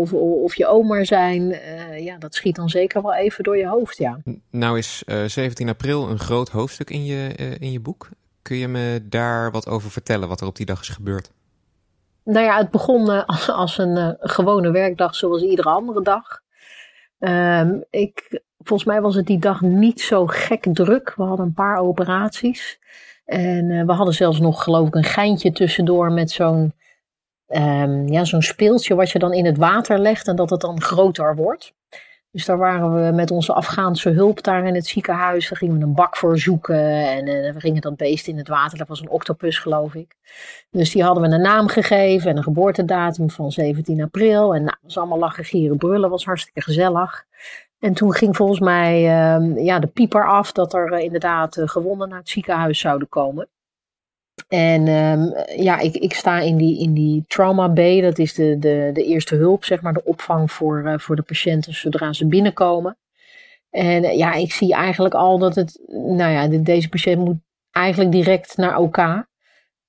of 0.43 0.57
je 0.57 0.67
oma 0.67 1.05
zijn. 1.05 1.61
ja, 1.97 2.19
dat 2.19 2.35
schiet 2.35 2.57
dan 2.57 2.69
zeker 2.69 3.03
wel 3.03 3.15
even 3.15 3.45
door 3.45 3.57
je 3.57 3.67
hoofd, 3.67 3.97
ja. 3.97 4.19
Nou 4.51 4.79
is 4.79 5.03
17 5.27 5.69
april 5.69 6.09
een 6.09 6.19
groot 6.19 6.49
hoofdstuk 6.49 6.91
in 6.91 7.05
je, 7.05 7.29
in 7.59 7.73
je 7.73 7.81
boek. 7.81 8.09
Kun 8.43 8.57
je 8.57 8.69
me 8.69 9.01
daar 9.09 9.51
wat 9.51 9.69
over 9.69 9.91
vertellen, 9.91 10.29
wat 10.29 10.41
er 10.41 10.47
op 10.47 10.57
die 10.57 10.67
dag 10.67 10.81
is 10.81 10.89
gebeurd? 10.89 11.31
Nou 12.29 12.45
ja, 12.45 12.57
het 12.57 12.71
begon 12.71 13.11
uh, 13.11 13.25
als 13.49 13.79
een 13.79 13.97
uh, 13.97 14.11
gewone 14.19 14.71
werkdag 14.71 15.15
zoals 15.15 15.43
iedere 15.43 15.69
andere 15.69 16.03
dag. 16.03 16.41
Um, 17.19 17.85
ik, 17.91 18.43
volgens 18.59 18.89
mij 18.89 19.01
was 19.01 19.15
het 19.15 19.27
die 19.27 19.39
dag 19.39 19.61
niet 19.61 20.01
zo 20.01 20.27
gek 20.27 20.67
druk. 20.73 21.15
We 21.17 21.23
hadden 21.23 21.47
een 21.47 21.55
paar 21.55 21.79
operaties. 21.79 22.79
En 23.25 23.71
uh, 23.71 23.87
we 23.87 23.93
hadden 23.93 24.15
zelfs 24.15 24.41
nog, 24.41 24.63
geloof 24.63 24.87
ik, 24.89 24.95
een 24.95 25.05
geintje 25.05 25.53
tussendoor 25.53 26.13
met 26.13 26.31
zo'n 26.31 26.75
um, 27.49 28.09
ja, 28.09 28.25
zo'n 28.25 28.43
speeltje 28.43 28.95
wat 28.95 29.11
je 29.11 29.19
dan 29.19 29.33
in 29.33 29.47
het 29.47 29.57
water 29.57 29.99
legt 29.99 30.29
en 30.29 30.37
dat 30.37 30.51
het 30.51 30.61
dan 30.61 30.81
groter 30.81 31.37
wordt. 31.37 31.75
Dus 32.39 32.47
daar 32.47 32.59
waren 32.59 33.05
we 33.05 33.13
met 33.13 33.31
onze 33.31 33.53
Afghaanse 33.53 34.11
hulp 34.11 34.43
daar 34.43 34.67
in 34.67 34.75
het 34.75 34.87
ziekenhuis. 34.87 35.49
Daar 35.49 35.59
gingen 35.59 35.79
we 35.79 35.85
een 35.85 35.95
bak 35.95 36.17
voor 36.17 36.39
zoeken 36.39 36.85
en 37.07 37.27
uh, 37.27 37.53
we 37.53 37.61
gingen 37.61 37.81
dat 37.81 37.97
beest 37.97 38.29
in 38.29 38.37
het 38.37 38.49
water. 38.49 38.79
Dat 38.79 38.89
was 38.89 39.01
een 39.01 39.09
octopus 39.09 39.59
geloof 39.59 39.95
ik. 39.95 40.15
Dus 40.71 40.91
die 40.91 41.03
hadden 41.03 41.23
we 41.23 41.35
een 41.35 41.41
naam 41.41 41.69
gegeven 41.69 42.31
en 42.31 42.37
een 42.37 42.43
geboortedatum 42.43 43.31
van 43.31 43.53
17 43.53 44.03
april. 44.03 44.55
En 44.55 44.63
nou, 44.63 44.77
was 44.83 44.99
allemaal 44.99 45.19
lachen, 45.19 45.45
gieren, 45.45 45.77
brullen. 45.77 46.11
was 46.11 46.25
hartstikke 46.25 46.61
gezellig. 46.61 47.25
En 47.79 47.95
toen 47.95 48.15
ging 48.15 48.37
volgens 48.37 48.61
mij 48.61 49.01
uh, 49.01 49.65
ja, 49.65 49.79
de 49.79 49.87
pieper 49.87 50.29
af 50.29 50.53
dat 50.53 50.75
er 50.75 50.93
uh, 50.93 51.05
inderdaad 51.05 51.57
uh, 51.57 51.69
gewonden 51.69 52.09
naar 52.09 52.19
het 52.19 52.29
ziekenhuis 52.29 52.79
zouden 52.79 53.09
komen. 53.09 53.49
En 54.49 54.89
um, 54.89 55.35
ja, 55.57 55.79
ik, 55.79 55.95
ik 55.95 56.15
sta 56.15 56.41
in 56.41 56.57
die, 56.57 56.81
in 56.81 56.93
die 56.93 57.25
trauma 57.27 57.69
bay, 57.69 58.01
dat 58.01 58.19
is 58.19 58.35
de, 58.35 58.59
de, 58.59 58.91
de 58.93 59.05
eerste 59.05 59.35
hulp, 59.35 59.65
zeg 59.65 59.83
maar, 59.83 59.93
de 59.93 60.05
opvang 60.05 60.53
voor, 60.53 60.83
uh, 60.85 60.99
voor 60.99 61.17
de 61.17 61.23
patiënten 61.23 61.75
zodra 61.75 62.13
ze 62.13 62.27
binnenkomen. 62.27 62.97
En 63.71 64.05
uh, 64.05 64.17
ja, 64.17 64.33
ik 64.35 64.53
zie 64.53 64.75
eigenlijk 64.75 65.15
al 65.15 65.39
dat 65.39 65.55
het, 65.55 65.81
nou 65.89 66.33
ja, 66.33 66.49
de, 66.49 66.63
deze 66.63 66.89
patiënt 66.89 67.25
moet 67.25 67.39
eigenlijk 67.71 68.13
direct 68.13 68.57
naar 68.57 68.79
OK. 68.79 69.27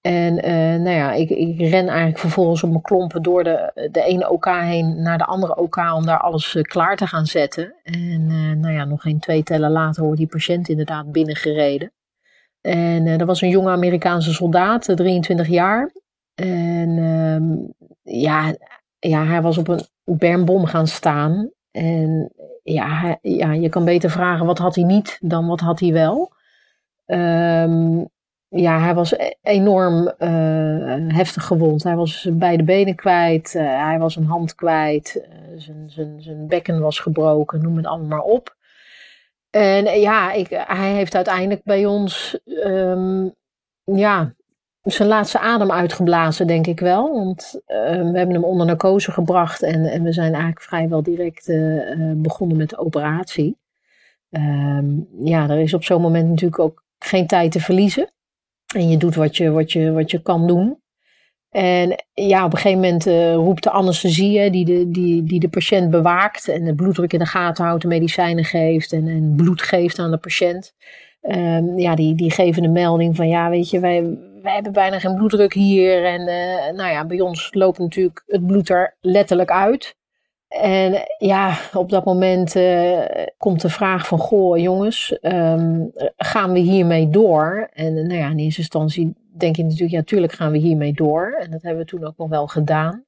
En 0.02 0.34
uh, 0.34 0.82
nou 0.84 0.96
ja, 0.96 1.12
ik, 1.12 1.30
ik 1.30 1.60
ren 1.60 1.88
eigenlijk 1.88 2.20
vervolgens 2.20 2.64
op 2.64 2.70
mijn 2.70 2.82
klompen 2.82 3.22
door 3.22 3.44
de, 3.44 3.90
de 3.92 4.04
ene 4.04 4.30
OK 4.30 4.46
heen 4.46 5.02
naar 5.02 5.18
de 5.18 5.26
andere 5.26 5.56
OK 5.56 5.78
om 5.78 6.06
daar 6.06 6.20
alles 6.20 6.58
klaar 6.62 6.96
te 6.96 7.08
gaan 7.08 7.26
zetten. 7.26 7.76
En 7.84 8.28
nou 8.60 8.74
ja, 8.74 8.86
nog 8.86 9.02
geen 9.02 9.20
twee 9.20 9.44
tellen 9.44 9.72
later 9.72 10.04
wordt 10.04 10.18
die 10.18 10.28
patiënt 10.28 10.70
inderdaad 10.70 11.12
binnengereden. 11.12 11.92
En 12.62 13.06
uh, 13.06 13.18
dat 13.18 13.28
was 13.28 13.42
een 13.42 13.50
jonge 13.50 13.70
Amerikaanse 13.70 14.34
soldaat, 14.34 14.92
23 14.96 15.48
jaar. 15.48 15.92
En 16.36 16.90
uh, 16.90 17.68
ja, 18.22 18.56
ja, 19.00 19.26
hij 19.26 19.42
was 19.42 19.58
op 19.58 19.68
een 19.68 19.82
bermbom 20.04 20.66
gaan 20.66 20.88
staan. 20.88 21.50
En 21.72 22.32
ja, 22.64 23.18
ja, 23.22 23.54
je 23.54 23.70
kan 23.70 23.86
beter 23.86 24.10
vragen 24.10 24.46
wat 24.46 24.58
had 24.58 24.76
hij 24.76 24.84
niet 24.84 25.18
dan 25.22 25.48
wat 25.48 25.60
had 25.60 25.80
hij 25.80 25.94
wel. 25.94 26.32
Um, 27.06 28.10
ja, 28.50 28.80
hij 28.80 28.94
was 28.94 29.12
e-, 29.12 29.34
enorm 29.42 30.14
uh, 30.20 31.16
heftig 31.16 31.46
gewond. 31.46 31.84
Hij 31.84 31.96
was 31.96 32.28
beide 32.32 32.64
benen 32.64 32.96
kwijt, 32.96 33.54
hij 33.54 34.00
was 34.00 34.16
een 34.16 34.26
hand 34.26 34.56
kwijt, 34.56 35.28
zijn 36.18 36.48
bekken 36.48 36.80
was 36.80 37.00
gebroken, 37.00 37.62
noem 37.62 37.78
het 37.78 37.86
allemaal 37.86 38.08
maar 38.08 38.34
op. 38.34 38.58
En 39.50 39.86
eh, 39.86 40.02
ja, 40.02 40.32
ik, 40.32 40.48
hij 40.50 40.94
heeft 40.94 41.16
uiteindelijk 41.16 41.64
bij 41.64 41.86
ons 41.86 42.40
um, 42.46 43.36
ja, 43.84 44.34
zijn 44.84 45.08
laatste 45.08 45.40
adem 45.40 45.72
uitgeblazen, 45.72 46.48
denk 46.48 46.68
ik 46.68 46.80
wel. 46.80 47.14
Want 47.14 47.54
uh, 47.68 47.78
we 48.12 48.18
hebben 48.18 48.32
hem 48.32 48.44
onder 48.44 48.66
narcose 48.66 49.12
gebracht 49.12 49.62
en, 49.62 49.86
en 49.86 50.04
we 50.04 50.12
zijn 50.12 50.32
eigenlijk 50.32 50.62
vrijwel 50.62 51.04
direct 51.04 51.48
uh, 51.48 52.12
begonnen 52.16 52.58
met 52.58 52.70
de 52.70 52.78
operatie. 52.78 53.58
Um, 54.30 55.08
ja, 55.24 55.50
er 55.50 55.60
is 55.60 55.74
op 55.74 55.84
zo'n 55.84 56.02
moment 56.02 56.30
natuurlijk 56.30 56.60
ook 56.60 56.84
geen 57.00 57.28
tijd 57.28 57.52
te 57.52 57.60
verliezen. 57.60 58.12
En 58.76 58.90
je 58.90 58.98
doet 58.98 59.16
wat 59.16 59.38
je, 59.38 59.52
wat 59.52 59.72
je, 59.72 59.92
wat 59.92 60.12
je 60.12 60.22
kan 60.22 60.48
doen. 60.48 60.79
En 61.50 62.04
ja, 62.14 62.46
op 62.46 62.52
een 62.54 62.58
gegeven 62.58 62.82
moment 62.82 63.08
uh, 63.08 63.34
roept 63.34 63.64
de 63.64 63.70
anesthesie, 63.70 64.50
die 64.50 64.66
de, 64.66 64.92
die, 64.92 65.24
die 65.24 65.40
de 65.40 65.50
patiënt 65.50 65.92
bewaakt 65.92 66.48
en 66.48 66.64
de 66.64 66.76
bloeddruk 66.76 67.14
in 67.14 67.20
de 67.20 67.26
gaten 67.26 67.66
houdt, 67.66 67.82
de 67.82 67.88
medicijnen 67.88 68.46
geeft 68.46 68.94
en, 68.94 69.08
en 69.08 69.34
bloed 69.36 69.62
geeft 69.62 70.00
aan 70.00 70.12
de 70.12 70.18
patiënt. 70.18 70.74
Um, 71.22 71.80
ja, 71.80 71.96
die, 71.96 72.16
die 72.16 72.32
geven 72.32 72.62
de 72.62 72.70
melding 72.70 73.16
van 73.16 73.28
ja, 73.28 73.50
weet 73.50 73.70
je, 73.70 73.80
wij, 73.80 74.18
wij 74.42 74.54
hebben 74.54 74.72
bijna 74.72 75.00
geen 75.00 75.16
bloeddruk 75.16 75.54
hier. 75.54 76.06
En 76.06 76.22
uh, 76.22 76.78
nou 76.78 76.92
ja, 76.92 77.06
bij 77.06 77.20
ons 77.20 77.54
loopt 77.54 77.80
natuurlijk 77.80 78.24
het 78.28 78.48
bloed 78.48 78.70
er 78.70 78.98
letterlijk 79.02 79.52
uit. 79.52 79.96
En 80.50 81.02
ja, 81.18 81.58
op 81.74 81.90
dat 81.90 82.06
moment 82.06 82.56
uh, 82.56 83.02
komt 83.38 83.62
de 83.62 83.70
vraag 83.70 84.08
van, 84.08 84.20
goh 84.20 84.58
jongens, 84.58 85.18
um, 85.22 85.92
gaan 86.18 86.52
we 86.52 86.60
hiermee 86.60 87.10
door? 87.10 87.70
En 87.74 87.94
nou 87.94 88.20
ja, 88.20 88.30
in 88.30 88.38
eerste 88.38 88.62
instantie 88.62 89.16
denk 89.38 89.56
je 89.56 89.64
natuurlijk, 89.64 89.92
ja, 89.92 89.98
natuurlijk 89.98 90.34
gaan 90.34 90.52
we 90.52 90.58
hiermee 90.58 90.94
door. 90.94 91.38
En 91.40 91.52
dat 91.52 91.62
hebben 91.62 91.82
we 91.82 91.90
toen 91.90 92.06
ook 92.06 92.18
nog 92.18 92.30
wel 92.30 92.48
gedaan. 92.48 93.06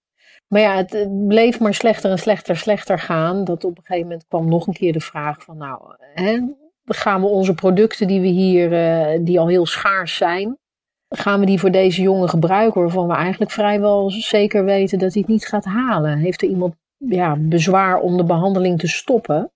Maar 0.48 0.62
ja, 0.62 0.76
het, 0.76 1.28
bleef 1.28 1.60
maar 1.60 1.74
slechter 1.74 2.12
en 2.12 2.20
slechter, 2.20 2.58
slechter 2.58 3.00
gaan. 3.00 3.44
Dat 3.44 3.64
op 3.64 3.78
een 3.78 3.84
gegeven 3.84 4.08
moment 4.08 4.28
kwam 4.28 4.50
nog 4.50 4.68
een 4.68 4.74
keer 4.74 4.94
de 4.94 5.00
vraag 5.00 5.44
van, 5.44 5.58
nou, 5.58 5.82
hè, 6.14 6.40
gaan 6.86 7.22
we 7.22 7.28
onze 7.28 7.54
producten 7.54 8.08
die 8.08 8.22
we 8.22 8.28
hier, 8.28 8.72
uh, 8.72 9.26
die 9.26 9.40
al 9.40 9.48
heel 9.48 9.66
schaars 9.66 10.16
zijn, 10.16 10.58
gaan 11.10 11.40
we 11.40 11.46
die 11.46 11.60
voor 11.60 11.72
deze 11.72 12.02
jongen 12.02 12.30
gebruiken 12.30 12.82
waarvan 12.82 13.08
we 13.08 13.14
eigenlijk 13.14 13.52
vrijwel 13.52 14.10
zeker 14.10 14.66
weten 14.66 15.00
dat 15.00 15.14
hij 15.14 15.22
het 15.22 15.32
niet 15.32 15.48
gaat 15.48 15.66
halen? 15.66 16.18
Heeft 16.18 16.42
er 16.42 16.48
iemand 16.48 16.76
ja, 17.10 17.36
bezwaar 17.40 18.00
om 18.00 18.18
de 18.18 18.24
behandeling 18.24 18.80
te 18.80 18.88
stoppen? 18.88 19.52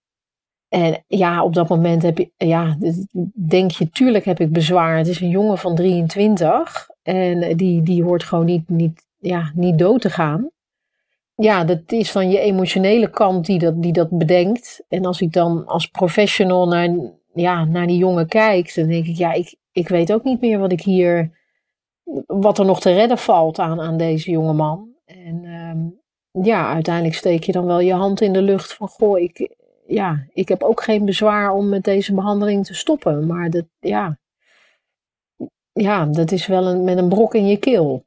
En 0.68 1.04
ja, 1.08 1.44
op 1.44 1.54
dat 1.54 1.70
moment 1.70 2.02
heb 2.02 2.18
je, 2.18 2.32
ja, 2.38 2.78
denk 3.34 3.72
je, 3.72 3.90
tuurlijk 3.90 4.26
heb 4.26 4.40
ik 4.40 4.52
bezwaar. 4.52 4.98
Het 4.98 5.08
is 5.08 5.20
een 5.20 5.30
jongen 5.30 5.58
van 5.58 5.76
23 5.76 6.90
en 7.04 7.58
die, 7.58 7.82
die 7.84 8.04
hoort 8.04 8.24
gewoon 8.24 8.46
niet, 8.46 8.70
niet, 8.70 9.06
ja, 9.18 9.52
niet 9.54 9.78
dood 9.78 10.02
te 10.02 10.10
gaan. 10.10 10.50
Ja, 11.36 11.64
dat 11.64 11.92
is 11.92 12.12
dan 12.12 12.30
je 12.30 12.40
emotionele 12.40 13.10
kant 13.10 13.46
die 13.46 13.60
dat, 13.60 13.82
die 13.82 13.94
dat 13.94 14.18
bedenkt. 14.18 14.84
En 14.88 15.06
als 15.06 15.22
ik 15.22 15.34
dan 15.34 15.66
als 15.66 15.88
professional 15.88 16.68
naar, 16.68 16.90
ja, 17.34 17.66
naar 17.66 17.88
die 17.88 17.98
jongen 17.98 18.28
kijk, 18.28 18.76
dan 18.76 18.88
denk 18.88 19.06
ik, 19.06 19.16
ja, 19.16 19.34
ik, 19.34 19.56
ik 19.72 19.88
weet 19.88 20.14
ook 20.14 20.24
niet 20.24 20.42
meer 20.42 20.60
wat 20.60 20.72
ik 20.72 20.82
hier, 20.82 21.32
wat 22.26 22.60
er 22.60 22.66
nog 22.66 22.80
te 22.80 22.94
redden 22.94 23.18
valt 23.18 23.60
aan, 23.60 23.82
aan 23.82 23.98
deze 23.98 24.32
jonge 24.32 24.54
man. 24.54 24.90
En 25.06 25.46
um, 25.46 26.00
ja, 26.42 26.74
uiteindelijk 26.74 27.16
steek 27.16 27.44
je 27.44 27.52
dan 27.52 27.66
wel 27.66 27.80
je 27.80 27.94
hand 27.94 28.22
in 28.22 28.34
de 28.34 28.42
lucht 28.42 28.74
van, 28.74 28.88
goh, 28.88 29.20
ik, 29.20 29.56
ja, 29.88 30.26
ik 30.34 30.48
heb 30.48 30.64
ook 30.64 30.84
geen 30.84 31.06
bezwaar 31.06 31.52
om 31.52 31.70
met 31.70 31.84
deze 31.84 32.14
behandeling 32.14 32.66
te 32.66 32.74
stoppen. 32.74 33.28
Maar 33.28 33.50
dat, 33.50 33.66
ja, 33.80 34.18
ja, 35.72 36.06
dat 36.06 36.32
is 36.32 36.48
wel 36.48 36.68
een, 36.68 36.84
met 36.84 36.98
een 36.98 37.10
brok 37.10 37.34
in 37.34 37.48
je 37.48 37.58
keel. 37.58 38.06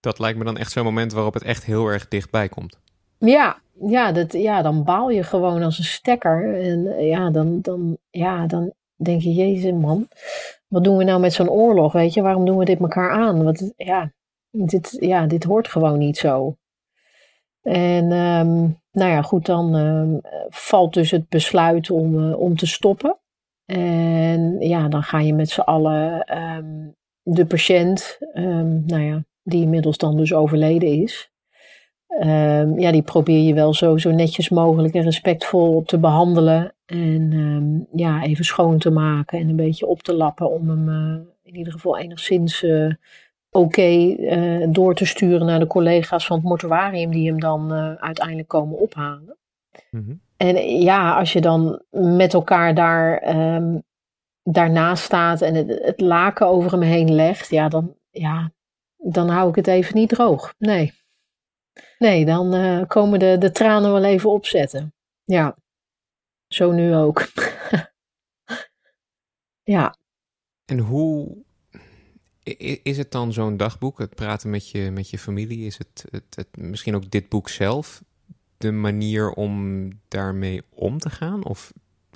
Dat 0.00 0.18
lijkt 0.18 0.38
me 0.38 0.44
dan 0.44 0.56
echt 0.56 0.72
zo'n 0.72 0.84
moment 0.84 1.12
waarop 1.12 1.34
het 1.34 1.42
echt 1.42 1.64
heel 1.64 1.86
erg 1.86 2.08
dichtbij 2.08 2.48
komt. 2.48 2.78
Ja, 3.18 3.60
ja, 3.80 4.12
dat, 4.12 4.32
ja, 4.32 4.62
dan 4.62 4.84
baal 4.84 5.10
je 5.10 5.22
gewoon 5.22 5.62
als 5.62 5.78
een 5.78 5.84
stekker. 5.84 6.60
En 6.62 7.04
ja, 7.04 7.30
dan, 7.30 7.60
dan, 7.60 7.98
ja, 8.10 8.46
dan 8.46 8.72
denk 8.94 9.22
je, 9.22 9.34
jezus 9.34 9.72
man, 9.72 10.08
wat 10.68 10.84
doen 10.84 10.96
we 10.96 11.04
nou 11.04 11.20
met 11.20 11.32
zo'n 11.32 11.50
oorlog, 11.50 11.92
weet 11.92 12.14
je? 12.14 12.22
Waarom 12.22 12.44
doen 12.44 12.58
we 12.58 12.64
dit 12.64 12.80
elkaar 12.80 13.10
aan? 13.10 13.44
Want 13.44 13.72
ja, 13.76 14.12
dit, 14.50 14.96
ja, 15.00 15.26
dit 15.26 15.44
hoort 15.44 15.68
gewoon 15.68 15.98
niet 15.98 16.16
zo. 16.16 16.56
En 17.66 18.12
um, 18.12 18.80
nou 18.92 19.10
ja, 19.10 19.22
goed, 19.22 19.46
dan 19.46 19.74
um, 19.74 20.20
valt 20.48 20.94
dus 20.94 21.10
het 21.10 21.28
besluit 21.28 21.90
om, 21.90 22.18
uh, 22.18 22.38
om 22.38 22.56
te 22.56 22.66
stoppen. 22.66 23.18
En 23.64 24.56
ja, 24.60 24.88
dan 24.88 25.02
ga 25.02 25.20
je 25.20 25.34
met 25.34 25.50
z'n 25.50 25.60
allen 25.60 26.36
um, 26.38 26.94
de 27.22 27.46
patiënt, 27.46 28.18
nou 28.86 29.00
ja, 29.00 29.24
die 29.42 29.62
inmiddels 29.62 29.98
dan 29.98 30.16
dus 30.16 30.34
overleden 30.34 30.88
is, 30.88 31.30
ja, 32.76 32.92
die 32.92 33.02
probeer 33.02 33.42
je 33.42 33.54
wel 33.54 33.74
zo, 33.74 33.96
zo 33.96 34.10
netjes 34.10 34.48
mogelijk 34.48 34.94
en 34.94 35.02
respectvol 35.02 35.82
te 35.82 35.98
behandelen. 35.98 36.74
En 36.86 37.88
ja, 37.92 38.22
even 38.22 38.44
schoon 38.44 38.78
te 38.78 38.90
maken 38.90 39.38
en 39.38 39.48
een 39.48 39.56
beetje 39.56 39.86
op 39.86 40.02
te 40.02 40.14
lappen 40.14 40.50
om 40.50 40.68
hem 40.68 40.88
uh, 40.88 41.20
in 41.42 41.56
ieder 41.56 41.72
geval 41.72 41.98
enigszins 41.98 42.62
uh, 42.62 42.92
oké 43.56 43.82
uh, 43.82 44.66
door 44.68 44.94
te 44.94 45.04
sturen 45.04 45.46
naar 45.46 45.58
de 45.58 45.66
collega's 45.66 46.26
van 46.26 46.36
het 46.36 46.46
mortuarium 46.46 47.10
die 47.10 47.28
hem 47.28 47.40
dan 47.40 47.72
uh, 47.72 47.94
uiteindelijk 47.94 48.48
komen 48.48 48.78
ophalen. 48.78 49.36
Mm-hmm. 49.90 50.20
En 50.36 50.80
ja, 50.80 51.18
als 51.18 51.32
je 51.32 51.40
dan 51.40 51.82
met 51.90 52.34
elkaar 52.34 52.74
daar 52.74 53.36
um, 53.36 53.82
daarnaast 54.42 55.04
staat 55.04 55.42
en 55.42 55.54
het, 55.54 55.68
het, 55.82 56.00
laken 56.00 56.46
over 56.46 56.70
hem 56.70 56.80
heen 56.80 57.14
legt, 57.14 57.50
ja 57.50 57.68
dan, 57.68 57.96
ja, 58.10 58.52
dan 58.96 59.28
hou 59.28 59.48
ik 59.48 59.54
het 59.54 59.66
even 59.66 59.94
niet 59.94 60.08
droog. 60.08 60.54
Nee. 60.58 60.92
Nee, 61.98 62.24
dan 62.24 62.54
uh, 62.54 62.82
komen 62.86 63.18
de, 63.18 63.38
de 63.38 63.50
tranen 63.50 63.92
wel 63.92 64.04
even 64.04 64.30
opzetten. 64.30 64.94
Ja, 65.24 65.56
zo 66.46 66.72
nu 66.72 66.94
ook. 66.94 67.26
ja. 69.76 69.96
En 70.64 70.78
hoe 70.78 71.44
is 72.82 72.98
het 72.98 73.10
dan 73.10 73.32
zo'n 73.32 73.56
dagboek, 73.56 73.98
het 73.98 74.14
praten 74.14 74.50
met 74.50 74.68
je, 74.70 74.90
met 74.90 75.10
je 75.10 75.18
familie? 75.18 75.66
Is 75.66 75.78
het, 75.78 76.04
het, 76.10 76.36
het, 76.36 76.56
misschien 76.56 76.94
ook 76.94 77.10
dit 77.10 77.28
boek 77.28 77.48
zelf 77.48 78.02
de 78.56 78.72
manier 78.72 79.30
om 79.30 79.88
daarmee 80.08 80.62
om 80.74 80.98
te 80.98 81.10
gaan? 81.10 81.44
Of 81.44 81.72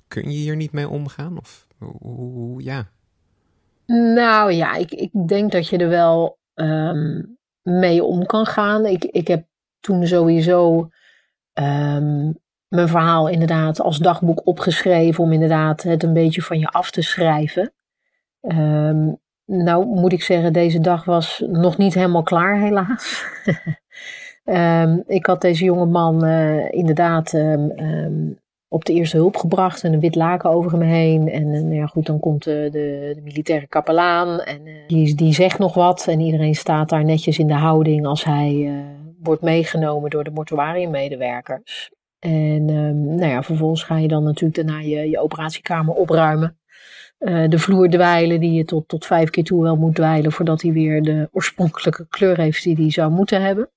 kun 0.08 0.22
je 0.22 0.38
hier 0.38 0.56
niet 0.56 0.72
mee 0.72 0.88
omgaan? 0.88 1.38
Of 1.38 1.66
hoe, 1.78 2.62
ja? 2.62 2.88
Nou 3.86 4.52
ja, 4.52 4.74
ik, 4.74 4.92
ik 4.92 5.10
denk 5.28 5.52
dat 5.52 5.68
je 5.68 5.78
er 5.78 5.88
wel 5.88 6.38
um, 6.54 7.38
mee 7.62 8.04
om 8.04 8.26
kan 8.26 8.46
gaan. 8.46 8.86
Ik, 8.86 9.04
ik 9.04 9.28
heb 9.28 9.46
toen 9.80 10.06
sowieso 10.06 10.88
um, 11.54 12.38
mijn 12.68 12.88
verhaal 12.88 13.28
inderdaad 13.28 13.80
als 13.80 13.98
dagboek 13.98 14.46
opgeschreven 14.46 15.24
om 15.24 15.32
inderdaad 15.32 15.82
het 15.82 16.02
een 16.02 16.12
beetje 16.12 16.42
van 16.42 16.58
je 16.58 16.68
af 16.68 16.90
te 16.90 17.02
schrijven. 17.02 17.72
Um, 18.40 19.19
nou 19.50 19.86
moet 19.86 20.12
ik 20.12 20.22
zeggen, 20.22 20.52
deze 20.52 20.80
dag 20.80 21.04
was 21.04 21.44
nog 21.46 21.76
niet 21.76 21.94
helemaal 21.94 22.22
klaar 22.22 22.60
helaas. 22.60 23.24
um, 24.44 25.02
ik 25.06 25.26
had 25.26 25.40
deze 25.40 25.64
jonge 25.64 25.86
man 25.86 26.24
uh, 26.24 26.72
inderdaad 26.72 27.32
um, 27.32 28.38
op 28.68 28.84
de 28.84 28.92
eerste 28.92 29.16
hulp 29.16 29.36
gebracht 29.36 29.84
en 29.84 29.92
een 29.92 30.00
wit 30.00 30.14
laken 30.14 30.50
over 30.50 30.72
hem 30.72 30.80
heen. 30.80 31.28
En 31.28 31.46
uh, 31.46 31.76
ja, 31.76 31.86
goed, 31.86 32.06
dan 32.06 32.20
komt 32.20 32.44
de, 32.44 32.68
de, 32.72 33.12
de 33.14 33.20
militaire 33.22 33.66
kapelaan 33.66 34.40
en 34.40 34.60
die, 34.86 35.14
die 35.14 35.34
zegt 35.34 35.58
nog 35.58 35.74
wat. 35.74 36.06
En 36.08 36.20
iedereen 36.20 36.54
staat 36.54 36.88
daar 36.88 37.04
netjes 37.04 37.38
in 37.38 37.46
de 37.46 37.54
houding 37.54 38.06
als 38.06 38.24
hij 38.24 38.84
wordt 39.22 39.42
meegenomen 39.42 40.10
door 40.10 40.24
de 40.24 40.30
mortuariummedewerkers. 40.30 41.90
En 42.18 42.64
nou 43.04 43.30
ja, 43.30 43.42
vervolgens 43.42 43.82
ga 43.82 43.96
je 43.96 44.08
dan 44.08 44.22
natuurlijk 44.22 44.54
daarna 44.54 44.80
je, 44.80 45.10
je 45.10 45.20
operatiekamer 45.20 45.94
opruimen. 45.94 46.59
Uh, 47.20 47.48
de 47.48 47.58
vloer 47.58 47.90
dweilen, 47.90 48.40
die 48.40 48.52
je 48.52 48.64
tot, 48.64 48.88
tot 48.88 49.06
vijf 49.06 49.30
keer 49.30 49.44
toe 49.44 49.62
wel 49.62 49.76
moet 49.76 49.94
dweilen 49.94 50.32
voordat 50.32 50.62
hij 50.62 50.72
weer 50.72 51.02
de 51.02 51.28
oorspronkelijke 51.32 52.06
kleur 52.08 52.36
heeft 52.36 52.62
die 52.62 52.76
hij 52.76 52.90
zou 52.90 53.10
moeten 53.10 53.42
hebben. 53.42 53.70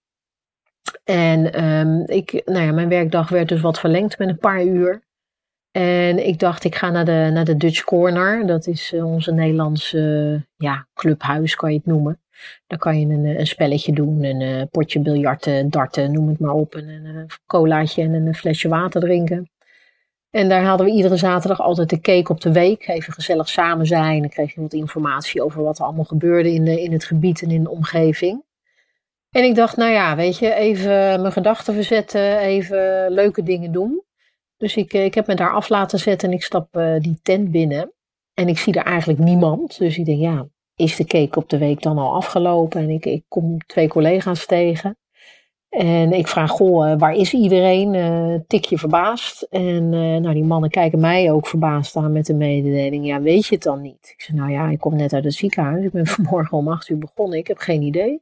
En 1.04 1.64
um, 1.64 2.04
ik, 2.06 2.42
nou 2.46 2.66
ja, 2.66 2.72
mijn 2.72 2.90
werkdag 2.90 3.30
werd 3.30 3.50
dus 3.50 3.62
wat 3.62 3.80
verlengd 3.80 4.18
met 4.18 4.30
een 4.30 4.38
paar 4.38 4.64
uur. 4.64 5.02
En 5.72 6.28
ik 6.28 6.40
dacht, 6.40 6.64
ik 6.64 6.76
ga 6.76 6.90
naar 6.90 7.06
de, 7.06 7.30
naar 7.34 7.46
de 7.46 7.58
Dutch 7.58 7.84
Corner. 7.84 8.48
Dat 8.48 8.68
is 8.68 8.94
uh, 8.94 9.06
onze 9.06 9.32
Nederlandse 9.32 10.46
ja, 10.56 10.88
clubhuis, 10.94 11.56
kan 11.56 11.72
je 11.72 11.78
het 11.78 11.86
noemen. 11.86 12.22
Daar 12.68 12.80
kan 12.80 13.00
je 13.00 13.08
een, 13.08 13.48
spelletje 13.48 13.94
doen, 13.94 14.24
een 14.24 14.42
uh, 14.42 14.64
potje 14.72 15.00
biljarten, 15.00 15.70
darten, 15.70 16.12
noem 16.12 16.28
het 16.28 16.40
maar 16.40 16.54
op. 16.54 16.76
En 16.76 16.88
een 16.88 17.30
colaatje 17.46 18.02
en 18.02 18.14
een 18.14 18.36
flesje 18.36 18.68
water 18.68 19.02
drinken. 19.02 19.50
En 20.34 20.50
daar 20.50 20.64
hadden 20.64 20.86
we 20.86 20.92
iedere 20.92 21.18
zaterdag 21.18 21.62
altijd 21.62 21.90
de 21.90 22.02
cake 22.02 22.32
op 22.32 22.42
de 22.42 22.52
week. 22.52 22.88
Even 22.88 23.14
gezellig 23.14 23.50
samen 23.50 23.86
zijn. 23.86 24.20
Dan 24.20 24.30
kreeg 24.30 24.54
je 24.54 24.62
wat 24.62 24.74
informatie 24.74 25.44
over 25.44 25.64
wat 25.64 25.78
er 25.78 25.86
allemaal 25.86 26.04
gebeurde 26.04 26.54
in, 26.54 26.66
de, 26.66 26.82
in 26.82 26.92
het 26.92 27.06
gebied 27.06 27.42
en 27.42 27.52
in 27.52 27.64
de 27.64 27.70
omgeving. 27.70 28.44
En 29.30 29.44
ik 29.44 29.56
dacht, 29.56 29.78
nou 29.78 29.92
ja, 29.92 30.16
weet 30.16 30.38
je, 30.38 30.54
even 30.54 31.22
mijn 31.22 31.32
gedachten 31.32 31.74
verzetten, 31.74 32.38
even 32.38 33.12
leuke 33.12 33.44
dingen 33.44 33.72
doen. 33.72 34.04
Dus 34.58 34.76
ik, 34.76 34.94
ik 34.94 35.14
heb 35.14 35.28
me 35.28 35.36
daar 35.36 35.54
af 35.54 35.70
laten 35.70 36.00
zetten 36.00 36.30
en 36.30 36.36
ik 36.36 36.44
stap 36.44 36.78
uh, 36.78 37.00
die 37.00 37.20
tent 37.24 37.52
binnen. 37.52 37.92
En 38.34 38.48
ik 38.48 38.58
zie 38.58 38.74
er 38.74 38.86
eigenlijk 38.86 39.20
niemand. 39.20 39.78
Dus 39.78 39.98
ik 39.98 40.06
denk, 40.06 40.20
ja, 40.22 40.48
is 40.76 40.96
de 40.96 41.06
cake 41.06 41.40
op 41.40 41.50
de 41.50 41.58
week 41.58 41.82
dan 41.82 41.98
al 41.98 42.14
afgelopen? 42.14 42.82
En 42.82 42.90
ik, 42.90 43.06
ik 43.06 43.24
kom 43.28 43.58
twee 43.66 43.88
collega's 43.88 44.46
tegen. 44.46 44.98
En 45.74 46.12
ik 46.12 46.28
vraag, 46.28 46.50
goh, 46.50 46.92
eh, 46.92 47.00
waar 47.00 47.14
is 47.14 47.34
iedereen? 47.34 47.94
Uh, 47.94 48.40
tikje 48.48 48.78
verbaasd. 48.78 49.42
En 49.42 49.84
uh, 49.84 50.18
nou, 50.18 50.34
die 50.34 50.44
mannen 50.44 50.70
kijken 50.70 51.00
mij 51.00 51.32
ook 51.32 51.48
verbaasd 51.48 51.96
aan 51.96 52.12
met 52.12 52.26
de 52.26 52.34
mededeling. 52.34 53.06
Ja, 53.06 53.22
weet 53.22 53.46
je 53.46 53.54
het 53.54 53.64
dan 53.64 53.82
niet? 53.82 54.14
Ik 54.18 54.22
zeg, 54.22 54.36
nou 54.36 54.52
ja, 54.52 54.70
ik 54.70 54.80
kom 54.80 54.96
net 54.96 55.14
uit 55.14 55.24
het 55.24 55.34
ziekenhuis. 55.34 55.86
Ik 55.86 55.92
ben 55.92 56.08
vanmorgen 56.16 56.58
om 56.58 56.68
acht 56.68 56.90
uur 56.90 56.98
begonnen. 56.98 57.38
Ik 57.38 57.48
heb 57.48 57.58
geen 57.58 57.82
idee. 57.82 58.22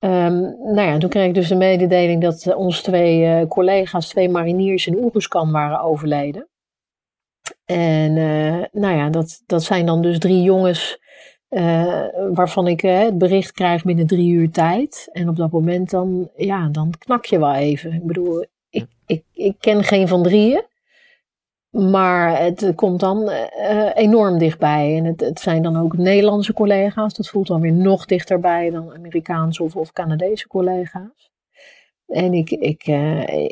Um, 0.00 0.40
nou 0.74 0.80
ja, 0.80 0.98
toen 0.98 1.10
kreeg 1.10 1.26
ik 1.26 1.34
dus 1.34 1.48
de 1.48 1.54
mededeling 1.54 2.22
dat 2.22 2.54
onze 2.54 2.82
twee 2.82 3.46
collega's, 3.46 4.08
twee 4.08 4.28
mariniers 4.28 4.86
in 4.86 4.96
Oeruzkan 4.96 5.52
waren 5.52 5.80
overleden. 5.80 6.48
En 7.64 8.12
nou 8.72 8.96
ja, 8.96 9.08
dat, 9.10 9.42
dat 9.46 9.62
zijn 9.62 9.86
dan 9.86 10.02
dus 10.02 10.18
drie 10.18 10.42
jongens 10.42 10.98
waarvan 12.32 12.66
ik 12.66 12.80
het 12.80 13.18
bericht 13.18 13.52
krijg 13.52 13.84
binnen 13.84 14.06
drie 14.06 14.32
uur 14.32 14.50
tijd. 14.50 15.08
En 15.12 15.28
op 15.28 15.36
dat 15.36 15.50
moment 15.50 15.90
dan, 15.90 16.30
ja, 16.36 16.68
dan 16.68 16.94
knak 16.98 17.24
je 17.24 17.38
wel 17.38 17.54
even. 17.54 17.92
Ik 17.92 18.06
bedoel, 18.06 18.44
ik, 18.70 18.86
ik, 19.06 19.22
ik 19.32 19.56
ken 19.58 19.84
geen 19.84 20.08
van 20.08 20.22
drieën. 20.22 20.62
Maar 21.70 22.38
het 22.40 22.72
komt 22.74 23.00
dan 23.00 23.30
uh, 23.30 23.90
enorm 23.94 24.38
dichtbij. 24.38 24.96
En 24.96 25.04
het, 25.04 25.20
het, 25.20 25.40
zijn 25.40 25.62
dan 25.62 25.76
ook 25.76 25.96
Nederlandse 25.96 26.52
collega's. 26.52 27.14
Dat 27.14 27.28
voelt 27.28 27.46
dan 27.46 27.60
weer 27.60 27.72
nog 27.72 28.04
dichterbij 28.06 28.70
dan 28.70 28.94
Amerikaanse 28.94 29.62
of, 29.62 29.76
of 29.76 29.92
Canadese 29.92 30.48
collega's. 30.48 31.30
En 32.06 32.34
ik, 32.34 32.50
ik, 32.50 32.82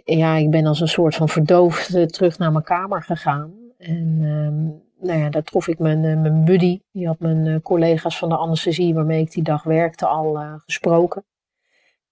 ja, 0.05 0.37
ik 0.37 0.51
ben 0.51 0.67
als 0.67 0.81
een 0.81 0.89
soort 0.89 1.15
van 1.15 1.29
verdoofd 1.29 2.13
terug 2.13 2.39
naar 2.39 2.53
mijn 2.53 2.65
kamer 2.65 3.03
gegaan. 3.03 3.53
En 3.79 4.23
um, 4.23 4.86
nou 5.01 5.19
ja, 5.19 5.31
daar 5.31 5.43
trof 5.43 5.69
ik 5.69 5.79
mijn, 5.79 6.01
mijn 6.01 6.45
buddy. 6.45 6.81
Die 6.93 7.07
had 7.07 7.19
mijn 7.19 7.63
collega's 7.63 8.19
van 8.19 8.29
de 8.29 8.37
anesthesie 8.37 8.95
waarmee 8.95 9.21
ik 9.21 9.31
die 9.31 9.43
dag 9.43 9.63
werkte 9.63 10.07
al 10.07 10.39
gesproken. 10.65 11.25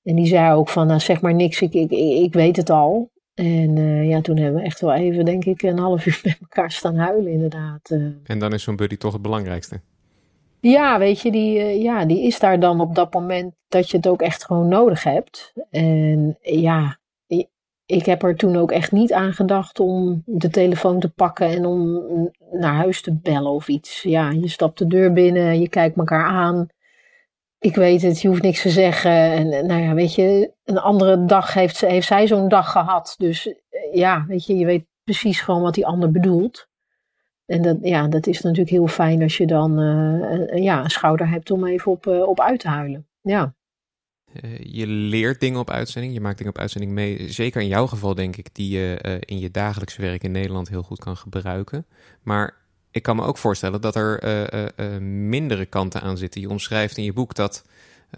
En 0.03 0.15
die 0.15 0.27
zei 0.27 0.55
ook 0.55 0.69
van, 0.69 0.87
nou, 0.87 1.01
zeg 1.01 1.21
maar 1.21 1.35
niks, 1.35 1.61
ik, 1.61 1.75
ik, 1.75 1.91
ik 1.91 2.33
weet 2.33 2.57
het 2.57 2.71
al. 2.71 3.13
En 3.35 3.77
uh, 3.77 4.09
ja, 4.09 4.21
toen 4.21 4.37
hebben 4.37 4.61
we 4.61 4.67
echt 4.67 4.81
wel 4.81 4.93
even, 4.93 5.25
denk 5.25 5.45
ik, 5.45 5.63
een 5.63 5.79
half 5.79 6.07
uur 6.07 6.21
met 6.25 6.39
elkaar 6.41 6.71
staan 6.71 6.97
huilen, 6.97 7.33
inderdaad. 7.33 7.91
En 8.25 8.39
dan 8.39 8.53
is 8.53 8.63
zo'n 8.63 8.77
buddy 8.77 8.97
toch 8.97 9.13
het 9.13 9.23
belangrijkste? 9.23 9.81
Ja, 10.61 10.99
weet 10.99 11.21
je, 11.21 11.31
die, 11.31 11.83
ja, 11.83 12.05
die 12.05 12.23
is 12.23 12.39
daar 12.39 12.61
dan 12.61 12.81
op 12.81 12.95
dat 12.95 13.15
moment 13.15 13.55
dat 13.69 13.91
je 13.91 13.97
het 13.97 14.09
ook 14.09 14.23
echt 14.23 14.45
gewoon 14.45 14.69
nodig 14.69 15.03
hebt. 15.03 15.53
En 15.71 16.39
ja, 16.41 16.99
ik 17.87 18.07
heb 18.07 18.23
er 18.23 18.37
toen 18.37 18.57
ook 18.57 18.73
echt 18.73 18.93
niet 18.93 19.13
aan 19.13 19.33
gedacht 19.33 19.81
om 19.81 20.23
de 20.27 20.51
telefoon 20.51 21.01
te 21.01 21.09
pakken 21.09 21.47
en 21.47 21.67
om 21.67 22.03
naar 22.51 22.75
huis 22.75 23.03
te 23.03 23.15
bellen 23.15 23.51
of 23.51 23.69
iets. 23.69 24.03
Ja, 24.03 24.31
je 24.31 24.49
stapt 24.49 24.79
de 24.79 24.87
deur 24.87 25.13
binnen, 25.13 25.61
je 25.61 25.69
kijkt 25.69 25.97
elkaar 25.97 26.27
aan 26.27 26.69
ik 27.65 27.75
weet 27.75 28.03
het, 28.03 28.21
je 28.21 28.29
hoeft 28.29 28.43
niks 28.43 28.63
te 28.63 28.71
zeggen. 28.71 29.11
En 29.13 29.67
nou 29.67 29.83
ja, 29.83 29.95
weet 29.95 30.15
je, 30.15 30.53
een 30.65 30.79
andere 30.79 31.25
dag 31.25 31.55
heeft, 31.55 31.81
heeft 31.81 32.07
zij 32.07 32.27
zo'n 32.27 32.49
dag 32.49 32.71
gehad. 32.71 33.15
Dus 33.19 33.47
eh, 33.49 33.95
ja, 33.95 34.25
weet 34.29 34.47
je, 34.47 34.57
je 34.57 34.67
weet 34.67 34.87
precies 35.05 35.41
gewoon 35.41 35.63
wat 35.63 35.75
die 35.75 35.87
ander 35.87 36.11
bedoelt. 36.11 36.69
En 37.47 37.63
dat, 37.63 37.77
ja, 37.83 38.09
dat 38.09 38.27
is 38.27 38.41
natuurlijk 38.41 38.71
heel 38.71 38.87
fijn 38.87 39.23
als 39.23 39.37
je 39.37 39.47
dan 39.47 39.81
uh, 39.81 40.63
ja, 40.63 40.85
een 40.85 40.91
schouder 40.91 41.29
hebt 41.29 41.51
om 41.51 41.67
even 41.67 41.93
op, 41.93 42.07
op 42.07 42.41
uit 42.41 42.61
te 42.61 42.69
huilen. 42.69 43.09
Ja. 43.21 43.55
Je 44.63 44.87
leert 44.87 45.41
dingen 45.41 45.61
op 45.61 45.71
uitzending, 45.71 46.15
je 46.15 46.21
maakt 46.21 46.39
dingen 46.39 46.53
op 46.53 46.59
uitzending 46.59 46.93
mee. 46.93 47.33
Zeker 47.33 47.61
in 47.61 47.69
jouw 47.69 47.87
geval, 47.87 48.15
denk 48.15 48.37
ik, 48.37 48.55
die 48.55 48.71
je 48.71 49.21
in 49.21 49.39
je 49.39 49.51
dagelijks 49.51 49.97
werk 49.97 50.23
in 50.23 50.33
Nederland 50.33 50.69
heel 50.69 50.83
goed 50.83 50.99
kan 50.99 51.17
gebruiken. 51.17 51.87
Maar 52.23 52.55
ik 52.91 53.03
kan 53.03 53.17
me 53.17 53.25
ook 53.25 53.39
voorstellen 53.39 53.81
dat 53.81 53.97
er 53.97 54.25
uh, 54.81 54.99
mindere 55.29 55.67
kanten 55.67 56.01
aan 56.01 56.17
zitten. 56.17 56.41
Je 56.41 56.49
omschrijft 56.49 56.97
in 56.97 57.05
je 57.05 57.13
boek 57.13 57.35
dat 57.35 57.65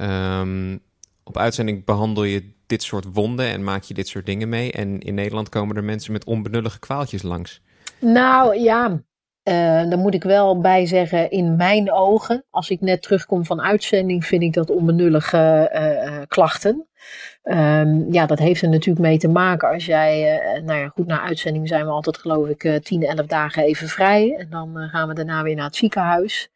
um, 0.00 0.80
op 1.24 1.36
uitzending 1.36 1.84
behandel 1.84 2.24
je 2.24 2.54
dit 2.66 2.82
soort 2.82 3.04
wonden 3.12 3.46
en 3.46 3.64
maak 3.64 3.82
je 3.82 3.94
dit 3.94 4.08
soort 4.08 4.26
dingen 4.26 4.48
mee. 4.48 4.72
En 4.72 5.00
in 5.00 5.14
Nederland 5.14 5.48
komen 5.48 5.76
er 5.76 5.84
mensen 5.84 6.12
met 6.12 6.24
onbenullige 6.24 6.78
kwaaltjes 6.78 7.22
langs. 7.22 7.60
Nou 8.00 8.60
ja, 8.60 9.02
uh, 9.48 9.54
daar 9.90 9.98
moet 9.98 10.14
ik 10.14 10.22
wel 10.22 10.60
bij 10.60 10.86
zeggen, 10.86 11.30
in 11.30 11.56
mijn 11.56 11.92
ogen, 11.92 12.44
als 12.50 12.70
ik 12.70 12.80
net 12.80 13.02
terugkom 13.02 13.44
van 13.44 13.62
uitzending, 13.62 14.24
vind 14.24 14.42
ik 14.42 14.52
dat 14.52 14.70
onbenullige 14.70 15.70
uh, 15.74 16.22
klachten. 16.28 16.86
Um, 17.42 18.12
ja, 18.12 18.26
dat 18.26 18.38
heeft 18.38 18.62
er 18.62 18.68
natuurlijk 18.68 19.06
mee 19.06 19.18
te 19.18 19.28
maken 19.28 19.68
als 19.68 19.86
jij, 19.86 20.40
nou 20.64 20.78
ja, 20.80 20.88
goed, 20.88 21.06
na 21.06 21.20
uitzending 21.22 21.68
zijn 21.68 21.84
we 21.84 21.90
altijd 21.90 22.18
geloof 22.18 22.48
ik 22.48 22.64
uh, 22.64 22.76
10, 22.76 23.02
11 23.02 23.26
dagen 23.26 23.62
even 23.62 23.88
vrij. 23.88 24.36
En 24.38 24.46
dan 24.50 24.88
gaan 24.90 25.08
we 25.08 25.14
daarna 25.14 25.42
weer 25.42 25.54
naar 25.54 25.64
het 25.64 25.76
ziekenhuis. 25.76 26.50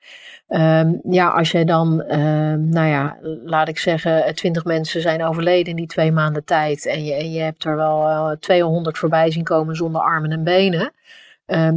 Um, 0.48 1.00
ja, 1.10 1.28
als 1.28 1.50
jij 1.50 1.64
dan, 1.64 2.02
ehm, 2.02 2.68
nou 2.68 2.88
ja, 2.88 3.18
laat 3.44 3.68
ik 3.68 3.78
zeggen, 3.78 4.34
20 4.34 4.64
mensen 4.64 5.00
zijn 5.00 5.24
overleden 5.24 5.70
in 5.70 5.76
die 5.76 5.86
twee 5.86 6.12
maanden 6.12 6.44
tijd. 6.44 6.86
En 6.86 7.04
je, 7.04 7.14
en 7.14 7.32
je 7.32 7.40
hebt 7.40 7.64
er 7.64 7.76
wel 7.76 8.36
200 8.40 8.98
voorbij 8.98 9.30
zien 9.30 9.44
komen 9.44 9.76
zonder 9.76 10.00
armen 10.00 10.30
en 10.30 10.44
benen. 10.44 10.92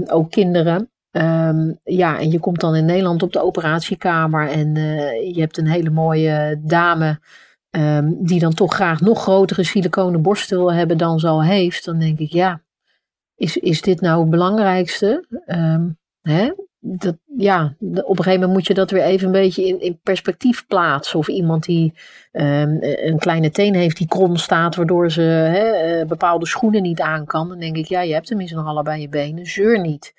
ook 0.10 0.32
kinderen. 0.32 0.93
Um, 1.15 1.80
ja, 1.84 2.19
en 2.19 2.32
je 2.32 2.39
komt 2.39 2.60
dan 2.60 2.76
in 2.76 2.86
Nederland 2.86 3.23
op 3.23 3.34
de 3.34 3.41
operatiekamer 3.41 4.49
en 4.49 4.76
uh, 4.76 5.36
je 5.36 5.39
hebt 5.39 5.58
een 5.58 5.67
hele 5.67 5.89
mooie 5.89 6.60
dame 6.63 7.19
um, 7.69 8.26
die 8.26 8.39
dan 8.39 8.54
toch 8.54 8.73
graag 8.73 9.02
nog 9.02 9.21
grotere 9.21 9.63
siliconen 9.63 10.21
borsten 10.21 10.58
wil 10.58 10.73
hebben 10.73 10.97
dan 10.97 11.19
ze 11.19 11.28
al 11.28 11.43
heeft. 11.43 11.86
Dan 11.86 11.99
denk 11.99 12.19
ik, 12.19 12.32
ja, 12.32 12.62
is, 13.36 13.58
is 13.58 13.82
dit 13.82 14.02
nou 14.02 14.21
het 14.21 14.30
belangrijkste? 14.30 15.26
Um, 15.47 15.97
hè? 16.21 16.52
Dat, 16.80 17.17
ja, 17.38 17.76
op 17.80 18.17
een 18.17 18.23
gegeven 18.23 18.32
moment 18.34 18.52
moet 18.52 18.67
je 18.67 18.73
dat 18.73 18.91
weer 18.91 19.04
even 19.04 19.26
een 19.26 19.32
beetje 19.32 19.67
in, 19.67 19.82
in 19.82 19.99
perspectief 20.04 20.67
plaatsen. 20.67 21.19
Of 21.19 21.28
iemand 21.28 21.63
die 21.63 21.93
um, 22.32 22.78
een 22.82 23.19
kleine 23.19 23.52
teen 23.52 23.76
heeft 23.76 23.97
die 23.97 24.08
krom 24.08 24.36
staat, 24.36 24.76
waardoor 24.76 25.12
ze 25.12 25.99
uh, 26.02 26.08
bepaalde 26.08 26.47
schoenen 26.47 26.82
niet 26.82 27.02
aan 27.02 27.26
kan. 27.26 27.49
Dan 27.49 27.60
denk 27.60 27.76
ik, 27.76 27.86
ja, 27.86 28.02
je 28.02 28.13
hebt 28.13 28.28
tenminste 28.28 28.56
nog 28.56 28.65
allebei 28.65 29.02
je 29.02 29.10
benen, 29.10 29.45
zeur 29.45 29.80
niet 29.80 30.13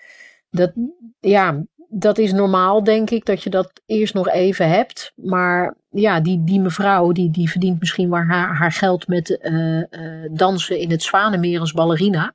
dat, 0.55 0.73
ja, 1.21 1.65
dat 1.89 2.19
is 2.19 2.33
normaal, 2.33 2.85
denk 2.85 3.11
ik, 3.11 3.25
dat 3.25 3.43
je 3.43 3.51
dat 3.51 3.73
eerst 3.87 4.15
nog 4.15 4.29
even 4.29 4.69
hebt. 4.69 5.13
Maar 5.15 5.75
ja, 5.91 6.21
die, 6.21 6.45
die 6.45 6.61
mevrouw, 6.61 7.13
die, 7.13 7.31
die 7.31 7.51
verdient 7.51 7.81
misschien 7.81 8.09
maar 8.09 8.27
haar, 8.27 8.55
haar 8.55 8.73
geld 8.73 9.09
met 9.09 9.39
uh, 9.43 9.77
uh, 9.77 9.85
dansen 10.31 10.79
in 10.79 10.91
het 10.91 11.03
Zwanenmeer 11.03 11.61
als 11.61 11.73
ballerina. 11.73 12.35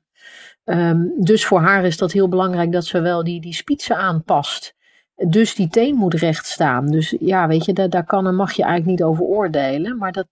Um, 0.64 1.12
dus 1.16 1.44
voor 1.44 1.60
haar 1.60 1.84
is 1.84 1.96
dat 1.96 2.12
heel 2.12 2.28
belangrijk 2.28 2.72
dat 2.72 2.84
ze 2.84 3.00
wel 3.00 3.24
die, 3.24 3.40
die 3.40 3.54
spitsen 3.54 3.96
aanpast. 3.96 4.74
Dus 5.28 5.54
die 5.54 5.68
teen 5.68 5.94
moet 5.94 6.14
recht 6.14 6.46
staan. 6.46 6.86
Dus 6.86 7.16
ja, 7.20 7.48
weet 7.48 7.64
je, 7.64 7.72
daar, 7.72 7.90
daar 7.90 8.04
kan 8.04 8.26
en 8.26 8.34
mag 8.34 8.52
je 8.52 8.62
eigenlijk 8.62 8.90
niet 8.90 9.08
over 9.08 9.24
oordelen. 9.24 9.98
Maar 9.98 10.12
dat, 10.12 10.26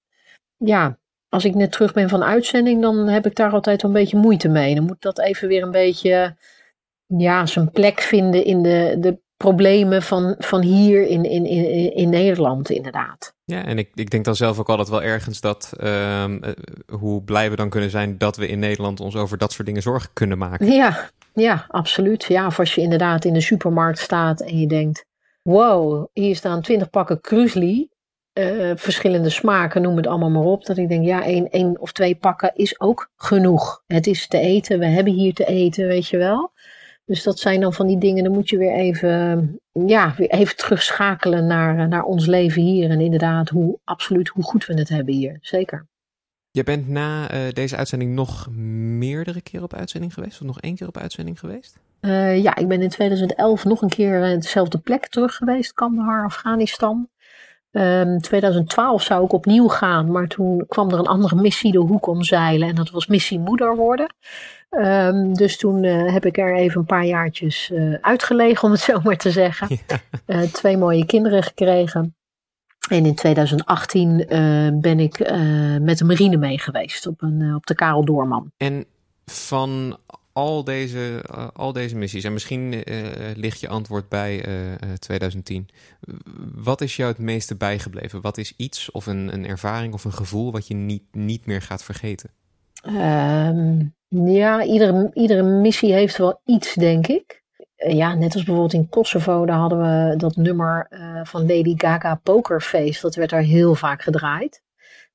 ja, 0.56 0.98
als 1.28 1.44
ik 1.44 1.54
net 1.54 1.72
terug 1.72 1.92
ben 1.92 2.08
van 2.08 2.24
uitzending, 2.24 2.82
dan 2.82 3.08
heb 3.08 3.26
ik 3.26 3.34
daar 3.34 3.52
altijd 3.52 3.82
een 3.82 3.92
beetje 3.92 4.16
moeite 4.16 4.48
mee. 4.48 4.74
Dan 4.74 4.84
moet 4.84 5.02
dat 5.02 5.20
even 5.20 5.48
weer 5.48 5.62
een 5.62 5.70
beetje 5.70 6.36
ja, 7.16 7.46
zijn 7.46 7.70
plek 7.70 8.00
vinden 8.00 8.44
in 8.44 8.62
de, 8.62 8.96
de 9.00 9.18
problemen 9.36 10.02
van, 10.02 10.34
van 10.38 10.62
hier 10.62 11.06
in, 11.06 11.24
in, 11.24 11.46
in, 11.46 11.94
in 11.94 12.08
Nederland, 12.08 12.70
inderdaad. 12.70 13.34
Ja, 13.44 13.64
en 13.64 13.78
ik, 13.78 13.90
ik 13.94 14.10
denk 14.10 14.24
dan 14.24 14.36
zelf 14.36 14.58
ook 14.58 14.68
altijd 14.68 14.88
wel 14.88 15.02
ergens 15.02 15.40
dat 15.40 15.72
um, 15.82 16.40
hoe 16.92 17.22
blij 17.22 17.50
we 17.50 17.56
dan 17.56 17.68
kunnen 17.68 17.90
zijn 17.90 18.18
dat 18.18 18.36
we 18.36 18.48
in 18.48 18.58
Nederland 18.58 19.00
ons 19.00 19.16
over 19.16 19.38
dat 19.38 19.52
soort 19.52 19.66
dingen 19.66 19.82
zorgen 19.82 20.10
kunnen 20.12 20.38
maken. 20.38 20.66
Ja, 20.66 21.10
ja, 21.34 21.64
absoluut. 21.68 22.24
Ja, 22.24 22.46
of 22.46 22.58
als 22.58 22.74
je 22.74 22.80
inderdaad 22.80 23.24
in 23.24 23.32
de 23.32 23.40
supermarkt 23.40 23.98
staat 23.98 24.40
en 24.40 24.58
je 24.58 24.66
denkt: 24.66 25.04
wow, 25.42 26.06
hier 26.12 26.36
staan 26.36 26.62
twintig 26.62 26.90
pakken 26.90 27.20
krusli. 27.20 27.88
Uh, 28.32 28.72
verschillende 28.74 29.30
smaken, 29.30 29.82
noem 29.82 29.96
het 29.96 30.06
allemaal 30.06 30.30
maar 30.30 30.42
op. 30.42 30.66
Dat 30.66 30.76
ik 30.76 30.88
denk, 30.88 31.04
ja, 31.04 31.24
één, 31.24 31.50
één 31.50 31.80
of 31.80 31.92
twee 31.92 32.14
pakken 32.14 32.52
is 32.54 32.80
ook 32.80 33.10
genoeg. 33.16 33.82
Het 33.86 34.06
is 34.06 34.28
te 34.28 34.38
eten, 34.38 34.78
we 34.78 34.86
hebben 34.86 35.12
hier 35.12 35.34
te 35.34 35.44
eten, 35.44 35.86
weet 35.86 36.08
je 36.08 36.16
wel. 36.16 36.52
Dus 37.08 37.22
dat 37.22 37.38
zijn 37.38 37.60
dan 37.60 37.72
van 37.72 37.86
die 37.86 37.98
dingen, 37.98 38.24
dan 38.24 38.32
moet 38.32 38.48
je 38.48 38.58
weer 38.58 38.72
even, 38.72 39.60
ja, 39.72 40.14
weer 40.16 40.30
even 40.30 40.56
terugschakelen 40.56 41.46
naar, 41.46 41.88
naar 41.88 42.02
ons 42.02 42.26
leven 42.26 42.62
hier. 42.62 42.90
En 42.90 43.00
inderdaad, 43.00 43.48
hoe, 43.48 43.78
absoluut 43.84 44.28
hoe 44.28 44.44
goed 44.44 44.66
we 44.66 44.74
het 44.74 44.88
hebben 44.88 45.14
hier. 45.14 45.38
Zeker. 45.40 45.86
Je 46.50 46.64
bent 46.64 46.88
na 46.88 47.32
uh, 47.32 47.52
deze 47.52 47.76
uitzending 47.76 48.14
nog 48.14 48.50
meerdere 48.50 49.40
keer 49.40 49.62
op 49.62 49.74
uitzending 49.74 50.14
geweest? 50.14 50.40
Of 50.40 50.46
nog 50.46 50.60
één 50.60 50.74
keer 50.74 50.86
op 50.86 50.96
uitzending 50.96 51.38
geweest? 51.38 51.78
Uh, 52.00 52.42
ja, 52.42 52.56
ik 52.56 52.68
ben 52.68 52.82
in 52.82 52.88
2011 52.88 53.64
nog 53.64 53.82
een 53.82 53.88
keer 53.88 54.30
uh, 54.30 54.40
dezelfde 54.40 54.78
plek 54.78 55.08
terug 55.08 55.34
geweest. 55.34 55.72
Kandahar, 55.72 56.24
Afghanistan. 56.24 57.08
Um, 57.70 57.82
ehm, 57.82 58.18
2012 58.18 59.02
zou 59.02 59.24
ik 59.24 59.32
opnieuw 59.32 59.68
gaan, 59.68 60.10
maar 60.10 60.26
toen 60.26 60.64
kwam 60.68 60.90
er 60.90 60.98
een 60.98 61.06
andere 61.06 61.36
missie 61.36 61.72
de 61.72 61.78
hoek 61.78 62.06
omzeilen. 62.06 62.68
En 62.68 62.74
dat 62.74 62.90
was 62.90 63.06
missie 63.06 63.38
moeder 63.38 63.76
worden. 63.76 64.14
Um, 64.70 65.34
dus 65.34 65.56
toen 65.56 65.82
uh, 65.82 66.12
heb 66.12 66.26
ik 66.26 66.38
er 66.38 66.56
even 66.56 66.80
een 66.80 66.86
paar 66.86 67.04
jaartjes 67.04 67.70
uh, 67.72 67.94
uitgelegen, 68.00 68.64
om 68.64 68.70
het 68.70 68.80
zo 68.80 69.00
maar 69.02 69.16
te 69.16 69.30
zeggen. 69.30 69.78
Ja. 69.86 69.98
Uh, 70.26 70.42
twee 70.60 70.76
mooie 70.76 71.06
kinderen 71.06 71.42
gekregen. 71.42 72.16
En 72.90 73.06
in 73.06 73.14
2018 73.14 74.16
ben 74.80 75.00
ik 75.00 75.18
met 75.80 75.98
de 75.98 76.04
marine 76.04 76.36
mee 76.36 76.58
geweest 76.58 77.06
op, 77.06 77.22
een, 77.22 77.54
op 77.54 77.66
de 77.66 77.74
Karel 77.74 78.04
Doorman. 78.04 78.52
En 78.56 78.84
van 79.24 79.98
al 80.38 80.64
deze, 80.64 81.24
al 81.52 81.72
deze 81.72 81.96
missies, 81.96 82.24
en 82.24 82.32
misschien 82.32 82.82
ligt 83.34 83.60
je 83.60 83.68
antwoord 83.68 84.08
bij 84.08 84.44
2010. 84.98 85.68
Wat 86.54 86.80
is 86.80 86.96
jou 86.96 87.10
het 87.10 87.18
meeste 87.18 87.56
bijgebleven? 87.56 88.20
Wat 88.20 88.38
is 88.38 88.54
iets 88.56 88.90
of 88.90 89.06
een, 89.06 89.32
een 89.32 89.46
ervaring 89.46 89.94
of 89.94 90.04
een 90.04 90.12
gevoel 90.12 90.52
wat 90.52 90.66
je 90.66 90.74
niet, 90.74 91.02
niet 91.12 91.46
meer 91.46 91.62
gaat 91.62 91.84
vergeten? 91.84 92.30
Um, 92.86 93.94
ja, 94.08 94.64
iedere, 94.64 95.10
iedere 95.14 95.42
missie 95.42 95.92
heeft 95.92 96.16
wel 96.16 96.40
iets, 96.44 96.74
denk 96.74 97.06
ik. 97.06 97.42
Eh, 97.76 97.96
ja, 97.96 98.14
net 98.14 98.34
als 98.34 98.42
bijvoorbeeld 98.42 98.72
in 98.72 98.88
Kosovo, 98.88 99.46
daar 99.46 99.58
hadden 99.58 99.78
we 99.78 100.16
dat 100.16 100.36
nummer 100.36 100.88
van 101.22 101.40
Lady 101.40 101.74
Gaga 101.76 102.14
Pokerface. 102.14 103.00
Dat 103.00 103.14
werd 103.14 103.30
daar 103.30 103.42
heel 103.42 103.74
vaak 103.74 104.02
gedraaid. 104.02 104.62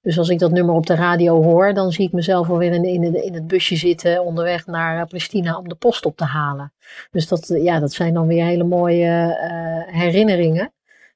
Dus 0.04 0.18
als 0.18 0.30
ik 0.30 0.40
dat 0.40 0.52
nummer 0.52 0.76
op 0.76 0.86
de 0.86 0.96
radio 0.96 1.44
hoor, 1.44 1.74
dan 1.74 1.92
zie 1.92 2.06
ik 2.06 2.12
mezelf 2.12 2.50
alweer 2.50 2.74
in, 2.74 2.84
in, 2.84 3.24
in 3.24 3.34
het 3.34 3.48
busje 3.48 3.76
zitten 3.76 4.24
onderweg 4.24 4.66
naar 4.66 5.00
eh, 5.00 5.06
Pristina 5.06 5.58
om 5.58 5.68
de 5.68 5.76
post 5.76 6.06
op 6.06 6.18
te 6.18 6.26
halen. 6.26 6.74
Dus 7.12 7.28
dat, 7.28 7.48
ja, 7.48 7.80
dat 7.80 7.94
zijn 7.94 8.14
dan 8.14 8.28
weer 8.28 8.46
hele 8.46 8.64
mooie 8.64 9.38
uh, 9.42 9.96
herinneringen. 9.96 10.74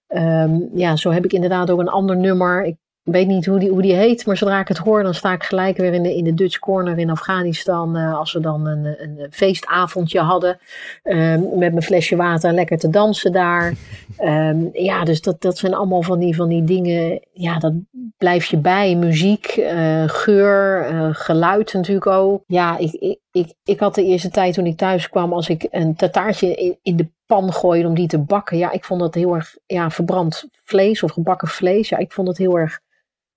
Ehm, 0.07 0.59
ja, 0.73 0.95
zo 0.95 1.11
heb 1.11 1.25
ik 1.25 1.33
inderdaad 1.33 1.69
ook 1.69 1.79
een 1.79 1.89
ander 1.89 2.17
nummer. 2.17 2.63
Ik 2.63 2.75
weet 3.07 3.27
niet 3.27 3.45
hoe 3.45 3.59
die, 3.59 3.69
hoe 3.69 3.81
die 3.81 3.93
heet, 3.93 4.25
maar 4.25 4.37
zodra 4.37 4.59
ik 4.59 4.67
het 4.67 4.77
hoor, 4.77 5.03
dan 5.03 5.13
sta 5.13 5.33
ik 5.33 5.43
gelijk 5.43 5.77
weer 5.77 5.93
in 5.93 6.03
de, 6.03 6.15
in 6.15 6.23
de 6.23 6.33
Dutch 6.33 6.59
Corner 6.59 6.97
in 6.97 7.09
Afghanistan. 7.09 7.97
Uh, 7.97 8.17
als 8.17 8.33
we 8.33 8.39
dan 8.39 8.67
een, 8.67 8.85
een 8.85 9.27
feestavondje 9.31 10.19
hadden 10.19 10.59
um, 11.03 11.39
met 11.39 11.71
mijn 11.71 11.81
flesje 11.81 12.15
water 12.15 12.53
lekker 12.53 12.77
te 12.77 12.89
dansen 12.89 13.31
daar. 13.31 13.73
Um, 14.19 14.69
ja, 14.73 15.03
dus 15.03 15.21
dat, 15.21 15.41
dat 15.41 15.57
zijn 15.57 15.73
allemaal 15.73 16.01
van 16.01 16.19
die, 16.19 16.35
van 16.35 16.49
die 16.49 16.63
dingen. 16.63 17.27
Ja, 17.31 17.59
dat 17.59 17.73
blijf 18.17 18.45
je 18.45 18.57
bij. 18.57 18.95
Muziek, 18.95 19.55
uh, 19.57 20.03
geur, 20.05 20.91
uh, 20.91 21.09
geluid 21.11 21.73
natuurlijk 21.73 22.07
ook. 22.07 22.43
Ja, 22.47 22.77
ik, 22.77 22.93
ik, 22.93 23.19
ik, 23.31 23.53
ik 23.63 23.79
had 23.79 23.95
de 23.95 24.03
eerste 24.03 24.29
tijd 24.29 24.53
toen 24.53 24.65
ik 24.65 24.77
thuis 24.77 25.09
kwam, 25.09 25.33
als 25.33 25.49
ik 25.49 25.67
een 25.69 25.95
tataartje 25.95 26.55
in, 26.55 26.77
in 26.81 26.95
de 26.95 27.07
pan 27.25 27.53
gooide 27.53 27.87
om 27.87 27.95
die 27.95 28.07
te 28.07 28.19
bakken. 28.19 28.57
Ja, 28.57 28.71
ik 28.71 28.85
vond 28.85 28.99
dat 28.99 29.13
heel 29.13 29.35
erg 29.35 29.55
ja, 29.65 29.89
verbrand 29.89 30.47
vlees 30.63 31.03
of 31.03 31.11
gebakken 31.11 31.47
vlees. 31.47 31.89
Ja, 31.89 31.97
ik 31.97 32.11
vond 32.11 32.27
dat 32.27 32.37
heel 32.37 32.57
erg 32.57 32.79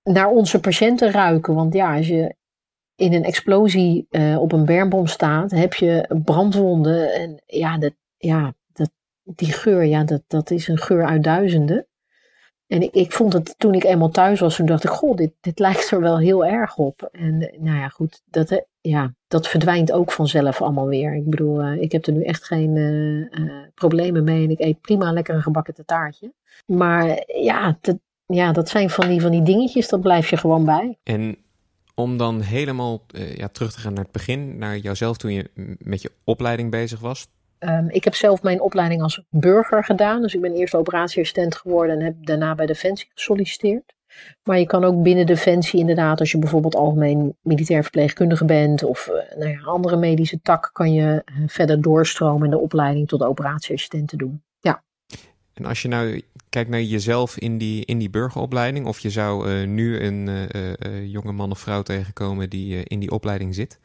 naar 0.03 0.29
onze 0.29 0.59
patiënten 0.59 1.11
ruiken. 1.11 1.55
Want 1.55 1.73
ja, 1.73 1.95
als 1.95 2.07
je 2.07 2.35
in 2.95 3.13
een 3.13 3.23
explosie 3.23 4.07
uh, 4.09 4.41
op 4.41 4.51
een 4.51 4.65
bermbom 4.65 5.07
staat, 5.07 5.51
heb 5.51 5.73
je 5.73 6.21
brandwonden. 6.23 7.13
En 7.13 7.41
ja, 7.45 7.77
dat, 7.77 7.93
ja 8.17 8.53
dat, 8.73 8.91
die 9.23 9.53
geur, 9.53 9.83
ja, 9.83 10.03
dat, 10.03 10.21
dat 10.27 10.51
is 10.51 10.67
een 10.67 10.77
geur 10.77 11.05
uit 11.05 11.23
duizenden. 11.23 11.85
En 12.67 12.81
ik, 12.81 12.93
ik 12.93 13.11
vond 13.11 13.33
het 13.33 13.55
toen 13.57 13.73
ik 13.73 13.83
eenmaal 13.83 14.09
thuis 14.09 14.39
was, 14.39 14.55
toen 14.55 14.65
dacht 14.65 14.83
ik, 14.83 14.89
goh, 14.89 15.15
dit, 15.15 15.33
dit 15.41 15.59
lijkt 15.65 15.91
er 15.91 15.99
wel 16.01 16.19
heel 16.19 16.45
erg 16.45 16.77
op. 16.77 17.09
En 17.11 17.37
nou 17.37 17.77
ja, 17.77 17.87
goed, 17.87 18.21
dat, 18.25 18.65
ja, 18.81 19.13
dat 19.27 19.47
verdwijnt 19.47 19.91
ook 19.91 20.11
vanzelf 20.11 20.61
allemaal 20.61 20.87
weer. 20.87 21.15
Ik 21.15 21.29
bedoel, 21.29 21.61
uh, 21.61 21.81
ik 21.81 21.91
heb 21.91 22.05
er 22.05 22.13
nu 22.13 22.23
echt 22.23 22.45
geen 22.45 22.75
uh, 22.75 23.67
problemen 23.73 24.23
mee 24.23 24.43
en 24.43 24.49
ik 24.49 24.59
eet 24.59 24.81
prima 24.81 25.11
lekker 25.11 25.35
een 25.35 25.41
gebakken 25.41 25.85
taartje. 25.85 26.33
Maar 26.65 27.23
ja, 27.25 27.77
dat, 27.81 27.97
ja, 28.33 28.51
dat 28.51 28.69
zijn 28.69 28.89
van 28.89 29.07
die, 29.07 29.21
van 29.21 29.31
die 29.31 29.43
dingetjes, 29.43 29.89
dat 29.89 30.01
blijf 30.01 30.29
je 30.29 30.37
gewoon 30.37 30.65
bij. 30.65 30.97
En 31.03 31.37
om 31.95 32.17
dan 32.17 32.41
helemaal 32.41 33.05
uh, 33.15 33.35
ja, 33.35 33.47
terug 33.47 33.73
te 33.73 33.79
gaan 33.79 33.93
naar 33.93 34.03
het 34.03 34.11
begin, 34.11 34.57
naar 34.57 34.77
jouzelf 34.77 35.17
toen 35.17 35.33
je 35.33 35.49
met 35.79 36.01
je 36.01 36.11
opleiding 36.23 36.71
bezig 36.71 36.99
was. 36.99 37.27
Um, 37.59 37.89
ik 37.89 38.03
heb 38.03 38.15
zelf 38.15 38.43
mijn 38.43 38.61
opleiding 38.61 39.01
als 39.01 39.23
burger 39.29 39.83
gedaan. 39.83 40.21
Dus 40.21 40.33
ik 40.33 40.41
ben 40.41 40.53
eerst 40.53 40.75
operatieassistent 40.75 41.55
geworden 41.55 41.99
en 41.99 42.05
heb 42.05 42.15
daarna 42.19 42.55
bij 42.55 42.65
Defensie 42.65 43.09
gesolliciteerd. 43.13 43.93
Maar 44.43 44.59
je 44.59 44.65
kan 44.65 44.83
ook 44.83 45.03
binnen 45.03 45.25
Defensie 45.25 45.79
inderdaad, 45.79 46.19
als 46.19 46.31
je 46.31 46.39
bijvoorbeeld 46.39 46.75
algemeen 46.75 47.35
militair 47.41 47.81
verpleegkundige 47.81 48.45
bent 48.45 48.83
of 48.83 49.07
uh, 49.07 49.37
nou 49.37 49.51
ja, 49.51 49.61
andere 49.61 49.97
medische 49.97 50.41
tak, 50.41 50.69
kan 50.73 50.93
je 50.93 51.23
uh, 51.25 51.43
verder 51.47 51.81
doorstromen 51.81 52.43
in 52.43 52.51
de 52.51 52.59
opleiding 52.59 53.07
tot 53.07 53.23
operatieassistent 53.23 54.07
te 54.07 54.17
doen. 54.17 54.43
En 55.53 55.65
als 55.65 55.81
je 55.81 55.87
nou 55.87 56.21
kijkt 56.49 56.69
naar 56.69 56.81
jezelf 56.81 57.37
in 57.37 57.57
die, 57.57 57.85
in 57.85 57.97
die 57.97 58.09
burgeropleiding, 58.09 58.85
of 58.85 58.99
je 58.99 59.09
zou 59.09 59.49
uh, 59.49 59.67
nu 59.67 59.99
een 59.99 60.29
jonge 61.09 61.31
man 61.31 61.51
of 61.51 61.59
vrouw 61.59 61.81
tegenkomen 61.81 62.49
die 62.49 62.83
in 62.83 62.99
die 62.99 63.11
opleiding 63.11 63.55
zit. 63.55 63.79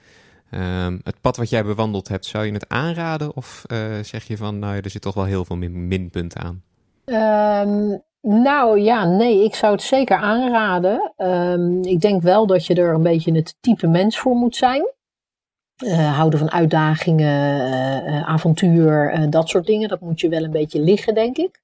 Um, 0.51 1.01
het 1.03 1.21
pad 1.21 1.37
wat 1.37 1.51
jij 1.51 1.65
bewandeld 1.65 2.09
hebt, 2.09 2.25
zou 2.25 2.47
je 2.47 2.53
het 2.53 2.69
aanraden? 2.69 3.37
Of 3.37 3.65
zeg 4.03 4.25
je 4.25 4.37
van, 4.37 4.59
nou 4.59 4.77
er 4.77 4.91
zit 4.91 5.03
toch 5.03 5.15
wel 5.15 5.25
heel 5.25 5.45
veel 5.45 5.57
min 5.57 5.89
minpunten 5.89 6.41
aan? 6.41 6.63
Um, 7.05 8.03
nou 8.21 8.81
ja, 8.81 9.05
nee, 9.05 9.45
ik 9.45 9.55
zou 9.55 9.73
het 9.73 9.83
zeker 9.83 10.17
aanraden. 10.17 11.13
Um, 11.17 11.83
ik 11.83 12.01
denk 12.01 12.23
wel 12.23 12.47
dat 12.47 12.67
je 12.67 12.75
er 12.75 12.95
een 12.95 13.03
beetje 13.03 13.35
het 13.35 13.57
type 13.61 13.87
mens 13.87 14.19
voor 14.19 14.35
moet 14.35 14.57
zijn. 14.57 14.91
Uh, 15.85 16.17
houden 16.17 16.39
van 16.39 16.51
uitdagingen, 16.51 17.67
uh, 18.07 18.29
avontuur, 18.29 19.15
uh, 19.15 19.31
dat 19.31 19.49
soort 19.49 19.67
dingen. 19.67 19.89
Dat 19.89 20.01
moet 20.01 20.21
je 20.21 20.29
wel 20.29 20.45
een 20.45 20.51
beetje 20.51 20.81
liggen, 20.81 21.15
denk 21.15 21.37
ik. 21.37 21.61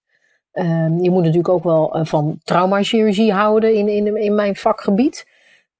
Um, 0.53 1.03
je 1.03 1.11
moet 1.11 1.22
natuurlijk 1.22 1.48
ook 1.48 1.64
wel 1.64 1.98
van 2.03 2.40
traumachirurgie 2.44 3.33
houden 3.33 3.75
in, 3.75 3.88
in, 3.88 4.16
in 4.16 4.35
mijn 4.35 4.57
vakgebied. 4.57 5.27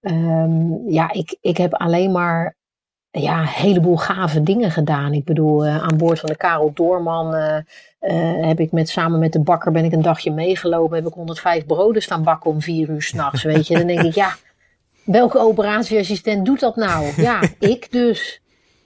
Um, 0.01 0.91
ja, 0.91 1.13
ik, 1.13 1.37
ik 1.41 1.57
heb 1.57 1.75
alleen 1.75 2.13
maar 2.13 2.57
ja, 3.11 3.41
een 3.41 3.47
heleboel 3.47 3.97
gave 3.97 4.43
dingen 4.43 4.71
gedaan. 4.71 5.13
Ik 5.13 5.25
bedoel, 5.25 5.67
aan 5.67 5.97
boord 5.97 6.21
van 6.21 6.29
de 6.29 6.37
Karel 6.37 6.71
Doorman 6.75 7.35
heb 8.41 8.61
ik 8.61 8.73
met, 8.73 8.89
samen 8.89 9.19
met 9.19 9.33
de 9.33 9.41
bakker 9.41 9.73
ben 9.73 9.85
ik 9.85 9.93
een 9.93 10.03
dagje 10.03 10.31
meegelopen. 10.31 10.97
Heb 10.97 11.07
ik 11.07 11.13
105 11.13 11.67
broden 11.67 12.03
staan 12.03 12.23
bakken 12.23 12.51
om 12.51 12.61
vier 12.61 12.89
uur 12.89 13.03
s'nachts, 13.03 13.43
weet 13.43 13.67
je. 13.67 13.79
Dan 13.79 13.87
denk 13.87 14.03
ik, 14.03 14.15
ja, 14.15 14.35
welke 15.05 15.39
operatieassistent 15.39 16.47
doet 16.47 16.61
dat 16.61 16.77
nou? 16.77 17.13
Ja, 17.23 17.41
ik 17.59 17.93
dus. 17.93 18.41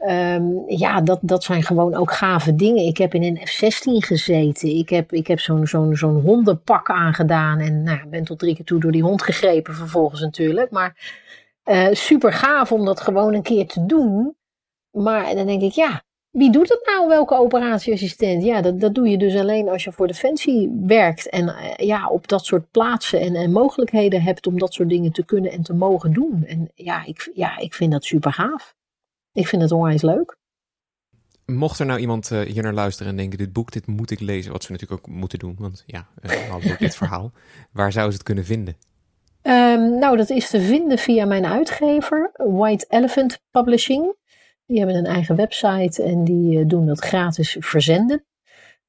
Um, 0.09 0.65
ja, 0.67 1.01
dat, 1.01 1.19
dat 1.23 1.45
zijn 1.45 1.63
gewoon 1.63 1.95
ook 1.95 2.13
gave 2.13 2.55
dingen. 2.55 2.87
Ik 2.87 2.97
heb 2.97 3.15
in 3.15 3.23
een 3.23 3.47
F-16 3.47 4.07
gezeten. 4.07 4.77
Ik 4.77 4.89
heb, 4.89 5.13
ik 5.13 5.27
heb 5.27 5.41
zo'n 5.41 5.67
zo'n 5.67 5.97
zo'n 5.97 6.21
hondenpak 6.21 6.91
aangedaan. 6.91 7.59
En 7.59 7.83
nou, 7.83 8.09
ben 8.09 8.25
tot 8.25 8.39
drie 8.39 8.55
keer 8.55 8.65
toe 8.65 8.81
door 8.81 8.93
die 8.93 9.03
hond 9.03 9.23
gegrepen 9.23 9.75
vervolgens 9.75 10.21
natuurlijk. 10.21 10.71
Maar 10.71 10.97
uh, 11.65 11.89
super 11.93 12.33
gaaf 12.33 12.73
om 12.73 12.85
dat 12.85 13.01
gewoon 13.01 13.35
een 13.35 13.43
keer 13.43 13.67
te 13.67 13.87
doen. 13.87 14.37
Maar 14.91 15.35
dan 15.35 15.47
denk 15.47 15.63
ik, 15.63 15.73
ja, 15.73 16.03
wie 16.37 16.51
doet 16.51 16.69
het 16.69 16.83
nou? 16.87 17.09
Welke 17.09 17.35
operatieassistent? 17.35 18.45
Ja, 18.45 18.61
dat, 18.61 18.81
dat 18.81 18.95
doe 18.95 19.09
je 19.09 19.19
dus 19.19 19.37
alleen 19.37 19.69
als 19.69 19.85
je 19.85 19.93
voor 19.93 20.07
Defensie 20.07 20.83
werkt. 20.87 21.29
En 21.29 21.45
uh, 21.45 21.87
ja, 21.87 22.09
op 22.09 22.29
dat 22.29 22.45
soort 22.45 22.71
plaatsen 22.71 23.21
en, 23.21 23.35
en 23.35 23.53
mogelijkheden 23.53 24.23
hebt 24.23 24.47
om 24.47 24.59
dat 24.59 24.75
soort 24.75 24.89
dingen 24.89 25.13
te 25.13 25.25
kunnen 25.25 25.53
en 25.53 25.63
te 25.63 25.75
mogen 25.75 26.13
doen. 26.13 26.45
En 26.45 26.71
ja, 26.75 27.05
ik, 27.05 27.31
ja, 27.35 27.59
ik 27.59 27.75
vind 27.75 27.93
dat 27.93 28.05
super 28.05 28.33
gaaf. 28.33 28.75
Ik 29.33 29.47
vind 29.47 29.63
het 29.63 29.73
onwijs 29.73 30.03
leuk. 30.03 30.37
Mocht 31.47 31.79
er 31.79 31.87
nou 31.87 32.01
iemand 32.01 32.31
uh, 32.31 32.41
hier 32.41 32.63
naar 32.63 32.75
luisteren 32.75 33.11
en 33.11 33.17
denken: 33.17 33.39
dit 33.39 33.53
boek, 33.53 33.73
dit 33.73 33.87
moet 33.87 34.11
ik 34.11 34.21
lezen, 34.21 34.53
wat 34.53 34.65
ze 34.65 34.73
natuurlijk 34.73 35.01
ook 35.01 35.15
moeten 35.15 35.39
doen, 35.39 35.57
want 35.59 35.85
ja, 35.87 36.07
uh, 36.23 36.79
dit 36.79 36.97
verhaal. 37.03 37.33
Waar 37.73 37.93
zouden 37.93 38.13
ze 38.13 38.19
het 38.19 38.27
kunnen 38.27 38.45
vinden? 38.45 38.77
Um, 39.43 39.99
nou, 39.99 40.17
dat 40.17 40.31
is 40.31 40.51
te 40.51 40.61
vinden 40.61 40.99
via 40.99 41.25
mijn 41.25 41.47
uitgever, 41.47 42.31
White 42.35 42.87
Elephant 42.89 43.39
Publishing. 43.51 44.15
Die 44.67 44.79
hebben 44.79 44.97
een 44.97 45.07
eigen 45.07 45.37
website 45.37 46.03
en 46.03 46.25
die 46.25 46.59
uh, 46.59 46.69
doen 46.69 46.87
dat 46.87 47.01
gratis 47.01 47.57
verzenden. 47.61 48.25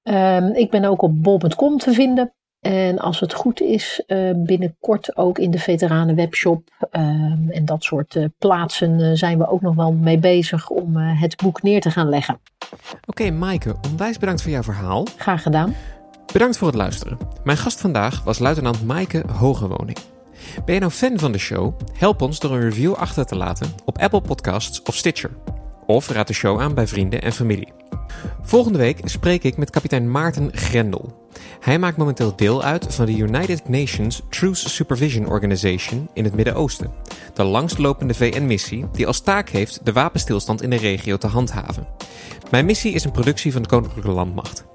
Um, 0.03 0.53
ik 0.53 0.69
ben 0.69 0.85
ook 0.85 1.01
op 1.01 1.23
bol.com 1.23 1.77
te 1.77 1.93
vinden. 1.93 2.31
En 2.59 2.99
als 2.99 3.19
het 3.19 3.33
goed 3.33 3.61
is, 3.61 4.03
uh, 4.07 4.31
binnenkort 4.35 5.17
ook 5.17 5.39
in 5.39 5.51
de 5.51 5.59
veteranen 5.59 6.15
webshop 6.15 6.87
um, 6.91 7.49
en 7.49 7.65
dat 7.65 7.83
soort 7.83 8.15
uh, 8.15 8.25
plaatsen 8.37 8.99
uh, 8.99 9.11
zijn 9.13 9.37
we 9.37 9.47
ook 9.47 9.61
nog 9.61 9.75
wel 9.75 9.91
mee 9.91 10.17
bezig 10.17 10.69
om 10.69 10.97
het 10.97 11.35
boek 11.35 11.61
neer 11.61 11.81
te 11.81 11.91
gaan 11.91 12.09
leggen. 12.09 12.39
Oké, 12.71 12.99
okay, 13.05 13.29
Maaike, 13.29 13.75
onwijs 13.91 14.17
bedankt 14.17 14.41
voor 14.41 14.51
jouw 14.51 14.63
verhaal. 14.63 15.05
Graag 15.17 15.41
gedaan. 15.41 15.75
Bedankt 16.33 16.57
voor 16.57 16.67
het 16.67 16.77
luisteren. 16.77 17.17
Mijn 17.43 17.57
gast 17.57 17.81
vandaag 17.81 18.23
was 18.23 18.39
luitenant 18.39 18.85
Maaike 18.85 19.23
Hogewoning. 19.39 19.97
Ben 20.65 20.73
je 20.73 20.79
nou 20.79 20.91
fan 20.91 21.19
van 21.19 21.31
de 21.31 21.37
show? 21.37 21.73
Help 21.93 22.21
ons 22.21 22.39
door 22.39 22.51
een 22.51 22.61
review 22.61 22.93
achter 22.93 23.25
te 23.25 23.35
laten 23.35 23.73
op 23.85 23.97
Apple 23.97 24.21
Podcasts 24.21 24.81
of 24.81 24.95
Stitcher. 24.95 25.31
Of 25.88 26.10
raad 26.10 26.28
de 26.28 26.34
show 26.34 26.60
aan 26.60 26.73
bij 26.73 26.88
vrienden 26.88 27.21
en 27.21 27.34
familie. 27.34 27.73
Volgende 28.41 28.78
week 28.78 29.00
spreek 29.04 29.43
ik 29.43 29.58
met 29.58 29.69
kapitein 29.69 30.12
Maarten 30.12 30.50
Grendel. 30.54 31.28
Hij 31.60 31.80
maakt 31.80 31.97
momenteel 31.97 32.36
deel 32.36 32.63
uit 32.63 32.95
van 32.95 33.06
de 33.06 33.17
United 33.17 33.69
Nations 33.69 34.21
Truce 34.30 34.69
Supervision 34.69 35.28
Organization 35.28 36.10
in 36.13 36.23
het 36.23 36.36
Midden-Oosten. 36.36 36.91
De 37.34 37.43
langstlopende 37.43 38.13
VN-missie 38.13 38.86
die 38.91 39.08
als 39.08 39.19
taak 39.19 39.50
heeft 39.50 39.86
de 39.86 39.93
wapenstilstand 39.93 40.62
in 40.62 40.69
de 40.69 40.76
regio 40.76 41.17
te 41.17 41.28
handhaven. 41.28 41.88
Mijn 42.52 42.65
missie 42.65 42.93
is 42.93 43.04
een 43.04 43.12
productie 43.12 43.52
van 43.52 43.62
de 43.62 43.67
Koninklijke 43.67 44.12
Landmacht. 44.12 44.65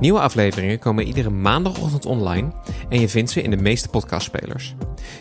Nieuwe 0.00 0.20
afleveringen 0.20 0.78
komen 0.78 1.06
iedere 1.06 1.30
maandagochtend 1.30 2.06
online 2.06 2.52
en 2.88 3.00
je 3.00 3.08
vindt 3.08 3.30
ze 3.30 3.42
in 3.42 3.50
de 3.50 3.56
meeste 3.56 3.88
podcastspelers. 3.88 4.74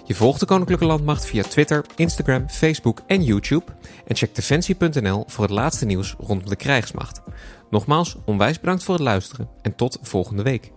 Je 0.05 0.15
volgt 0.15 0.39
de 0.39 0.45
Koninklijke 0.45 0.85
Landmacht 0.85 1.25
via 1.25 1.43
Twitter, 1.43 1.85
Instagram, 1.95 2.49
Facebook 2.49 3.01
en 3.07 3.23
YouTube 3.23 3.65
en 4.07 4.15
check 4.15 4.35
defensie.nl 4.35 5.23
voor 5.27 5.43
het 5.43 5.53
laatste 5.53 5.85
nieuws 5.85 6.15
rondom 6.19 6.49
de 6.49 6.55
krijgsmacht. 6.55 7.21
Nogmaals, 7.69 8.17
onwijs 8.25 8.59
bedankt 8.59 8.83
voor 8.83 8.93
het 8.93 9.03
luisteren 9.03 9.49
en 9.61 9.75
tot 9.75 9.99
volgende 10.01 10.43
week. 10.43 10.71